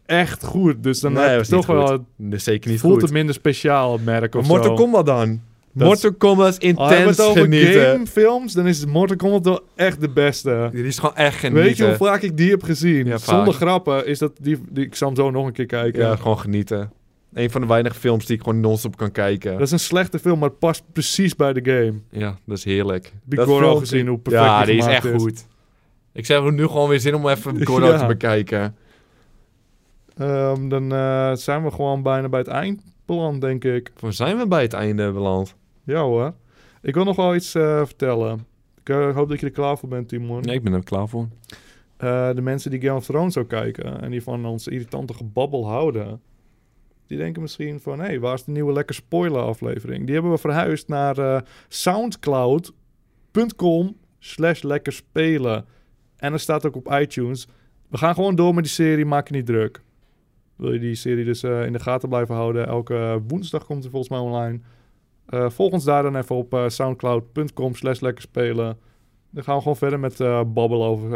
echt 0.06 0.44
goed. 0.44 0.82
Dus 0.82 1.00
dan 1.00 1.12
Nee, 1.12 1.22
heb 1.22 1.30
je 1.30 1.38
was 1.38 1.48
toch 1.48 1.66
wel... 1.66 2.04
Nee, 2.16 2.38
zeker 2.38 2.70
niet 2.70 2.80
voelt 2.80 2.92
goed. 2.92 3.02
het 3.02 3.12
minder 3.12 3.34
speciaal, 3.34 3.98
merk 4.04 4.34
of 4.34 4.46
Mortal 4.46 4.76
zo. 4.76 4.82
Kombat 4.82 5.06
dan? 5.06 5.40
Dat 5.72 5.88
Mortal 5.88 6.14
Kombat 6.14 6.56
we 6.56 6.62
intens 6.62 7.16
het 7.16 7.20
over 7.20 7.42
genieten. 7.42 7.82
gamefilms, 7.82 8.52
dan 8.52 8.66
is 8.66 8.86
Mortal 8.86 9.16
Kombat 9.16 9.44
wel 9.44 9.60
echt 9.76 10.00
de 10.00 10.08
beste. 10.08 10.68
Die 10.72 10.84
is 10.84 10.98
gewoon 10.98 11.16
echt 11.16 11.38
genieten. 11.38 11.64
Weet 11.64 11.76
je 11.76 11.84
hoe 11.84 11.96
vaak 11.96 12.22
ik 12.22 12.36
die 12.36 12.50
heb 12.50 12.62
gezien? 12.62 13.06
Ja. 13.06 13.18
Zonder 13.18 13.54
grappen 13.54 14.06
is 14.06 14.18
dat 14.18 14.32
die, 14.40 14.58
die... 14.68 14.84
Ik 14.84 14.94
zal 14.94 15.06
hem 15.06 15.16
zo 15.16 15.30
nog 15.30 15.46
een 15.46 15.52
keer 15.52 15.66
kijken. 15.66 16.00
Ja, 16.00 16.16
gewoon 16.16 16.38
genieten. 16.38 16.92
Een 17.32 17.50
van 17.50 17.60
de 17.60 17.66
weinige 17.66 17.94
films 17.98 18.26
die 18.26 18.36
ik 18.36 18.42
gewoon 18.42 18.60
non-stop 18.60 18.96
kan 18.96 19.10
kijken. 19.12 19.52
Dat 19.52 19.60
is 19.60 19.70
een 19.70 19.78
slechte 19.78 20.18
film, 20.18 20.38
maar 20.38 20.48
het 20.48 20.58
past 20.58 20.82
precies 20.92 21.36
bij 21.36 21.52
de 21.52 21.70
game. 21.70 22.00
Ja, 22.10 22.38
dat 22.46 22.56
is 22.56 22.64
heerlijk. 22.64 23.12
Heb 23.28 23.38
Goro 23.38 23.66
film- 23.68 23.78
gezien 23.78 24.06
hoe 24.06 24.18
perfect 24.18 24.44
Ja, 24.44 24.64
die 24.64 24.76
is 24.76 24.86
echt 24.86 25.06
goed. 25.10 25.46
Ik 26.12 26.26
zeg 26.26 26.50
nu 26.50 26.66
gewoon 26.66 26.88
weer 26.88 27.00
zin 27.00 27.14
om 27.14 27.28
even 27.28 27.64
Goro 27.66 27.86
Ja. 27.86 27.98
te 27.98 28.06
bekijken. 28.06 28.76
Ehm, 30.16 30.68
dan 30.68 30.92
eh, 30.92 31.32
zijn 31.34 31.64
we 31.64 31.70
gewoon 31.70 32.02
bijna 32.02 32.28
bij 32.28 32.38
het 32.40 32.48
eind 32.48 32.82
beland, 33.06 33.40
denk 33.40 33.64
ik. 33.64 33.92
Waar 34.00 34.12
zijn 34.12 34.36
we 34.38 34.46
bij 34.46 34.62
het 34.62 34.72
einde 34.72 35.12
beland? 35.12 35.54
Ja 35.84 36.00
hoor. 36.02 36.34
Ik 36.82 36.94
wil 36.94 37.04
nog 37.04 37.16
wel 37.16 37.34
iets 37.34 37.54
eh, 37.54 37.76
vertellen. 37.84 38.46
Ik 38.80 38.88
eh, 38.88 39.14
hoop 39.14 39.28
dat 39.28 39.40
je 39.40 39.46
er 39.46 39.52
klaar 39.52 39.78
voor 39.78 39.88
bent, 39.88 40.08
Timon. 40.08 40.40
Nee, 40.40 40.54
ik 40.56 40.62
ben 40.62 40.72
er 40.72 40.84
klaar 40.84 41.08
voor. 41.08 41.28
De 42.34 42.40
mensen 42.42 42.70
die 42.70 42.80
Game 42.80 42.94
of 42.96 43.04
Thrones 43.04 43.32
zo 43.32 43.44
kijken 43.44 44.00
en 44.02 44.10
die 44.10 44.22
van 44.22 44.46
ons 44.46 44.68
irritante 44.68 45.14
gebabbel 45.14 45.66
houden, 45.68 46.20
die 47.10 47.18
denken 47.18 47.42
misschien 47.42 47.80
van, 47.80 47.98
hé, 47.98 48.06
hey, 48.06 48.20
waar 48.20 48.34
is 48.34 48.44
de 48.44 48.50
nieuwe 48.50 48.72
lekker 48.72 48.94
spoiler 48.94 49.40
aflevering? 49.40 50.04
Die 50.04 50.14
hebben 50.14 50.32
we 50.32 50.38
verhuisd 50.38 50.88
naar 50.88 51.18
eh, 51.18 51.40
soundcloud.com 51.68 53.96
slash 54.18 54.62
lekker 54.62 54.92
spelen. 54.92 55.64
En 56.16 56.32
er 56.32 56.40
staat 56.40 56.66
ook 56.66 56.76
op 56.76 56.92
iTunes. 56.92 57.48
We 57.88 57.98
gaan 57.98 58.14
gewoon 58.14 58.34
door 58.34 58.54
met 58.54 58.64
die 58.64 58.72
serie, 58.72 59.04
maak 59.04 59.28
je 59.28 59.34
niet 59.34 59.46
druk. 59.46 59.82
Wil 60.56 60.72
je 60.72 60.78
die 60.78 60.94
serie 60.94 61.24
dus 61.24 61.42
eh, 61.42 61.64
in 61.64 61.72
de 61.72 61.78
gaten 61.78 62.08
blijven 62.08 62.34
houden? 62.34 62.66
Elke 62.66 63.22
woensdag 63.26 63.64
komt 63.64 63.84
er 63.84 63.90
volgens 63.90 64.10
mij 64.10 64.20
online. 64.20 64.60
Eh, 65.26 65.50
volg 65.50 65.72
ons 65.72 65.84
daar 65.84 66.02
dan 66.02 66.16
even 66.16 66.36
op 66.36 66.64
soundcloud.com 66.66 67.74
slash 67.74 68.00
lekker 68.00 68.22
spelen. 68.22 68.78
Dan 69.30 69.44
gaan 69.44 69.54
we 69.54 69.62
gewoon 69.62 69.76
verder 69.76 70.00
met 70.00 70.16
babbelen 70.54 70.86
over 70.86 71.10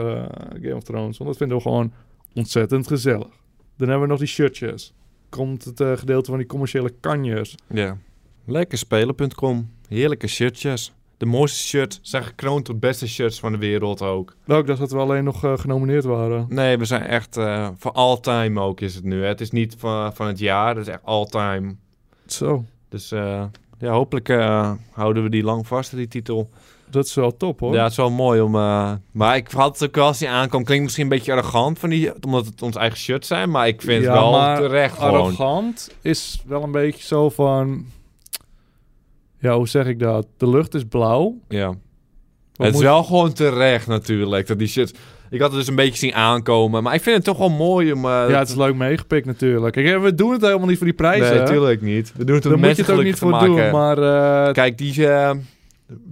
Game 0.62 0.74
of 0.74 0.82
Thrones. 0.82 1.18
Want 1.18 1.30
dat 1.30 1.38
vinden 1.38 1.56
we 1.56 1.62
gewoon 1.62 1.92
ontzettend 2.34 2.86
gezellig. 2.86 3.42
Dan 3.76 3.88
hebben 3.88 4.00
we 4.00 4.06
nog 4.06 4.18
die 4.18 4.28
shirtjes. 4.28 4.94
Komt 5.34 5.64
het 5.64 5.80
eh, 5.80 5.92
gedeelte 5.96 6.30
van 6.30 6.38
die 6.38 6.46
commerciële 6.46 6.92
kanjes. 7.00 7.54
Ja. 7.68 7.96
Lekkerspelen.com. 8.44 9.70
Heerlijke 9.88 10.26
shirtjes. 10.26 10.92
De 11.16 11.26
mooiste 11.26 11.58
shirts 11.58 11.98
zijn 12.02 12.24
gekroond 12.24 12.64
tot 12.64 12.80
beste 12.80 13.08
shirts 13.08 13.40
van 13.40 13.52
de 13.52 13.58
wereld 13.58 14.02
ook. 14.02 14.36
Nou, 14.44 14.60
ik 14.60 14.66
dacht 14.66 14.78
dat 14.78 14.90
we 14.90 14.98
alleen 14.98 15.24
nog 15.24 15.44
eh, 15.44 15.58
genomineerd 15.58 16.04
waren. 16.04 16.46
Nee, 16.48 16.78
we 16.78 16.84
zijn 16.84 17.02
echt 17.02 17.36
eh 17.36 17.68
voor 17.78 17.92
all 17.92 18.20
time 18.20 18.60
ook 18.60 18.80
is 18.80 18.94
het 18.94 19.04
nu. 19.04 19.20
Hè. 19.20 19.26
Het 19.26 19.40
is 19.40 19.50
niet 19.50 19.74
van, 19.78 20.14
van 20.14 20.26
het 20.26 20.38
jaar, 20.38 20.76
het 20.76 20.86
is 20.86 20.92
echt 20.92 21.04
all 21.04 21.26
time. 21.26 21.74
Zo, 22.26 22.64
Dus 22.88 23.08
ja, 23.08 23.50
hopelijk 23.78 24.28
houden 24.90 25.22
we 25.22 25.28
die 25.28 25.42
lang 25.42 25.66
vast, 25.66 25.96
die 25.96 26.08
titel. 26.08 26.50
Dat 26.90 27.04
is 27.06 27.14
wel 27.14 27.36
top 27.36 27.60
hoor. 27.60 27.74
Ja, 27.74 27.82
het 27.82 27.90
is 27.90 27.96
wel 27.96 28.10
mooi 28.10 28.40
om... 28.40 28.54
eh, 28.54 28.92
maar 29.10 29.36
ik 29.36 29.50
had 29.50 29.78
het 29.78 29.88
ook 29.88 29.94
wel 29.94 30.06
als. 30.06 30.18
Klinkt 30.48 30.68
misschien 30.82 31.02
een 31.02 31.08
beetje 31.08 31.32
arrogant, 31.32 31.78
van 31.78 31.88
die, 31.90 32.12
omdat 32.24 32.46
het 32.46 32.62
ons 32.62 32.76
eigen 32.76 32.98
shirt 32.98 33.26
zijn. 33.26 33.50
Maar 33.50 33.66
ik 33.68 33.82
vind 33.82 34.02
Ja, 34.04 34.12
het 34.12 34.20
wel 34.58 34.68
terecht 34.68 34.98
gewoon. 34.98 35.12
Arrogant 35.20 35.90
is 36.02 36.42
wel 36.46 36.62
een 36.62 36.72
beetje 36.72 37.04
zo 37.06 37.30
van... 37.30 37.84
Ja, 39.38 39.56
hoe 39.56 39.68
zeg 39.68 39.86
ik 39.86 39.98
dat? 39.98 40.26
De 40.36 40.48
lucht 40.48 40.74
is 40.74 40.84
blauw. 40.88 41.34
Ja. 41.48 41.66
Wat 42.56 42.66
het 42.66 42.74
is 42.74 42.80
wel 42.82 43.02
gewoon 43.04 43.32
terecht 43.32 43.86
natuurlijk, 43.86 44.46
dat 44.46 44.58
die 44.58 44.68
shirts... 44.68 44.92
Ik 45.30 45.40
had 45.40 45.48
het 45.48 45.58
dus 45.58 45.68
een 45.68 45.74
beetje 45.74 45.98
zien 45.98 46.14
aankomen. 46.14 46.82
Maar 46.82 46.94
ik 46.94 47.02
vind 47.02 47.16
het 47.16 47.24
toch 47.24 47.38
wel 47.38 47.48
mooi 47.48 47.92
om... 47.92 48.04
eh, 48.04 48.10
Ja, 48.10 48.38
het 48.38 48.48
is 48.48 48.54
leuk 48.54 48.74
meegepikt 48.74 49.26
natuurlijk. 49.26 49.74
Kijk, 49.74 50.02
we 50.02 50.14
doen 50.14 50.32
het 50.32 50.40
helemaal 50.40 50.66
niet 50.66 50.76
voor 50.76 50.86
die 50.86 50.94
prijzen. 50.96 51.28
Nee, 51.30 51.38
natuurlijk 51.38 51.80
niet. 51.82 52.12
We 52.16 52.24
doen 52.24 52.34
het 52.34 52.44
om 52.44 52.50
Daar 52.50 52.60
moet 52.60 52.76
je 52.76 52.82
het 52.82 52.90
ook 52.90 53.02
niet 53.02 53.18
voor 53.18 53.38
te 53.38 53.44
doen. 53.44 53.54
maken. 53.54 53.72
Maar 53.72 54.46
eh, 54.46 54.52
Kijk, 54.52 54.78
die 54.78 54.92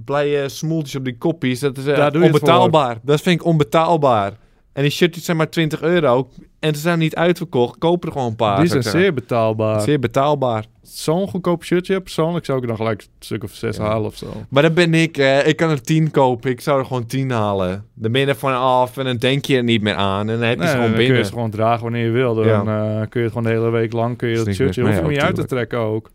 blije 0.04 0.48
smoeltjes 0.48 0.94
op 0.96 1.04
die 1.04 1.18
koppies, 1.18 1.60
dat 1.60 1.76
is 1.78 1.86
eh, 1.86 2.08
onbetaalbaar. 2.22 2.98
Dat 3.02 3.20
vind 3.20 3.40
ik 3.40 3.46
onbetaalbaar. 3.46 4.32
En 4.72 4.82
die 4.82 4.90
shirtjes 4.90 5.24
zijn 5.24 5.36
maar 5.36 5.48
20 5.50 5.82
euro. 5.82 6.28
En 6.60 6.74
ze 6.74 6.80
zijn 6.80 6.98
niet 6.98 7.14
uitverkocht. 7.14 7.78
Koop 7.78 8.04
er 8.04 8.12
gewoon 8.12 8.26
een 8.28 8.36
paar. 8.36 8.60
die 8.60 8.68
zijn 8.68 8.82
zeer 8.82 9.14
betaalbaar. 9.14 9.80
zeer 9.80 9.98
betaalbaar. 9.98 10.64
Zo'n 10.82 11.28
goedkoop 11.28 11.64
shirtje, 11.64 12.00
persoonlijk 12.00 12.44
zou 12.44 12.56
ik 12.58 12.62
er 12.64 12.68
dan 12.68 12.78
gelijk 12.78 13.00
een 13.00 13.08
stuk 13.18 13.44
of 13.44 13.52
zes 13.54 13.76
Ja. 13.76 13.82
halen 13.84 14.06
of 14.06 14.16
zo. 14.16 14.26
Maar 14.48 14.62
dan 14.62 14.74
ben 14.74 14.94
ik, 14.94 15.16
eh, 15.18 15.46
ik 15.46 15.56
kan 15.56 15.70
er 15.70 15.82
10 15.82 16.10
kopen. 16.10 16.50
Ik 16.50 16.60
zou 16.60 16.78
er 16.78 16.84
gewoon 16.86 17.06
10 17.06 17.30
halen. 17.30 17.84
Dan 17.94 18.12
ben 18.12 18.20
je 18.20 18.26
er 18.26 18.34
van 18.36 18.54
af 18.54 18.96
en 18.96 19.04
dan 19.04 19.16
denk 19.16 19.44
je 19.44 19.56
er 19.56 19.62
niet 19.64 19.82
meer 19.82 19.94
aan. 19.94 20.28
En 20.30 20.38
dan 20.38 20.48
heb 20.48 20.58
je 20.58 20.58
Nee, 20.58 20.66
ze 20.68 20.76
dan 20.76 20.82
gewoon 20.84 21.06
kun 21.06 21.16
je 21.16 21.24
ze 21.24 21.32
gewoon 21.32 21.50
dragen 21.50 21.82
wanneer 21.82 22.04
je 22.04 22.10
wil. 22.10 22.34
Dan 22.34 22.44
Ja. 22.46 22.60
eh, 22.60 23.08
kun 23.08 23.20
je 23.20 23.26
het 23.26 23.36
gewoon 23.36 23.42
de 23.52 23.58
hele 23.58 23.70
week 23.70 23.92
lang 23.92 24.16
kun 24.16 24.28
je 24.28 24.36
dat 24.36 24.54
shirtje. 24.54 24.82
hoef 24.82 24.96
je 24.96 25.02
niet 25.02 25.20
uit 25.20 25.34
te 25.34 25.44
trekken 25.44 25.78
ook. 25.78 26.10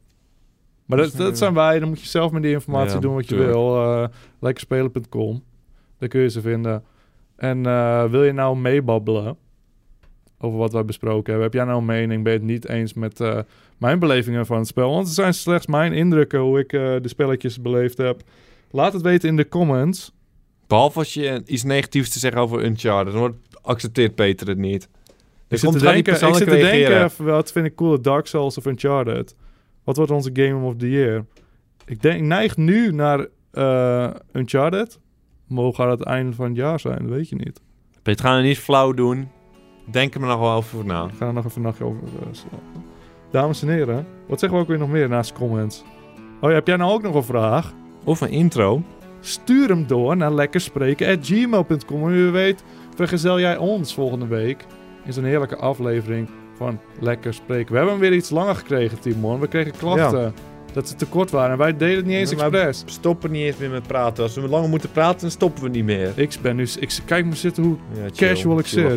Maar 0.88 0.97
Dus, 0.97 1.12
dat, 1.12 1.17
dat 1.21 1.32
eh, 1.32 1.38
zijn 1.38 1.54
wij. 1.54 1.80
Dan 1.80 1.89
moet 1.89 2.02
je 2.02 2.08
zelf 2.08 2.32
met 2.32 2.41
die 2.41 2.52
informatie 2.52 2.93
Ja, 2.93 3.00
doen 3.00 3.13
wat 3.13 3.23
je 3.23 3.36
tuurlijk. 3.36 3.52
wil. 3.52 3.84
Eh 3.84 4.08
lekkerspelen.com. 4.39 5.43
Daar 6.00 6.10
kun 6.10 6.21
je 6.21 6.30
ze 6.30 6.41
vinden. 6.41 6.84
En 7.36 7.65
eh, 7.65 8.04
wil 8.06 8.23
je 8.23 8.32
nou 8.32 8.58
meebabbelen 8.58 9.38
over 10.39 10.58
wat 10.58 10.71
wij 10.73 10.86
besproken 10.86 11.23
hebben? 11.26 11.43
Heb 11.43 11.54
jij 11.54 11.63
nou 11.63 11.78
een 11.78 11.86
mening? 11.86 12.23
Ben 12.23 12.34
je 12.34 12.38
het 12.39 12.47
niet 12.47 12.67
eens 12.67 12.93
met 12.93 13.21
mijn 13.78 14.00
belevingen 14.00 14.45
van 14.45 14.58
het 14.58 14.67
spel? 14.67 14.89
Want 14.91 15.06
het 15.06 15.15
zijn 15.15 15.34
slechts 15.34 15.67
mijn 15.67 15.93
indrukken 15.93 16.39
hoe 16.39 16.60
ik 16.60 16.69
de 16.69 17.00
spelletjes 17.04 17.62
beleefd 17.62 17.97
heb. 17.97 18.21
Laat 18.71 18.93
het 18.93 19.02
weten 19.02 19.30
in 19.30 19.36
de 19.36 19.47
comments. 19.50 20.12
Behalve 20.67 21.00
als 21.00 21.13
je 21.13 21.41
iets 21.45 21.63
negatiefs 21.63 22.10
te 22.10 22.19
zeggen 22.19 22.41
over 22.41 22.63
Uncharted. 22.65 23.12
Dan 23.13 23.21
wordt- 23.21 23.38
accepteert 23.62 24.15
Peter 24.15 24.47
het 24.47 24.58
niet. 24.58 24.84
Ik 24.84 24.89
Dus 25.47 25.60
zit, 25.60 25.69
komt 25.69 25.82
te 25.82 25.86
denken, 25.91 26.13
ik 26.13 26.19
zit 26.36 26.47
te 26.47 26.56
denken, 26.56 27.12
wat 27.26 27.52
vind 27.52 27.65
ik 27.65 27.76
cooler, 27.76 28.02
Dark 28.02 28.28
Souls 28.28 28.58
of 28.58 28.65
Uncharted? 28.65 29.36
Wat 29.88 29.97
wordt 29.97 30.12
onze 30.12 30.30
Game 30.34 30.65
of 30.65 30.76
the 30.76 30.89
Year? 30.89 31.26
Ik 31.86 32.02
denk, 32.02 32.21
neig 32.21 32.58
nu 32.58 32.91
naar 32.91 33.28
eh, 33.52 34.10
Uncharted. 34.32 35.00
Hoe 35.47 35.76
gaat 35.76 36.00
het 36.00 36.08
einde 36.08 36.36
van 36.36 36.45
het 36.45 36.56
jaar 36.56 36.80
zijn? 36.80 37.10
Weet 37.10 37.30
je 37.30 37.36
niet. 37.36 37.62
Peter, 38.02 38.26
gaan 38.26 38.38
we 38.38 38.47
niet 38.47 38.58
flauw 38.58 38.93
doen. 38.93 39.28
Denk 39.91 40.13
er 40.13 40.19
maar 40.19 40.30
nog 40.30 40.39
wel 40.39 40.52
over 40.52 40.86
na. 40.86 41.06
Ik 41.06 41.13
ga 41.17 41.28
er 41.28 41.34
nog 41.34 41.45
even 41.45 41.58
een 41.58 41.63
nachtje 41.63 41.84
over 41.84 42.08
slapen. 42.32 42.84
Dames 43.32 43.62
en 43.62 43.67
heren, 43.67 44.06
wat 44.28 44.39
zeggen 44.39 44.58
we 44.58 44.63
ook 44.63 44.69
weer 44.69 44.80
nog 44.80 44.89
meer 44.89 45.10
naast 45.10 45.34
comments? 45.34 45.84
Oh 46.41 46.50
ja, 46.50 46.56
heb 46.56 46.67
jij 46.67 46.78
nou 46.78 46.91
ook 46.91 47.02
nog 47.02 47.15
een 47.15 47.23
vraag? 47.23 47.73
Of 48.04 48.21
een 48.21 48.30
intro. 48.30 48.84
Stuur 49.19 49.69
hem 49.69 49.88
door 49.88 50.17
naar 50.17 50.34
lekkerspreken.gmail.com. 50.34 52.04
En 52.04 52.12
wie 52.12 52.32
weet, 52.32 52.63
vergezel 52.95 53.39
jij 53.39 53.58
ons 53.58 53.93
volgende 53.93 54.28
week 54.28 54.65
in 55.06 55.13
zo'n 55.13 55.23
heerlijke 55.23 55.58
aflevering 55.58 56.30
van 56.58 56.80
Lekker 57.00 57.34
Spreken. 57.34 57.72
We 57.72 57.78
hebben 57.78 57.93
hem 57.93 58.02
weer 58.10 58.13
iets 58.13 58.30
langer 58.30 58.56
gekregen, 58.56 59.00
Timon. 59.00 59.39
We 59.39 59.48
kregen 59.48 59.72
klachten 59.78 60.34
dat 60.74 60.88
ze 60.88 60.96
te 60.96 61.06
kort 61.06 61.32
waren. 61.32 61.52
En 61.52 61.58
wij 61.58 61.78
deden 61.78 61.96
het 61.96 62.06
niet 62.06 62.15
eens 62.15 62.30
Ja, 62.32 62.36
maar- 62.38 62.46
expres. 62.54 62.84
We 62.84 62.91
stoppen 62.91 63.32
niet 63.32 63.43
eens 63.43 63.58
meer 63.58 63.70
met 63.70 63.88
praten. 63.88 64.24
Als 64.24 64.36
we 64.36 64.48
langer 64.48 64.70
moeten 64.70 64.91
praten, 64.91 65.22
dan 65.22 65.32
stoppen 65.32 65.63
we 65.63 65.70
niet 65.70 65.84
meer. 65.84 66.12
Ik 66.15 66.38
ben 66.41 66.56
nu... 66.56 66.67
Ik, 66.80 67.00
kijk 67.06 67.26
me 67.26 67.36
zitten 67.36 67.63
hoe... 67.63 67.76
Ja, 67.93 68.02
chill. 68.13 68.28
Casual 68.28 68.60
ik 68.60 68.67
zit. 68.67 68.96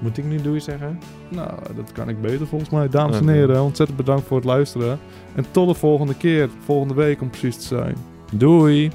Moet 0.00 0.18
ik 0.18 0.24
nu 0.24 0.42
doei 0.42 0.60
zeggen? 0.60 0.98
Nou, 1.28 1.50
dat 1.76 1.92
kan 1.92 2.08
ik 2.08 2.20
beter 2.20 2.46
volgens 2.46 2.70
mij. 2.70 2.88
Dames 2.88 3.18
en 3.18 3.28
heren, 3.28 3.62
ontzettend 3.62 3.98
bedankt 3.98 4.26
voor 4.26 4.36
het 4.36 4.46
luisteren. 4.46 4.98
En 5.34 5.44
tot 5.50 5.68
de 5.68 5.74
volgende 5.74 6.14
keer. 6.14 6.48
Volgende 6.64 6.94
week 6.94 7.20
om 7.20 7.30
precies 7.30 7.56
te 7.56 7.66
zijn. 7.66 7.96
Doei. 8.32 8.90